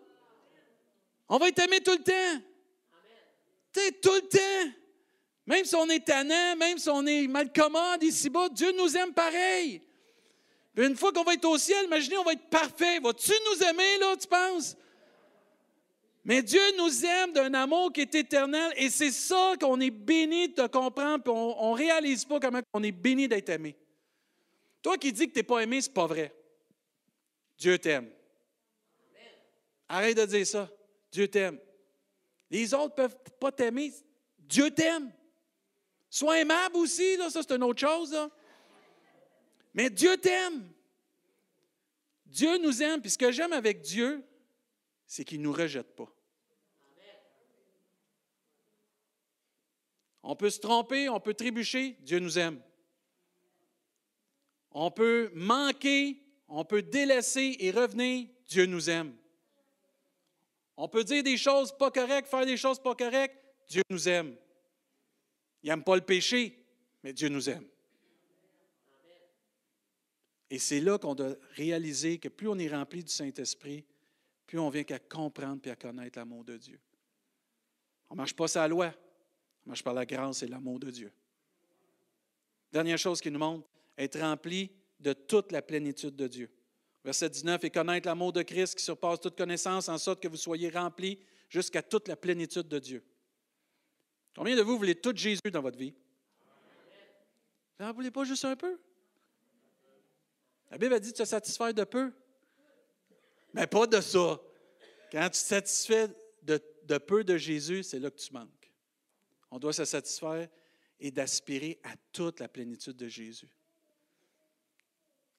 On 1.28 1.38
va 1.38 1.48
être 1.48 1.58
aimé 1.60 1.80
tout 1.80 1.92
le 1.92 2.02
temps. 2.02 2.42
Tout 4.02 4.14
le 4.14 4.28
temps. 4.28 4.72
Même 5.46 5.64
si 5.64 5.74
on 5.74 5.88
est 5.88 6.04
tannant, 6.04 6.56
même 6.56 6.76
si 6.78 6.88
on 6.90 7.06
est 7.06 7.26
mal 7.26 7.50
commode 7.52 8.02
ici-bas, 8.02 8.50
Dieu 8.50 8.70
nous 8.76 8.96
aime 8.96 9.14
pareil. 9.14 9.80
une 10.76 10.94
fois 10.94 11.12
qu'on 11.12 11.24
va 11.24 11.34
être 11.34 11.46
au 11.46 11.56
ciel, 11.56 11.86
imaginez, 11.86 12.18
on 12.18 12.24
va 12.24 12.32
être 12.32 12.50
parfait. 12.50 13.00
Vas-tu 13.00 13.32
nous 13.46 13.66
aimer, 13.66 13.98
là, 13.98 14.14
tu 14.16 14.28
penses? 14.28 14.76
Mais 16.22 16.42
Dieu 16.42 16.60
nous 16.76 17.06
aime 17.06 17.32
d'un 17.32 17.54
amour 17.54 17.90
qui 17.90 18.02
est 18.02 18.14
éternel 18.14 18.70
et 18.76 18.90
c'est 18.90 19.10
ça 19.10 19.54
qu'on 19.58 19.80
est 19.80 19.90
béni 19.90 20.50
de 20.50 20.66
comprendre, 20.66 21.24
puis 21.24 21.32
on 21.34 21.72
ne 21.72 21.78
réalise 21.78 22.26
pas 22.26 22.38
comment 22.38 22.60
on 22.74 22.82
est 22.82 22.92
béni 22.92 23.26
d'être 23.26 23.48
aimé. 23.48 23.74
Toi 24.82 24.98
qui 24.98 25.10
dis 25.10 25.28
que 25.28 25.32
tu 25.32 25.38
n'es 25.38 25.42
pas 25.42 25.60
aimé, 25.60 25.80
ce 25.80 25.88
n'est 25.88 25.94
pas 25.94 26.06
vrai. 26.06 26.34
Dieu 27.56 27.78
t'aime. 27.78 28.10
Arrête 29.88 30.18
de 30.18 30.26
dire 30.26 30.46
ça. 30.46 30.68
Dieu 31.10 31.28
t'aime. 31.28 31.58
Les 32.50 32.74
autres 32.74 32.94
ne 33.02 33.08
peuvent 33.08 33.18
pas 33.38 33.52
t'aimer. 33.52 33.92
Dieu 34.38 34.70
t'aime. 34.70 35.12
Sois 36.10 36.40
aimable 36.40 36.76
aussi, 36.76 37.16
là, 37.16 37.28
ça 37.30 37.42
c'est 37.42 37.54
une 37.54 37.62
autre 37.62 37.80
chose. 37.80 38.16
Mais 39.74 39.90
Dieu 39.90 40.16
t'aime. 40.16 40.70
Dieu 42.26 42.58
nous 42.58 42.82
aime. 42.82 43.00
Puis 43.00 43.10
ce 43.10 43.18
que 43.18 43.30
j'aime 43.30 43.52
avec 43.52 43.82
Dieu, 43.82 44.24
c'est 45.06 45.24
qu'il 45.24 45.38
ne 45.38 45.44
nous 45.44 45.52
rejette 45.52 45.94
pas. 45.96 46.12
On 50.22 50.36
peut 50.36 50.50
se 50.50 50.60
tromper, 50.60 51.08
on 51.08 51.20
peut 51.20 51.32
trébucher, 51.32 51.96
Dieu 52.00 52.18
nous 52.18 52.38
aime. 52.38 52.60
On 54.72 54.90
peut 54.90 55.30
manquer, 55.34 56.22
on 56.48 56.64
peut 56.64 56.82
délaisser 56.82 57.56
et 57.60 57.70
revenir, 57.70 58.28
Dieu 58.46 58.66
nous 58.66 58.90
aime. 58.90 59.16
On 60.80 60.88
peut 60.88 61.02
dire 61.02 61.24
des 61.24 61.36
choses 61.36 61.76
pas 61.76 61.90
correctes, 61.90 62.28
faire 62.28 62.46
des 62.46 62.56
choses 62.56 62.78
pas 62.78 62.94
correctes. 62.94 63.36
Dieu 63.68 63.82
nous 63.90 64.08
aime. 64.08 64.36
Il 65.60 65.68
n'aime 65.68 65.82
pas 65.82 65.96
le 65.96 66.02
péché, 66.02 66.56
mais 67.02 67.12
Dieu 67.12 67.28
nous 67.28 67.50
aime. 67.50 67.66
Et 70.48 70.60
c'est 70.60 70.80
là 70.80 70.96
qu'on 70.96 71.16
doit 71.16 71.34
réaliser 71.56 72.18
que 72.18 72.28
plus 72.28 72.46
on 72.46 72.56
est 72.60 72.68
rempli 72.68 73.02
du 73.02 73.12
Saint-Esprit, 73.12 73.84
plus 74.46 74.60
on 74.60 74.70
vient 74.70 74.84
qu'à 74.84 75.00
comprendre 75.00 75.60
et 75.64 75.70
à 75.70 75.76
connaître 75.76 76.16
l'amour 76.16 76.44
de 76.44 76.56
Dieu. 76.56 76.80
On 78.08 78.14
ne 78.14 78.18
marche 78.18 78.36
pas 78.36 78.46
sa 78.46 78.66
loi, 78.68 78.94
on 79.66 79.70
marche 79.70 79.82
par 79.82 79.94
la 79.94 80.06
grâce 80.06 80.44
et 80.44 80.46
l'amour 80.46 80.78
de 80.78 80.92
Dieu. 80.92 81.12
Dernière 82.70 82.98
chose 82.98 83.20
qui 83.20 83.32
nous 83.32 83.40
montre, 83.40 83.68
être 83.98 84.20
rempli 84.20 84.70
de 85.00 85.12
toute 85.12 85.50
la 85.50 85.60
plénitude 85.60 86.14
de 86.14 86.28
Dieu. 86.28 86.50
Verset 87.08 87.30
19, 87.30 87.64
et 87.64 87.70
connaître 87.70 88.06
l'amour 88.06 88.34
de 88.34 88.42
Christ 88.42 88.74
qui 88.74 88.84
surpasse 88.84 89.18
toute 89.18 89.34
connaissance, 89.34 89.88
en 89.88 89.96
sorte 89.96 90.20
que 90.20 90.28
vous 90.28 90.36
soyez 90.36 90.68
remplis 90.68 91.18
jusqu'à 91.48 91.80
toute 91.80 92.06
la 92.06 92.16
plénitude 92.16 92.68
de 92.68 92.78
Dieu. 92.78 93.02
Combien 94.36 94.54
de 94.54 94.60
vous 94.60 94.76
voulez 94.76 94.94
tout 94.94 95.16
Jésus 95.16 95.50
dans 95.50 95.62
votre 95.62 95.78
vie? 95.78 95.94
Vous 97.78 97.86
n'en 97.86 97.94
voulez 97.94 98.10
pas 98.10 98.24
juste 98.24 98.44
un 98.44 98.56
peu? 98.56 98.78
La 100.70 100.76
Bible 100.76 100.92
a 100.92 101.00
dit 101.00 101.12
de 101.12 101.16
se 101.16 101.24
satisfaire 101.24 101.72
de 101.72 101.84
peu. 101.84 102.12
Mais 103.54 103.66
pas 103.66 103.86
de 103.86 104.02
ça. 104.02 104.38
Quand 105.10 105.24
tu 105.24 105.30
te 105.30 105.36
satisfais 105.36 106.08
de, 106.42 106.60
de 106.82 106.98
peu 106.98 107.24
de 107.24 107.38
Jésus, 107.38 107.84
c'est 107.84 108.00
là 108.00 108.10
que 108.10 108.20
tu 108.20 108.34
manques. 108.34 108.70
On 109.50 109.58
doit 109.58 109.72
se 109.72 109.86
satisfaire 109.86 110.46
et 111.00 111.10
d'aspirer 111.10 111.80
à 111.84 111.94
toute 112.12 112.40
la 112.40 112.48
plénitude 112.48 112.98
de 112.98 113.08
Jésus. 113.08 113.48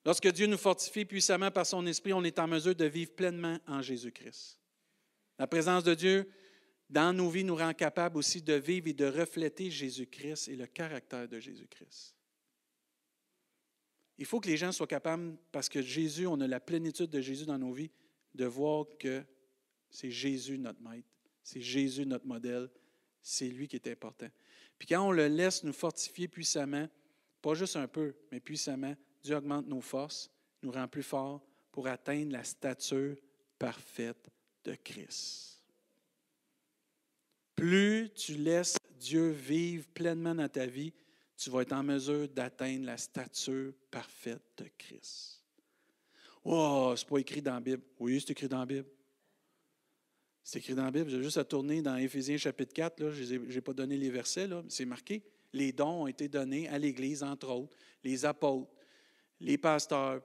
Lorsque 0.06 0.32
Dieu 0.32 0.48
nous 0.48 0.58
fortifie 0.58 1.06
puissamment 1.06 1.52
par 1.52 1.66
son 1.66 1.86
esprit, 1.86 2.14
on 2.14 2.24
est 2.24 2.40
en 2.40 2.48
mesure 2.48 2.76
de 2.76 2.86
vivre 2.86 3.12
pleinement 3.12 3.60
en 3.68 3.82
Jésus-Christ. 3.82 4.60
La 5.38 5.48
présence 5.48 5.84
de 5.84 5.94
Dieu 5.94 6.30
dans 6.90 7.14
nos 7.14 7.30
vies 7.30 7.44
nous 7.44 7.56
rend 7.56 7.74
capables 7.74 8.18
aussi 8.18 8.42
de 8.42 8.54
vivre 8.54 8.88
et 8.88 8.94
de 8.94 9.06
refléter 9.06 9.70
Jésus-Christ 9.70 10.48
et 10.48 10.56
le 10.56 10.66
caractère 10.66 11.28
de 11.28 11.40
Jésus-Christ. 11.40 12.16
Il 14.18 14.26
faut 14.26 14.40
que 14.40 14.50
les 14.50 14.58
gens 14.58 14.72
soient 14.72 14.88
capables, 14.88 15.38
parce 15.52 15.70
que 15.70 15.82
Jésus, 15.82 16.28
on 16.28 16.42
a 16.42 16.48
la 16.48 16.60
plénitude 16.60 17.10
de 17.10 17.22
Jésus 17.22 17.46
dans 17.46 17.58
nos 17.58 17.72
vies, 17.72 17.92
de 18.36 18.46
voir 18.46 18.86
que 19.00 19.24
c'est 19.90 20.12
Jésus 20.12 20.58
notre 20.58 20.82
maître, 20.82 21.08
c'est 21.42 21.62
Jésus 21.62 22.06
notre 22.06 22.28
modèle, 22.28 22.70
c'est 23.22 23.48
lui 23.48 23.68
qui 23.68 23.78
est 23.78 23.88
important. 23.88 24.28
Puis 24.78 24.88
quand 24.88 25.08
on 25.08 25.12
le 25.12 25.28
laisse 25.28 25.64
nous 25.64 25.74
fortifier 25.74 26.28
puissamment, 26.28 26.88
pas 27.42 27.54
juste 27.54 27.78
un 27.78 27.88
peu, 27.88 28.14
mais 28.32 28.40
puissamment, 28.40 28.96
Dieu 29.22 29.36
augmente 29.36 29.68
nos 29.68 29.82
forces, 29.82 30.30
nous 30.62 30.72
rend 30.72 30.88
plus 30.88 31.04
forts 31.04 31.42
pour 31.72 31.88
atteindre 31.88 32.32
la 32.32 32.44
stature 32.44 33.16
parfaite 33.58 34.30
de 34.64 34.76
Christ. 34.76 35.64
Plus 37.56 38.10
tu 38.16 38.36
laisses 38.36 38.78
Dieu 38.98 39.30
vivre 39.30 39.86
pleinement 39.94 40.36
dans 40.36 40.50
ta 40.50 40.66
vie, 40.66 40.94
tu 41.38 41.50
vas 41.50 41.62
être 41.62 41.74
en 41.74 41.84
mesure 41.84 42.28
d'atteindre 42.28 42.86
la 42.86 42.98
stature 42.98 43.74
parfaite 43.90 44.42
de 44.58 44.66
Christ. 44.78 45.42
Oh, 46.44 46.94
c'est 46.96 47.08
pas 47.08 47.18
écrit 47.18 47.42
dans 47.42 47.54
la 47.54 47.60
Bible. 47.60 47.84
Oui, 48.00 48.20
c'est 48.20 48.32
écrit 48.32 48.48
dans 48.48 48.60
la 48.60 48.66
Bible. 48.66 48.88
C'est 50.44 50.60
écrit 50.60 50.74
dans 50.74 50.84
la 50.84 50.92
Bible. 50.92 51.10
J'ai 51.10 51.22
juste 51.22 51.38
à 51.38 51.44
tourner 51.44 51.82
dans 51.82 51.96
Éphésiens 51.96 52.38
chapitre 52.38 52.74
4. 52.74 53.12
Je 53.12 53.36
n'ai 53.36 53.62
pas 53.62 53.74
donné 53.74 53.98
les 53.98 54.10
versets, 54.10 54.48
là, 54.48 54.62
mais 54.64 54.70
c'est 54.70 54.86
marqué. 54.86 55.22
Les 55.54 55.72
dons 55.72 56.04
ont 56.04 56.08
été 56.08 56.28
donnés 56.28 56.68
à 56.70 56.78
l'Église, 56.78 57.24
entre 57.24 57.50
autres, 57.50 57.74
les 58.04 58.26
apôtres, 58.26 58.72
les 59.40 59.58
pasteurs, 59.58 60.22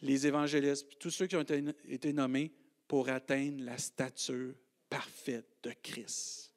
les 0.00 0.26
évangélistes, 0.26 0.98
tous 0.98 1.10
ceux 1.10 1.26
qui 1.26 1.36
ont 1.36 1.42
été 1.42 2.12
nommés 2.12 2.52
pour 2.88 3.08
atteindre 3.08 3.64
la 3.64 3.78
stature 3.78 4.54
parfaite 4.90 5.46
de 5.62 5.72
Christ. 5.82 6.52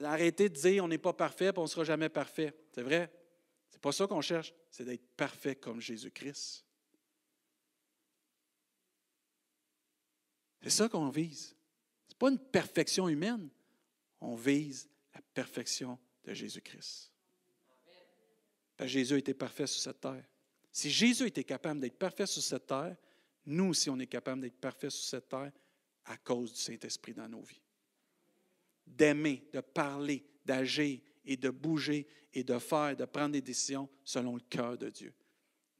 Arrêtez 0.00 0.48
de 0.48 0.54
dire 0.54 0.84
on 0.84 0.88
n'est 0.88 0.98
pas 0.98 1.12
parfait 1.12 1.46
et 1.46 1.58
on 1.58 1.62
ne 1.62 1.68
sera 1.68 1.84
jamais 1.84 2.08
parfait. 2.08 2.54
C'est 2.72 2.82
vrai. 2.82 3.12
C'est 3.70 3.80
pas 3.80 3.92
ça 3.92 4.06
qu'on 4.06 4.20
cherche, 4.20 4.54
c'est 4.70 4.84
d'être 4.84 5.06
parfait 5.16 5.56
comme 5.56 5.80
Jésus-Christ. 5.80 6.64
C'est 10.62 10.70
ça 10.70 10.88
qu'on 10.88 11.10
vise. 11.10 11.54
Ce 12.08 12.14
n'est 12.14 12.18
pas 12.18 12.30
une 12.30 12.38
perfection 12.38 13.08
humaine. 13.08 13.48
On 14.20 14.34
vise 14.34 14.88
la 15.14 15.20
perfection 15.34 15.98
de 16.24 16.34
Jésus-Christ. 16.34 17.12
Jésus 18.80 19.18
était 19.18 19.34
parfait 19.34 19.66
sur 19.66 19.80
cette 19.80 20.00
terre. 20.00 20.24
Si 20.70 20.90
Jésus 20.90 21.26
était 21.26 21.44
capable 21.44 21.80
d'être 21.80 21.98
parfait 21.98 22.26
sur 22.26 22.42
cette 22.42 22.66
terre, 22.66 22.96
nous 23.46 23.70
aussi, 23.70 23.88
on 23.88 23.98
est 23.98 24.06
capable 24.06 24.42
d'être 24.42 24.60
parfait 24.60 24.90
sur 24.90 25.04
cette 25.04 25.28
terre 25.28 25.52
à 26.04 26.16
cause 26.18 26.52
du 26.52 26.60
Saint-Esprit 26.60 27.14
dans 27.14 27.28
nos 27.28 27.42
vies. 27.42 27.62
D'aimer, 28.86 29.48
de 29.52 29.60
parler, 29.60 30.24
d'agir 30.44 31.00
et 31.24 31.36
de 31.36 31.50
bouger 31.50 32.06
et 32.32 32.44
de 32.44 32.58
faire, 32.58 32.94
de 32.94 33.04
prendre 33.04 33.32
des 33.32 33.40
décisions 33.40 33.88
selon 34.04 34.34
le 34.34 34.42
cœur 34.42 34.76
de 34.76 34.90
Dieu. 34.90 35.14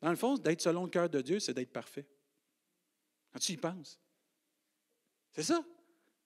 Dans 0.00 0.10
le 0.10 0.16
fond, 0.16 0.36
d'être 0.36 0.62
selon 0.62 0.84
le 0.84 0.90
cœur 0.90 1.10
de 1.10 1.20
Dieu, 1.20 1.40
c'est 1.40 1.54
d'être 1.54 1.72
parfait. 1.72 2.06
Quand 3.32 3.38
tu 3.38 3.52
y 3.52 3.56
penses. 3.56 3.98
C'est 5.32 5.42
ça. 5.42 5.64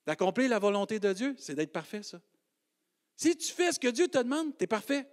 D'accomplir 0.07 0.49
la 0.49 0.59
volonté 0.59 1.01
de 1.01 1.13
Dieu, 1.13 1.35
c'est 1.39 1.55
d'être 1.55 1.73
parfait, 1.73 2.03
ça. 2.03 2.21
Si 3.17 3.37
tu 3.37 3.53
fais 3.53 3.73
ce 3.73 3.79
que 3.79 3.89
Dieu 3.89 4.09
te 4.09 4.19
demande, 4.19 4.57
tu 4.57 4.65
es 4.65 4.67
parfait. 4.67 5.09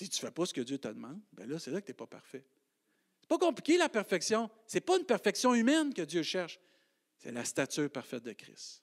Si 0.00 0.08
tu 0.08 0.24
ne 0.24 0.28
fais 0.28 0.32
pas 0.32 0.46
ce 0.46 0.54
que 0.54 0.62
Dieu 0.62 0.78
te 0.78 0.88
demande, 0.88 1.20
bien 1.30 1.44
là, 1.44 1.58
c'est 1.58 1.70
là 1.70 1.78
que 1.82 1.84
tu 1.84 1.90
n'es 1.90 1.94
pas 1.94 2.06
parfait. 2.06 2.42
C'est 3.20 3.28
pas 3.28 3.36
compliqué, 3.36 3.76
la 3.76 3.90
perfection. 3.90 4.50
Ce 4.66 4.78
n'est 4.78 4.80
pas 4.80 4.96
une 4.96 5.04
perfection 5.04 5.54
humaine 5.54 5.92
que 5.92 6.00
Dieu 6.00 6.22
cherche. 6.22 6.58
C'est 7.18 7.30
la 7.30 7.44
stature 7.44 7.90
parfaite 7.90 8.22
de 8.22 8.32
Christ. 8.32 8.82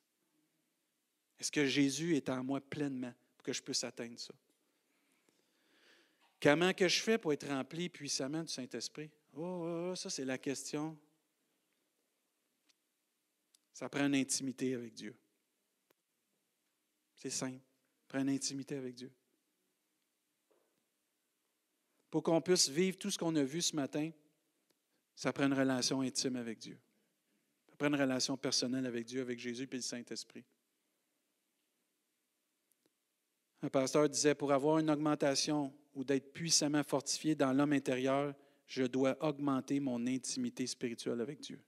Est-ce 1.40 1.52
que 1.52 1.66
Jésus 1.66 2.16
est 2.16 2.30
en 2.30 2.44
moi 2.44 2.62
pleinement 2.62 3.12
pour 3.36 3.44
que 3.44 3.52
je 3.52 3.64
puisse 3.64 3.84
atteindre 3.84 4.20
ça? 4.20 4.36
Comment 6.40 6.72
que 6.72 6.88
je 6.88 7.02
fais 7.02 7.18
pour 7.18 7.34
être 7.34 7.48
rempli 7.48 7.90
puissamment 7.90 8.44
du 8.44 8.54
Saint-Esprit? 8.54 9.10
Oh, 9.34 9.42
oh, 9.42 9.90
oh, 9.90 9.96
ça, 9.96 10.12
c'est 10.12 10.24
la 10.24 10.38
question. 10.38 10.96
Ça 13.74 13.90
prend 13.90 14.06
une 14.06 14.14
intimité 14.14 14.76
avec 14.76 14.94
Dieu. 14.94 15.16
C'est 17.16 17.32
simple. 17.32 17.66
Prends 18.08 18.20
une 18.20 18.30
intimité 18.30 18.76
avec 18.76 18.94
Dieu. 18.94 19.12
Pour 22.10 22.24
qu'on 22.24 22.42
puisse 22.42 22.70
vivre 22.70 22.98
tout 22.98 23.12
ce 23.12 23.18
qu'on 23.18 23.36
a 23.36 23.44
vu 23.44 23.62
ce 23.62 23.76
matin, 23.76 24.12
ça 25.16 25.34
prend 25.34 25.46
une 25.46 25.54
relation 25.54 26.02
intime 26.02 26.36
avec 26.36 26.60
Dieu. 26.60 26.78
Prends 27.78 27.88
une 27.88 27.96
relation 27.96 28.38
personnelle 28.38 28.86
avec 28.86 29.06
Dieu, 29.06 29.22
avec 29.22 29.38
Jésus 29.40 29.68
et 29.72 29.76
le 29.76 29.82
Saint-Esprit. 29.82 30.44
Un 33.62 33.70
pasteur 33.70 34.08
disait, 34.10 34.36
pour 34.36 34.52
avoir 34.52 34.80
une 34.80 34.90
augmentation 34.90 35.74
ou 35.94 36.04
d'être 36.04 36.32
puissamment 36.34 36.84
fortifié 36.84 37.36
dans 37.36 37.54
l'homme 37.54 37.74
intérieur, 37.74 38.34
je 38.68 38.84
dois 38.84 39.16
augmenter 39.24 39.80
mon 39.80 40.06
intimité 40.08 40.68
spirituelle 40.68 41.22
avec 41.22 41.40
Dieu. 41.40 41.60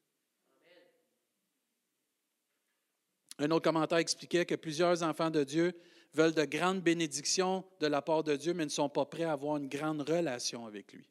Un 3.40 3.50
autre 3.52 3.64
commentaire 3.64 4.00
expliquait 4.00 4.46
que 4.46 4.56
plusieurs 4.56 5.02
enfants 5.02 5.30
de 5.30 5.44
Dieu 5.44 5.74
veulent 6.14 6.34
de 6.34 6.46
grandes 6.46 6.82
bénédictions 6.82 7.64
de 7.80 7.88
la 7.88 8.02
part 8.02 8.24
de 8.24 8.36
Dieu, 8.36 8.54
mais 8.54 8.66
ne 8.66 8.70
sont 8.70 8.90
pas 8.90 9.06
prêts 9.06 9.24
à 9.24 9.34
avoir 9.34 9.58
une 9.58 9.68
grande 9.68 10.02
relation 10.02 10.66
avec 10.66 10.92
lui. 10.94 11.08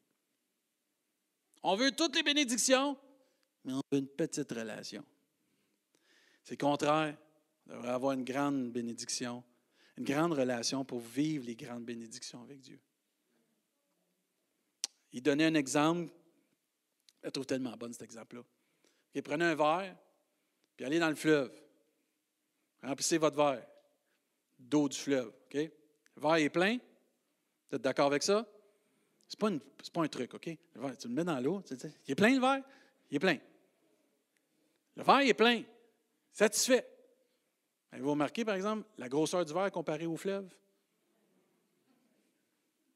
On 1.63 1.75
veut 1.75 1.91
toutes 1.91 2.15
les 2.15 2.23
bénédictions, 2.23 2.97
mais 3.63 3.73
on 3.73 3.81
veut 3.91 3.99
une 3.99 4.07
petite 4.07 4.51
relation. 4.51 5.03
C'est 6.43 6.59
le 6.59 6.65
contraire. 6.65 7.17
On 7.67 7.73
devrait 7.73 7.91
avoir 7.91 8.13
une 8.13 8.23
grande 8.23 8.71
bénédiction, 8.71 9.43
une 9.97 10.05
grande 10.05 10.33
relation 10.33 10.83
pour 10.83 10.99
vivre 10.99 11.45
les 11.45 11.55
grandes 11.55 11.85
bénédictions 11.85 12.41
avec 12.41 12.59
Dieu. 12.61 12.79
Il 15.11 15.21
donnait 15.21 15.45
un 15.45 15.53
exemple, 15.55 16.11
je 17.23 17.29
trouve 17.29 17.45
tellement 17.45 17.75
bon 17.77 17.91
cet 17.91 18.01
exemple-là. 18.01 18.41
Il 19.13 19.23
prenait 19.23 19.45
un 19.45 19.55
verre, 19.55 19.95
puis 20.75 20.85
allez 20.85 20.99
dans 20.99 21.09
le 21.09 21.15
fleuve. 21.15 21.51
Remplissez 22.81 23.17
votre 23.17 23.35
verre 23.35 23.67
d'eau 24.59 24.89
du 24.89 24.97
fleuve. 24.97 25.27
OK? 25.45 25.53
Le 25.55 25.71
verre 26.21 26.35
est 26.35 26.49
plein. 26.49 26.77
Vous 27.69 27.75
êtes 27.75 27.81
d'accord 27.81 28.07
avec 28.07 28.23
ça? 28.23 28.45
Ce 29.27 29.35
n'est 29.35 29.59
pas, 29.59 29.65
pas, 29.93 30.03
un 30.03 30.07
truc, 30.07 30.33
OK? 30.33 30.47
Le 30.47 30.95
tu 30.97 31.07
le 31.07 31.13
mets 31.13 31.23
dans 31.23 31.39
l'eau. 31.39 31.63
Il 31.69 32.11
est 32.11 32.15
plein 32.15 32.33
le 32.33 32.41
verre? 32.41 32.63
Il 33.09 33.15
est 33.15 33.19
plein. 33.19 33.37
Le 34.95 35.03
verre 35.03 35.21
est 35.21 35.33
plein. 35.33 35.63
Satisfait. 36.31 36.87
Avez-vous 37.91 38.11
remarqué, 38.11 38.45
par 38.45 38.55
exemple, 38.55 38.87
la 38.97 39.09
grosseur 39.09 39.45
du 39.45 39.53
verre 39.53 39.71
comparée 39.71 40.05
au 40.05 40.17
fleuve? 40.17 40.47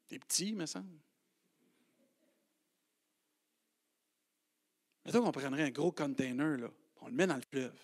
C'est 0.06 0.20
petit, 0.20 0.54
me 0.54 0.66
semble. 0.66 1.00
Mettons 5.06 5.24
qu'on 5.24 5.32
prendrait 5.32 5.64
un 5.64 5.72
gros 5.72 5.92
container, 5.92 6.58
là, 6.58 6.70
on 7.02 7.08
le 7.08 7.14
met 7.14 7.28
dans 7.28 7.36
le 7.36 7.42
fleuve. 7.42 7.78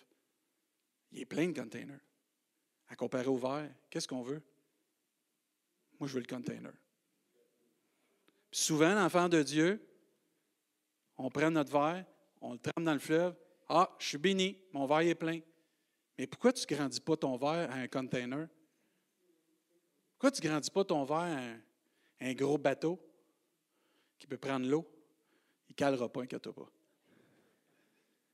Il 1.12 1.20
est 1.20 1.26
plein 1.26 1.48
de 1.48 1.58
containers. 1.58 2.00
À 2.90 2.96
comparer 2.96 3.28
au 3.28 3.38
verre, 3.38 3.72
qu'est-ce 3.88 4.06
qu'on 4.06 4.22
veut? 4.22 4.42
Moi, 5.98 6.08
je 6.08 6.14
veux 6.14 6.20
le 6.20 6.26
container. 6.26 6.72
souvent, 8.52 8.94
l'enfant 8.94 9.28
de 9.28 9.42
Dieu, 9.42 9.80
on 11.16 11.30
prend 11.30 11.50
notre 11.50 11.72
verre, 11.72 12.04
on 12.40 12.52
le 12.52 12.58
trempe 12.58 12.84
dans 12.84 12.94
le 12.94 12.98
fleuve. 12.98 13.36
Ah, 13.68 13.94
je 13.98 14.08
suis 14.08 14.18
béni, 14.18 14.58
mon 14.72 14.86
verre 14.86 15.00
est 15.00 15.14
plein. 15.14 15.40
Mais 16.18 16.26
pourquoi 16.26 16.52
tu 16.52 16.64
ne 16.68 16.76
grandis 16.76 17.00
pas 17.00 17.16
ton 17.16 17.36
verre 17.36 17.70
à 17.70 17.76
un 17.76 17.88
container? 17.88 18.48
Pourquoi 20.12 20.30
tu 20.32 20.42
ne 20.42 20.50
grandis 20.50 20.70
pas 20.70 20.84
ton 20.84 21.04
verre 21.04 21.16
à 22.20 22.26
un, 22.26 22.34
gros 22.34 22.58
bateau 22.58 23.00
qui 24.18 24.26
peut 24.26 24.36
prendre 24.36 24.66
l'eau? 24.66 24.86
Il 25.68 25.72
ne 25.72 25.76
calera 25.76 26.08
pas, 26.10 26.22
inquiète 26.22 26.50
pas. 26.50 26.70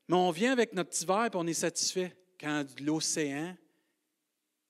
Mais 0.09 0.16
on 0.16 0.30
vient 0.30 0.52
avec 0.52 0.72
notre 0.72 0.90
petit 0.90 1.04
verre 1.04 1.26
et 1.26 1.30
on 1.36 1.46
est 1.46 1.54
satisfait 1.54 2.16
quand 2.40 2.64
l'océan, 2.80 3.57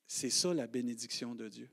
c'est 0.07 0.31
ça 0.31 0.55
la 0.55 0.67
bénédiction 0.67 1.35
de 1.35 1.49
Dieu. 1.49 1.69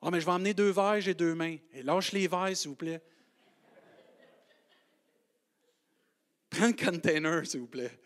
oh, 0.00 0.10
mais 0.10 0.20
je 0.20 0.26
vais 0.26 0.32
emmener 0.32 0.54
deux 0.54 0.70
verres, 0.70 1.00
j'ai 1.00 1.14
deux 1.14 1.34
mains. 1.34 1.56
Et 1.72 1.82
lâche 1.82 2.12
les 2.12 2.28
verres, 2.28 2.56
s'il 2.56 2.70
vous 2.70 2.76
plaît. 2.76 3.00
Prends 6.50 6.68
le 6.68 6.72
container, 6.72 7.46
s'il 7.46 7.60
vous 7.60 7.66
plaît. 7.66 7.98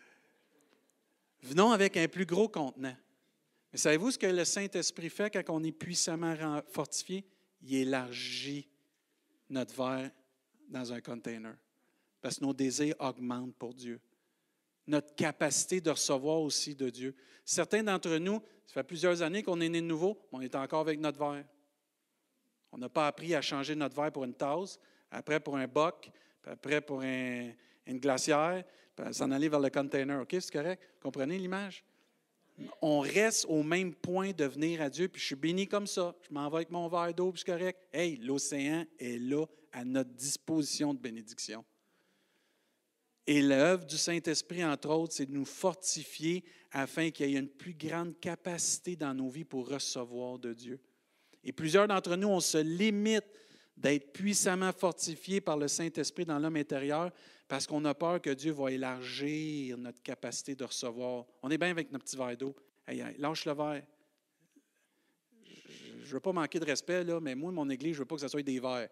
Venons 1.41 1.71
avec 1.71 1.97
un 1.97 2.07
plus 2.07 2.25
gros 2.25 2.47
contenant. 2.47 2.95
Mais 3.71 3.77
savez-vous 3.77 4.11
ce 4.11 4.17
que 4.17 4.27
le 4.27 4.45
Saint-Esprit 4.45 5.09
fait 5.09 5.31
quand 5.31 5.43
on 5.49 5.63
est 5.63 5.71
puissamment 5.71 6.61
fortifié? 6.69 7.25
Il 7.61 7.75
élargit 7.75 8.67
notre 9.49 9.75
verre 9.75 10.11
dans 10.69 10.93
un 10.93 11.01
container. 11.01 11.55
Parce 12.21 12.39
que 12.39 12.45
nos 12.45 12.53
désirs 12.53 12.95
augmentent 12.99 13.55
pour 13.55 13.73
Dieu 13.73 13.99
notre 14.87 15.15
capacité 15.15 15.81
de 15.81 15.89
recevoir 15.89 16.41
aussi 16.41 16.75
de 16.75 16.89
Dieu. 16.89 17.15
Certains 17.45 17.83
d'entre 17.83 18.17
nous, 18.17 18.41
ça 18.65 18.75
fait 18.75 18.83
plusieurs 18.83 19.21
années 19.21 19.43
qu'on 19.43 19.59
est 19.61 19.69
né 19.69 19.81
de 19.81 19.85
nouveau, 19.85 20.17
mais 20.31 20.39
on 20.39 20.41
est 20.41 20.55
encore 20.55 20.81
avec 20.81 20.99
notre 20.99 21.19
verre. 21.19 21.45
On 22.71 22.77
n'a 22.77 22.89
pas 22.89 23.07
appris 23.07 23.35
à 23.35 23.41
changer 23.41 23.75
notre 23.75 23.95
verre 23.95 24.11
pour 24.11 24.23
une 24.23 24.33
tasse, 24.33 24.79
après 25.11 25.39
pour 25.39 25.57
un 25.57 25.67
boc, 25.67 26.09
après 26.45 26.81
pour 26.81 27.01
une 27.01 27.53
glacière, 27.87 28.63
puis 28.95 29.13
s'en 29.13 29.31
aller 29.31 29.49
vers 29.49 29.59
le 29.59 29.69
container. 29.69 30.21
OK, 30.21 30.29
c'est 30.31 30.51
correct? 30.51 30.81
Comprenez 31.01 31.37
l'image? 31.37 31.83
On 32.81 32.99
reste 32.99 33.45
au 33.49 33.63
même 33.63 33.95
point 33.95 34.31
de 34.31 34.45
venir 34.45 34.81
à 34.81 34.89
Dieu, 34.89 35.07
puis 35.07 35.19
je 35.19 35.25
suis 35.27 35.35
béni 35.35 35.67
comme 35.67 35.87
ça. 35.87 36.15
Je 36.21 36.33
m'en 36.33 36.49
vais 36.49 36.57
avec 36.57 36.71
mon 36.71 36.87
verre 36.87 37.13
d'eau, 37.13 37.31
puis 37.31 37.43
c'est 37.45 37.51
correct. 37.51 37.79
Hey, 37.91 38.17
l'océan 38.17 38.85
est 38.99 39.17
là 39.17 39.45
à 39.71 39.83
notre 39.83 40.11
disposition 40.11 40.93
de 40.93 40.99
bénédiction. 40.99 41.65
Et 43.25 43.41
l'œuvre 43.41 43.85
du 43.85 43.97
Saint-Esprit, 43.97 44.65
entre 44.65 44.89
autres, 44.89 45.13
c'est 45.13 45.25
de 45.25 45.31
nous 45.31 45.45
fortifier 45.45 46.43
afin 46.71 47.09
qu'il 47.09 47.29
y 47.29 47.35
ait 47.35 47.39
une 47.39 47.47
plus 47.47 47.73
grande 47.73 48.19
capacité 48.19 48.95
dans 48.95 49.13
nos 49.13 49.29
vies 49.29 49.45
pour 49.45 49.69
recevoir 49.69 50.39
de 50.39 50.53
Dieu. 50.53 50.79
Et 51.43 51.53
plusieurs 51.53 51.87
d'entre 51.87 52.15
nous, 52.15 52.27
on 52.27 52.39
se 52.39 52.57
limite 52.57 53.25
d'être 53.77 54.11
puissamment 54.11 54.71
fortifiés 54.71 55.41
par 55.41 55.57
le 55.57 55.67
Saint-Esprit 55.67 56.25
dans 56.25 56.39
l'homme 56.39 56.57
intérieur 56.57 57.11
parce 57.47 57.67
qu'on 57.67 57.83
a 57.85 57.93
peur 57.93 58.21
que 58.21 58.29
Dieu 58.29 58.51
va 58.51 58.71
élargir 58.71 59.77
notre 59.77 60.01
capacité 60.01 60.55
de 60.55 60.63
recevoir. 60.63 61.25
On 61.41 61.49
est 61.49 61.57
bien 61.57 61.71
avec 61.71 61.91
notre 61.91 62.05
petit 62.05 62.17
verre 62.17 62.37
d'eau. 62.37 62.55
Lâche 63.17 63.45
le 63.45 63.53
verre. 63.53 63.83
je 65.45 66.07
ne 66.07 66.13
veux 66.13 66.19
pas 66.19 66.33
manquer 66.33 66.59
de 66.59 66.65
respect, 66.65 67.03
là, 67.03 67.19
mais 67.19 67.35
moi, 67.35 67.51
mon 67.51 67.69
église, 67.69 67.93
je 67.93 67.97
ne 67.97 68.01
veux 68.01 68.07
pas 68.07 68.15
que 68.15 68.21
ce 68.21 68.27
soit 68.27 68.43
des 68.43 68.59
verres. 68.59 68.89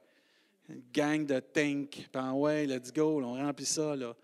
Une 0.69 0.83
gang 0.93 1.25
de 1.25 1.39
tank. 1.39 2.07
Ben 2.13 2.33
ouais, 2.33 2.65
let's 2.65 2.91
go, 2.91 3.21
on 3.23 3.33
remplit 3.33 3.65
ça. 3.65 3.95
Là. 3.95 4.15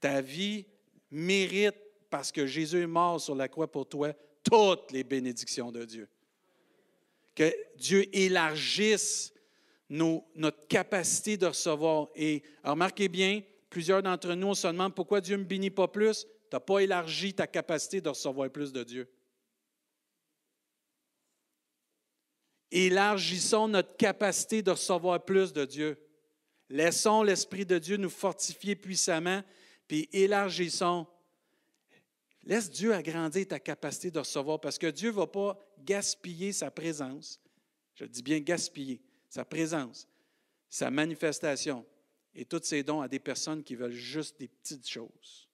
Ta 0.00 0.20
vie 0.20 0.66
mérite, 1.10 1.76
parce 2.10 2.32
que 2.32 2.46
Jésus 2.46 2.82
est 2.82 2.86
mort 2.86 3.20
sur 3.20 3.34
la 3.34 3.48
croix 3.48 3.70
pour 3.70 3.86
toi, 3.86 4.12
toutes 4.42 4.92
les 4.92 5.04
bénédictions 5.04 5.70
de 5.70 5.84
Dieu. 5.84 6.08
Que 7.34 7.52
Dieu 7.76 8.04
élargisse 8.16 9.32
notre 9.88 10.66
capacité 10.68 11.36
de 11.36 11.46
recevoir. 11.46 12.08
Et 12.14 12.42
remarquez 12.64 13.08
bien, 13.08 13.42
plusieurs 13.70 14.02
d'entre 14.02 14.34
nous, 14.34 14.48
on 14.48 14.54
se 14.54 14.66
demande 14.66 14.94
pourquoi 14.94 15.20
Dieu 15.20 15.36
ne 15.36 15.42
me 15.42 15.46
bénit 15.46 15.70
pas 15.70 15.88
plus. 15.88 16.24
Tu 16.24 16.28
n'as 16.54 16.60
pas 16.60 16.80
élargi 16.80 17.34
ta 17.34 17.46
capacité 17.46 18.00
de 18.00 18.08
recevoir 18.08 18.50
plus 18.50 18.72
de 18.72 18.82
Dieu. 18.82 19.08
Élargissons 22.70 23.68
notre 23.68 23.96
capacité 23.96 24.62
de 24.62 24.70
recevoir 24.70 25.24
plus 25.24 25.52
de 25.52 25.64
Dieu. 25.64 25.98
Laissons 26.68 27.22
l'Esprit 27.22 27.64
de 27.64 27.78
Dieu 27.78 27.96
nous 27.96 28.10
fortifier 28.10 28.76
puissamment, 28.76 29.42
puis 29.86 30.08
élargissons. 30.12 31.06
Laisse 32.44 32.70
Dieu 32.70 32.92
agrandir 32.92 33.48
ta 33.48 33.58
capacité 33.58 34.10
de 34.10 34.18
recevoir, 34.18 34.60
parce 34.60 34.78
que 34.78 34.86
Dieu 34.86 35.10
ne 35.10 35.16
va 35.16 35.26
pas 35.26 35.58
gaspiller 35.78 36.52
sa 36.52 36.70
présence. 36.70 37.40
Je 37.94 38.04
dis 38.04 38.22
bien 38.22 38.40
gaspiller 38.40 39.00
sa 39.28 39.44
présence, 39.44 40.06
sa 40.68 40.90
manifestation 40.90 41.84
et 42.34 42.44
tous 42.44 42.62
ses 42.62 42.82
dons 42.82 43.00
à 43.00 43.08
des 43.08 43.18
personnes 43.18 43.64
qui 43.64 43.74
veulent 43.74 43.92
juste 43.92 44.38
des 44.38 44.48
petites 44.48 44.88
choses. 44.88 45.47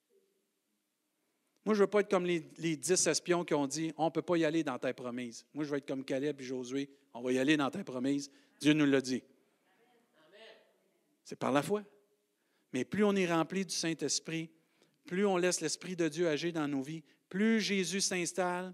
Moi, 1.65 1.73
je 1.73 1.79
ne 1.79 1.85
veux 1.85 1.89
pas 1.89 2.01
être 2.01 2.09
comme 2.09 2.25
les, 2.25 2.39
dix 2.39 3.07
espions 3.07 3.43
qui 3.43 3.55
ont 3.55 3.65
dit 3.65 3.91
On 3.97 4.05
ne 4.05 4.09
peut 4.11 4.21
pas 4.21 4.37
y 4.37 4.45
aller 4.45 4.63
dans 4.63 4.77
ta 4.77 4.93
promise. 4.93 5.45
Moi, 5.53 5.63
je 5.63 5.71
veux 5.71 5.77
être 5.77 5.87
comme 5.87 6.05
Caleb 6.05 6.39
et 6.39 6.43
Josué 6.43 6.89
On 7.13 7.21
va 7.21 7.31
y 7.31 7.39
aller 7.39 7.57
dans 7.57 7.71
ta 7.71 7.83
promise. 7.83 8.29
Dieu 8.59 8.73
nous 8.73 8.85
l'a 8.85 9.01
dit. 9.01 9.23
C'est 11.23 11.37
par 11.37 11.51
la 11.51 11.63
foi. 11.63 11.83
Mais 12.71 12.85
plus 12.85 13.03
on 13.03 13.15
est 13.15 13.25
rempli 13.25 13.65
du 13.65 13.73
Saint-Esprit, 13.73 14.51
plus 15.05 15.25
on 15.25 15.37
laisse 15.37 15.61
l'Esprit 15.61 15.95
de 15.95 16.07
Dieu 16.07 16.27
agir 16.27 16.53
dans 16.53 16.67
nos 16.67 16.81
vies, 16.81 17.03
plus 17.29 17.61
Jésus 17.61 18.01
s'installe, 18.01 18.73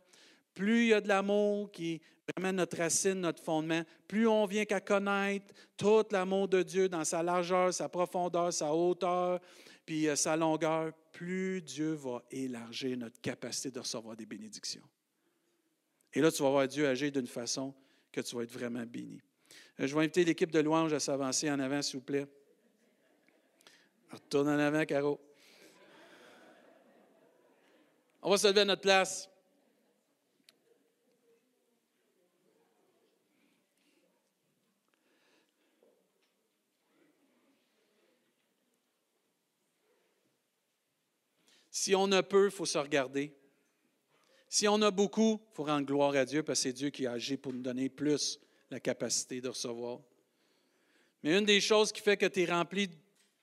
plus 0.53 0.83
il 0.83 0.87
y 0.87 0.93
a 0.93 1.01
de 1.01 1.07
l'amour 1.07 1.71
qui 1.71 2.01
notre 2.39 2.77
racine, 2.77 3.15
notre 3.15 3.43
fondement, 3.43 3.83
plus 4.07 4.27
on 4.27 4.45
vient 4.45 4.65
qu'à 4.65 4.79
connaître 4.79 5.53
tout 5.77 6.05
l'amour 6.11 6.47
de 6.47 6.63
Dieu 6.63 6.89
dans 6.89 7.03
sa 7.03 7.23
largeur, 7.23 7.73
sa 7.73 7.89
profondeur, 7.89 8.51
sa 8.53 8.73
hauteur, 8.73 9.39
puis 9.85 10.07
euh, 10.07 10.15
sa 10.15 10.35
longueur, 10.35 10.93
plus 11.11 11.61
Dieu 11.61 11.93
va 11.93 12.23
élargir 12.31 12.97
notre 12.97 13.19
capacité 13.21 13.71
de 13.71 13.79
recevoir 13.79 14.15
des 14.15 14.25
bénédictions. 14.25 14.83
Et 16.13 16.21
là, 16.21 16.31
tu 16.31 16.43
vas 16.43 16.49
voir 16.49 16.67
Dieu 16.67 16.87
agir 16.87 17.11
d'une 17.11 17.27
façon 17.27 17.73
que 18.11 18.21
tu 18.21 18.35
vas 18.35 18.43
être 18.43 18.51
vraiment 18.51 18.85
béni. 18.85 19.21
Euh, 19.79 19.87
je 19.87 19.95
vais 19.95 20.01
inviter 20.01 20.23
l'équipe 20.23 20.51
de 20.51 20.59
louange 20.59 20.93
à 20.93 20.99
s'avancer 20.99 21.49
en 21.49 21.59
avant, 21.59 21.81
s'il 21.81 21.99
vous 21.99 22.05
plaît. 22.05 22.27
Retourne 24.11 24.49
en 24.49 24.59
avant, 24.59 24.85
Caro. 24.85 25.19
On 28.21 28.29
va 28.29 28.37
se 28.37 28.47
lever 28.47 28.61
à 28.61 28.65
notre 28.65 28.81
place. 28.81 29.30
Si 41.81 41.95
on 41.95 42.11
a 42.11 42.21
peu, 42.21 42.45
il 42.45 42.51
faut 42.51 42.67
se 42.67 42.77
regarder. 42.77 43.33
Si 44.47 44.67
on 44.67 44.79
a 44.83 44.91
beaucoup, 44.91 45.41
il 45.41 45.55
faut 45.55 45.63
rendre 45.63 45.87
gloire 45.87 46.13
à 46.13 46.25
Dieu 46.25 46.43
parce 46.43 46.59
que 46.59 46.63
c'est 46.69 46.73
Dieu 46.73 46.91
qui 46.91 47.07
a 47.07 47.13
agi 47.13 47.37
pour 47.37 47.53
nous 47.53 47.63
donner 47.63 47.89
plus 47.89 48.39
la 48.69 48.79
capacité 48.79 49.41
de 49.41 49.49
recevoir. 49.49 49.99
Mais 51.23 51.35
une 51.35 51.43
des 51.43 51.59
choses 51.59 51.91
qui 51.91 52.01
fait 52.01 52.17
que 52.17 52.27
tu 52.27 52.43
es 52.43 52.45
rempli 52.45 52.87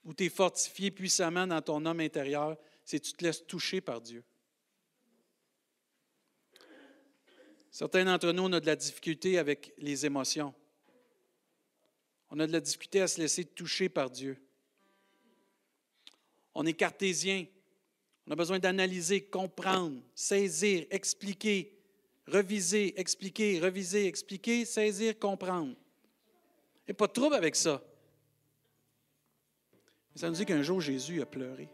ou 0.04 0.14
tu 0.14 0.26
es 0.26 0.28
fortifié 0.28 0.92
puissamment 0.92 1.48
dans 1.48 1.60
ton 1.60 1.84
homme 1.84 1.98
intérieur, 1.98 2.56
c'est 2.84 3.00
que 3.00 3.06
tu 3.06 3.12
te 3.14 3.24
laisses 3.24 3.44
toucher 3.44 3.80
par 3.80 4.00
Dieu. 4.00 4.22
Certains 7.72 8.04
d'entre 8.04 8.30
nous, 8.30 8.44
on 8.44 8.52
a 8.52 8.60
de 8.60 8.66
la 8.66 8.76
difficulté 8.76 9.36
avec 9.36 9.74
les 9.78 10.06
émotions. 10.06 10.54
On 12.30 12.38
a 12.38 12.46
de 12.46 12.52
la 12.52 12.60
difficulté 12.60 13.00
à 13.00 13.08
se 13.08 13.20
laisser 13.20 13.44
toucher 13.44 13.88
par 13.88 14.08
Dieu. 14.10 14.40
On 16.54 16.64
est 16.66 16.74
cartésien. 16.74 17.44
On 18.28 18.32
a 18.32 18.36
besoin 18.36 18.58
d'analyser, 18.58 19.22
comprendre, 19.22 20.02
saisir, 20.14 20.84
expliquer, 20.90 21.72
reviser, 22.26 23.00
expliquer, 23.00 23.58
reviser, 23.58 24.06
expliquer, 24.06 24.66
saisir, 24.66 25.18
comprendre. 25.18 25.74
Et 26.86 26.92
pas 26.92 27.06
de 27.06 27.12
trouble 27.12 27.36
avec 27.36 27.56
ça. 27.56 27.82
Mais 30.14 30.20
ça 30.20 30.28
nous 30.28 30.34
dit 30.34 30.44
qu'un 30.44 30.62
jour 30.62 30.78
Jésus 30.78 31.22
a 31.22 31.26
pleuré. 31.26 31.70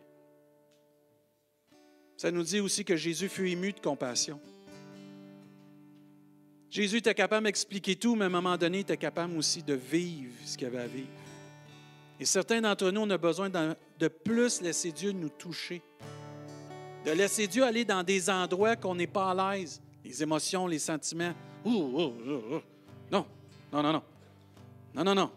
Ça 2.17 2.31
nous 2.31 2.45
dit 2.45 2.61
aussi 2.61 2.85
que 2.85 2.95
Jésus 2.95 3.29
fut 3.29 3.49
ému 3.49 3.73
de 3.73 3.81
compassion. 3.81 4.41
Jésus 6.71 6.99
était 6.99 7.15
capable 7.15 7.47
d'expliquer 7.47 7.97
tout, 7.97 8.15
mais 8.15 8.25
à 8.25 8.27
un 8.27 8.31
moment 8.31 8.57
donné, 8.57 8.79
il 8.79 8.83
était 8.83 8.97
capable 8.97 9.37
aussi 9.37 9.65
de 9.65 9.75
vivre 9.75 10.33
ce 10.45 10.57
qu'il 10.57 10.69
avait 10.69 10.79
à 10.79 10.87
vivre. 10.87 11.09
Et 12.21 12.25
certains 12.25 12.61
d'entre 12.61 12.93
nous, 12.93 13.01
on 13.01 13.11
a 13.11 13.19
besoin 13.19 13.51
de 13.51 14.09
plus 14.09 14.61
laisser 14.61 14.93
Dieu 14.93 15.11
nous 15.11 15.31
toucher 15.31 15.83
de 17.05 17.11
laisser 17.11 17.47
Dieu 17.47 17.65
aller 17.65 17.85
dans 17.85 18.03
des 18.03 18.31
endroits 18.31 18.77
qu'on 18.77 18.95
n'est 18.95 19.07
pas 19.07 19.31
à 19.31 19.57
l'aise, 19.57 19.81
les 20.05 20.23
émotions, 20.23 20.67
les 20.67 20.79
sentiments. 20.79 21.35
Non, 21.65 22.15
non, 23.11 23.25
non, 23.73 23.93
non. 23.93 24.03
Non, 24.95 25.05
non, 25.05 25.15
non. 25.15 25.31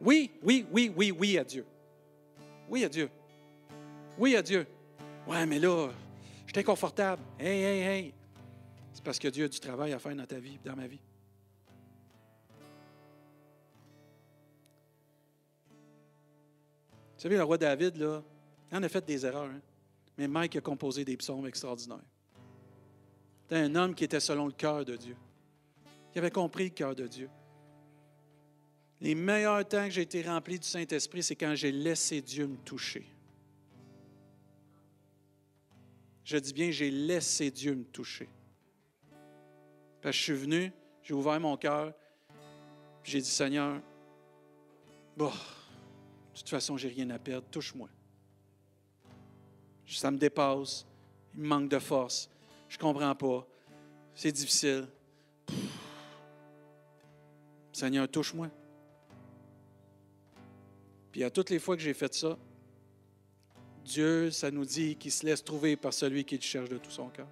Oui, 0.00 0.30
oui, 0.42 0.66
oui, 0.70 0.92
oui, 0.94 1.10
oui 1.10 1.38
à 1.38 1.44
Dieu. 1.44 1.66
Oui 2.68 2.84
à 2.84 2.88
Dieu. 2.88 3.10
Oui 4.18 4.36
à 4.36 4.42
Dieu. 4.42 4.66
Ouais, 5.26 5.44
mais 5.46 5.58
là, 5.58 5.88
je 6.46 6.52
suis 6.52 6.60
inconfortable. 6.60 7.22
Hey, 7.38 7.62
hey, 7.62 7.80
hey. 7.80 8.14
C'est 8.92 9.02
parce 9.02 9.18
que 9.18 9.28
Dieu 9.28 9.46
a 9.46 9.48
du 9.48 9.60
travail 9.60 9.92
à 9.92 9.98
faire 9.98 10.14
dans 10.14 10.26
ta 10.26 10.38
vie, 10.38 10.58
dans 10.64 10.76
ma 10.76 10.86
vie. 10.86 11.00
Vous 17.16 17.22
savez, 17.22 17.36
le 17.36 17.42
roi 17.42 17.58
David, 17.58 17.96
là, 17.96 18.22
il 18.70 18.78
en 18.78 18.82
a 18.82 18.88
fait 18.88 19.04
des 19.04 19.26
erreurs. 19.26 19.50
Hein? 19.50 19.60
Mais 20.18 20.26
Mike 20.26 20.56
a 20.56 20.60
composé 20.60 21.04
des 21.04 21.16
psaumes 21.16 21.46
extraordinaires. 21.46 22.04
C'était 23.42 23.62
un 23.62 23.74
homme 23.76 23.94
qui 23.94 24.04
était 24.04 24.20
selon 24.20 24.46
le 24.46 24.52
cœur 24.52 24.84
de 24.84 24.96
Dieu. 24.96 25.16
qui 26.12 26.18
avait 26.18 26.30
compris 26.30 26.64
le 26.64 26.70
cœur 26.70 26.94
de 26.96 27.06
Dieu. 27.06 27.30
Les 29.00 29.14
meilleurs 29.14 29.66
temps 29.68 29.84
que 29.84 29.90
j'ai 29.90 30.02
été 30.02 30.22
rempli 30.22 30.58
du 30.58 30.66
Saint-Esprit, 30.66 31.22
c'est 31.22 31.36
quand 31.36 31.54
j'ai 31.54 31.70
laissé 31.70 32.20
Dieu 32.20 32.46
me 32.46 32.56
toucher. 32.56 33.06
Je 36.24 36.36
dis 36.38 36.52
bien, 36.52 36.70
j'ai 36.70 36.90
laissé 36.90 37.50
Dieu 37.50 37.74
me 37.74 37.84
toucher. 37.84 38.28
Parce 40.00 40.16
que 40.16 40.18
je 40.18 40.22
suis 40.24 40.32
venu, 40.32 40.72
j'ai 41.02 41.14
ouvert 41.14 41.38
mon 41.38 41.56
cœur, 41.56 41.92
j'ai 43.04 43.20
dit, 43.20 43.30
Seigneur, 43.30 43.80
bon, 45.16 45.30
de 45.30 46.38
toute 46.38 46.48
façon, 46.48 46.76
j'ai 46.76 46.88
rien 46.88 47.08
à 47.10 47.18
perdre, 47.18 47.46
touche-moi 47.50 47.88
ça 49.96 50.10
me 50.10 50.18
dépasse, 50.18 50.86
il 51.34 51.42
me 51.42 51.48
manque 51.48 51.68
de 51.68 51.78
force, 51.78 52.28
je 52.68 52.76
ne 52.76 52.80
comprends 52.80 53.14
pas, 53.14 53.46
c'est 54.14 54.32
difficile. 54.32 54.86
Seigneur, 57.72 58.08
touche-moi. 58.08 58.50
Puis 61.12 61.22
à 61.22 61.30
toutes 61.30 61.50
les 61.50 61.58
fois 61.58 61.76
que 61.76 61.82
j'ai 61.82 61.94
fait 61.94 62.12
ça, 62.12 62.36
Dieu, 63.84 64.30
ça 64.30 64.50
nous 64.50 64.64
dit 64.64 64.96
qu'il 64.96 65.12
se 65.12 65.24
laisse 65.24 65.42
trouver 65.42 65.76
par 65.76 65.94
celui 65.94 66.24
qui 66.24 66.38
te 66.38 66.44
cherche 66.44 66.68
de 66.68 66.76
tout 66.76 66.90
son 66.90 67.08
cœur. 67.08 67.28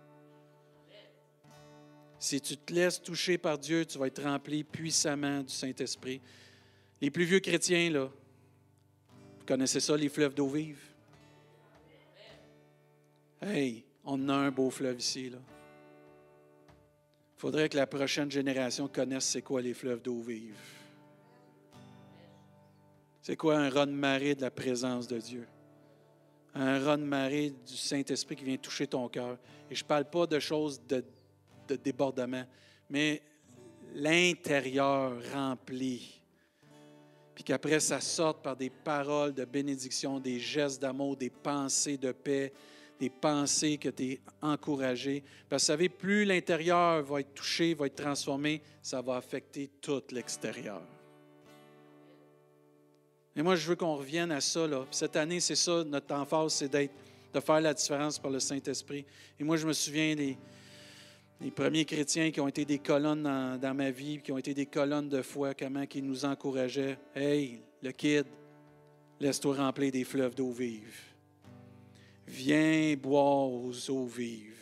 Si 2.18 2.40
tu 2.40 2.56
te 2.56 2.72
laisses 2.72 3.02
toucher 3.02 3.36
par 3.36 3.58
Dieu, 3.58 3.84
tu 3.84 3.98
vas 3.98 4.06
être 4.06 4.22
rempli 4.22 4.64
puissamment 4.64 5.42
du 5.42 5.52
Saint-Esprit. 5.52 6.20
Les 7.00 7.10
plus 7.10 7.24
vieux 7.24 7.40
chrétiens, 7.40 7.90
là, 7.90 8.08
vous 9.38 9.44
connaissez 9.44 9.80
ça, 9.80 9.96
les 9.96 10.08
fleuves 10.08 10.34
d'eau 10.34 10.48
vive? 10.48 10.85
Hey, 13.40 13.84
on 14.04 14.28
a 14.30 14.34
un 14.34 14.50
beau 14.50 14.70
fleuve 14.70 14.98
ici. 14.98 15.26
Il 15.26 15.38
faudrait 17.36 17.68
que 17.68 17.76
la 17.76 17.86
prochaine 17.86 18.30
génération 18.30 18.88
connaisse 18.88 19.26
c'est 19.26 19.42
quoi 19.42 19.60
les 19.60 19.74
fleuves 19.74 20.00
d'eau 20.00 20.22
vive. 20.22 20.56
C'est 23.20 23.36
quoi 23.36 23.58
un 23.58 23.68
raz 23.68 23.86
de 23.86 23.90
marée 23.90 24.34
de 24.34 24.40
la 24.40 24.50
présence 24.50 25.06
de 25.06 25.18
Dieu? 25.18 25.46
Un 26.54 26.78
raz 26.82 26.96
de 26.96 27.02
marée 27.02 27.50
du 27.50 27.76
Saint-Esprit 27.76 28.36
qui 28.36 28.44
vient 28.44 28.56
toucher 28.56 28.86
ton 28.86 29.06
cœur. 29.08 29.36
Et 29.70 29.74
je 29.74 29.84
ne 29.84 29.88
parle 29.88 30.08
pas 30.08 30.26
de 30.26 30.38
choses 30.38 30.80
de, 30.86 31.04
de 31.68 31.76
débordement, 31.76 32.44
mais 32.88 33.20
l'intérieur 33.94 35.12
rempli. 35.34 36.22
Puis 37.34 37.44
qu'après, 37.44 37.80
ça 37.80 38.00
sorte 38.00 38.42
par 38.42 38.56
des 38.56 38.70
paroles 38.70 39.34
de 39.34 39.44
bénédiction, 39.44 40.18
des 40.20 40.38
gestes 40.38 40.80
d'amour, 40.80 41.18
des 41.18 41.28
pensées 41.28 41.98
de 41.98 42.12
paix, 42.12 42.50
des 42.98 43.10
pensées 43.10 43.78
que 43.78 43.88
tu 43.88 44.12
es 44.12 44.20
encouragé. 44.40 45.22
Parce 45.48 45.62
que 45.62 45.66
vous 45.66 45.76
savez, 45.76 45.88
plus 45.88 46.24
l'intérieur 46.24 47.02
va 47.02 47.20
être 47.20 47.34
touché, 47.34 47.74
va 47.74 47.86
être 47.86 48.02
transformé, 48.02 48.62
ça 48.82 49.02
va 49.02 49.16
affecter 49.16 49.70
tout 49.80 50.02
l'extérieur. 50.10 50.82
Et 53.34 53.42
moi, 53.42 53.54
je 53.54 53.68
veux 53.68 53.76
qu'on 53.76 53.96
revienne 53.96 54.32
à 54.32 54.40
ça. 54.40 54.66
Là. 54.66 54.86
Cette 54.90 55.14
année, 55.16 55.40
c'est 55.40 55.56
ça, 55.56 55.84
notre 55.84 56.14
emphase, 56.14 56.54
c'est 56.54 56.72
de 56.72 57.40
faire 57.40 57.60
la 57.60 57.74
différence 57.74 58.18
par 58.18 58.30
le 58.30 58.40
Saint-Esprit. 58.40 59.04
Et 59.38 59.44
moi, 59.44 59.58
je 59.58 59.66
me 59.66 59.74
souviens 59.74 60.16
des, 60.16 60.38
premiers 61.54 61.84
chrétiens 61.84 62.30
qui 62.30 62.40
ont 62.40 62.48
été 62.48 62.64
des 62.64 62.78
colonnes 62.78 63.22
dans, 63.60 63.74
ma 63.74 63.90
vie, 63.90 64.22
qui 64.22 64.32
ont 64.32 64.38
été 64.38 64.54
des 64.54 64.64
colonnes 64.64 65.10
de 65.10 65.20
foi, 65.20 65.52
comment 65.52 65.84
ils 65.94 66.04
nous 66.04 66.24
encourageaient. 66.24 66.98
Hey, 67.14 67.60
le 67.82 67.92
kid, 67.92 68.24
laisse-toi 69.20 69.56
remplir 69.56 69.92
des 69.92 70.04
fleuves 70.04 70.34
d'eau 70.34 70.50
vive. 70.50 71.15
Viens 72.26 72.94
boire 72.96 73.48
aux 73.48 73.90
eaux 73.90 74.06
vives. 74.06 74.52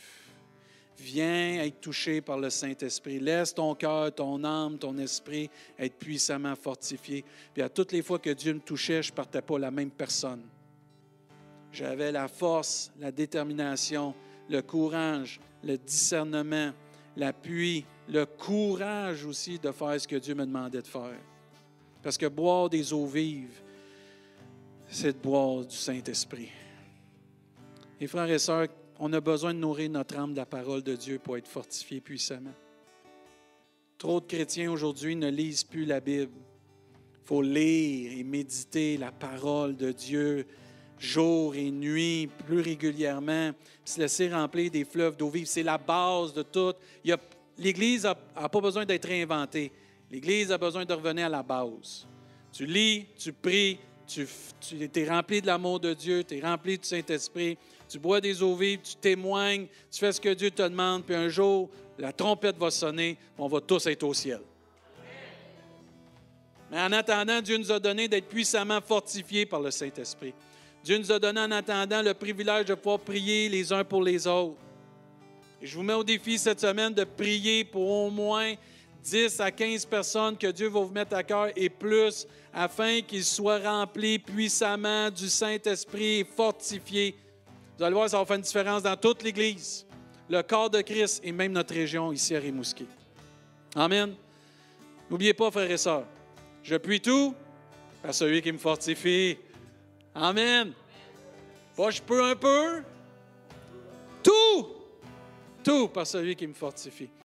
Viens 0.99 1.63
être 1.63 1.81
touché 1.81 2.21
par 2.21 2.39
le 2.39 2.51
Saint-Esprit. 2.51 3.19
Laisse 3.21 3.55
ton 3.55 3.75
cœur, 3.75 4.15
ton 4.15 4.43
âme, 4.45 4.79
ton 4.79 4.97
esprit 4.99 5.51
être 5.79 5.97
puissamment 5.97 6.55
fortifié. 6.57 7.25
Puis 7.53 7.63
à 7.63 7.69
toutes 7.69 7.93
les 7.93 8.03
fois 8.03 8.19
que 8.19 8.31
Dieu 8.31 8.55
me 8.55 8.61
touchait, 8.61 9.03
je 9.03 9.11
ne 9.11 9.17
partais 9.17 9.43
pas 9.43 9.59
la 9.59 9.71
même 9.71 9.91
personne. 9.91 10.43
J'avais 11.73 12.13
la 12.13 12.29
force, 12.29 12.93
la 13.01 13.11
détermination, 13.11 14.15
le 14.49 14.63
courage, 14.63 15.41
le 15.63 15.77
discernement, 15.77 16.73
l'appui, 17.17 17.85
le 18.09 18.25
courage 18.27 19.25
aussi 19.25 19.59
de 19.59 19.73
faire 19.73 20.01
ce 20.01 20.07
que 20.07 20.17
Dieu 20.17 20.35
me 20.35 20.47
demandait 20.47 20.83
de 20.83 20.87
faire. 20.87 21.19
Parce 22.03 22.17
que 22.17 22.27
boire 22.27 22.71
des 22.71 22.93
eaux 22.93 23.07
vives, 23.07 23.61
c'est 24.89 25.13
de 25.13 25.19
boire 25.19 25.65
du 25.65 25.77
Saint-Esprit. 25.77 26.51
Et 28.01 28.07
frères 28.07 28.31
et 28.31 28.39
sœurs, 28.39 28.69
on 28.99 29.13
a 29.13 29.21
besoin 29.21 29.55
de 29.55 29.59
nourrir 29.59 29.91
notre 29.91 30.19
âme 30.19 30.33
de 30.33 30.39
la 30.39 30.47
parole 30.47 30.83
de 30.83 30.95
Dieu 30.95 31.19
pour 31.19 31.37
être 31.37 31.49
fortifié 31.49 32.01
puissamment. 32.01 32.55
Trop 33.99 34.21
de 34.21 34.27
chrétiens 34.27 34.71
aujourd'hui 34.71 35.17
ne 35.17 35.31
lisent 35.31 35.65
plus 35.65 35.85
la 35.85 36.01
Bible. 36.01 36.33
Il 37.23 37.27
faut 37.27 37.43
lire 37.43 38.13
et 38.19 38.23
méditer 38.23 38.97
la 38.99 39.13
parole 39.13 39.77
de 39.77 39.93
Dieu 39.93 40.47
jour 40.99 41.55
et 41.55 41.71
nuit, 41.71 42.29
plus 42.47 42.61
régulièrement, 42.61 43.53
se 43.85 44.01
laisser 44.01 44.33
remplir 44.33 44.71
des 44.71 44.85
fleuves 44.85 45.17
d'eau 45.17 45.29
vive. 45.29 45.47
C'est 45.47 45.63
la 45.63 45.79
base 45.79 46.33
de 46.33 46.43
tout. 46.43 46.75
L'Église 47.59 48.05
n'a 48.05 48.49
pas 48.49 48.61
besoin 48.61 48.85
d'être 48.85 49.07
réinventée. 49.07 49.71
L'Église 50.11 50.51
a 50.51 50.59
besoin 50.59 50.85
de 50.85 50.93
revenir 50.93 51.27
à 51.27 51.29
la 51.29 51.43
base. 51.43 52.07
Tu 52.53 52.67
lis, 52.67 53.07
tu 53.19 53.33
pries, 53.33 53.79
tu, 54.07 54.27
tu 54.61 54.89
es 54.95 55.09
rempli 55.09 55.41
de 55.41 55.47
l'amour 55.47 55.81
de 55.81 55.95
Dieu, 55.95 56.25
tu 56.25 56.37
es 56.37 56.41
rempli 56.41 56.79
du 56.79 56.87
Saint-Esprit, 56.87 57.59
tu 57.89 57.99
bois 57.99 58.21
des 58.21 58.43
eaux 58.43 58.55
vives, 58.55 58.81
tu 58.81 58.97
témoignes, 58.97 59.67
tu 59.91 60.01
fais 60.01 60.13
ce 60.13 60.21
que 60.21 60.35
Dieu 60.35 60.51
te 60.51 60.63
demande, 60.63 61.05
puis 61.05 61.15
un 61.15 61.29
jour, 61.29 61.71
la 61.99 62.13
trompette 62.13 62.57
va 62.57 62.71
sonner, 62.71 63.17
on 63.39 63.49
va 63.49 63.61
tous 63.61 63.87
être 63.87 64.03
au 64.03 64.15
ciel. 64.15 64.41
Mais 66.71 66.81
en 66.81 66.93
attendant, 66.93 67.41
Dieu 67.41 67.57
nous 67.57 67.71
a 67.71 67.79
donné 67.79 68.09
d'être 68.09 68.29
puissamment 68.29 68.81
fortifiés 68.81 69.47
par 69.47 69.61
le 69.61 69.71
Saint-Esprit. 69.71 70.35
Dieu 70.83 70.99
nous 70.99 71.13
a 71.13 71.19
donné 71.19 71.41
en 71.41 71.51
attendant 71.51 72.03
le 72.03 72.15
privilège 72.15 72.67
de 72.67 72.75
pouvoir 72.75 73.01
prier 73.01 73.49
les 73.49 73.73
uns 73.73 73.85
pour 73.85 74.03
les 74.03 74.27
autres. 74.27 74.57
Et 75.63 75.67
je 75.67 75.77
vous 75.77 75.83
mets 75.83 75.95
au 75.95 76.05
défi 76.05 76.39
cette 76.39 76.61
semaine 76.61 76.93
de 76.93 77.05
prier 77.05 77.65
pour 77.65 77.89
au 77.89 78.11
moins 78.11 78.55
10 79.03 79.41
à 79.41 79.51
15 79.51 79.87
personnes 79.87 80.37
que 80.37 80.47
Dieu 80.47 80.69
va 80.69 80.81
vous 80.81 80.93
mettre 80.93 81.15
à 81.15 81.23
cœur 81.23 81.49
et 81.55 81.69
plus, 81.69 82.27
afin 82.53 83.03
qu'ils 83.03 83.25
soient 83.25 83.59
remplis 83.59 84.19
puissamment 84.19 85.11
du 85.11 85.29
Saint-Esprit 85.29 86.21
et 86.21 86.25
fortifiés. 86.25 87.15
Vous 87.77 87.83
allez 87.83 87.95
voir, 87.95 88.09
ça 88.09 88.19
va 88.19 88.25
faire 88.25 88.37
une 88.37 88.43
différence 88.43 88.83
dans 88.83 88.97
toute 88.97 89.23
l'Église, 89.23 89.85
le 90.29 90.43
corps 90.43 90.71
de 90.71 90.81
Christ 90.81 91.21
et 91.25 91.33
même 91.33 91.53
notre 91.53 91.75
région 91.75 92.13
ici 92.13 92.37
à 92.37 92.39
Rimouski. 92.39 92.87
Amen. 93.75 94.15
N'oubliez 95.11 95.35
pas, 95.35 95.51
frères 95.51 95.71
et 95.71 95.77
sœurs, 95.77 96.07
je 96.63 96.77
puis 96.77 97.01
tout 97.01 97.35
à 98.03 98.13
celui 98.13 98.41
qui 98.43 98.53
me 98.53 98.59
fortifie. 98.59 99.37
Amen. 100.15 100.73
Pas 101.77 101.91
je 101.91 102.01
peux 102.01 102.23
un 102.23 102.37
peu? 102.37 102.83
Tout. 104.23 104.69
Tout 105.65 105.89
par 105.89 106.07
celui 106.07 106.37
qui 106.37 106.47
me 106.47 106.55
fortifie. 106.55 107.09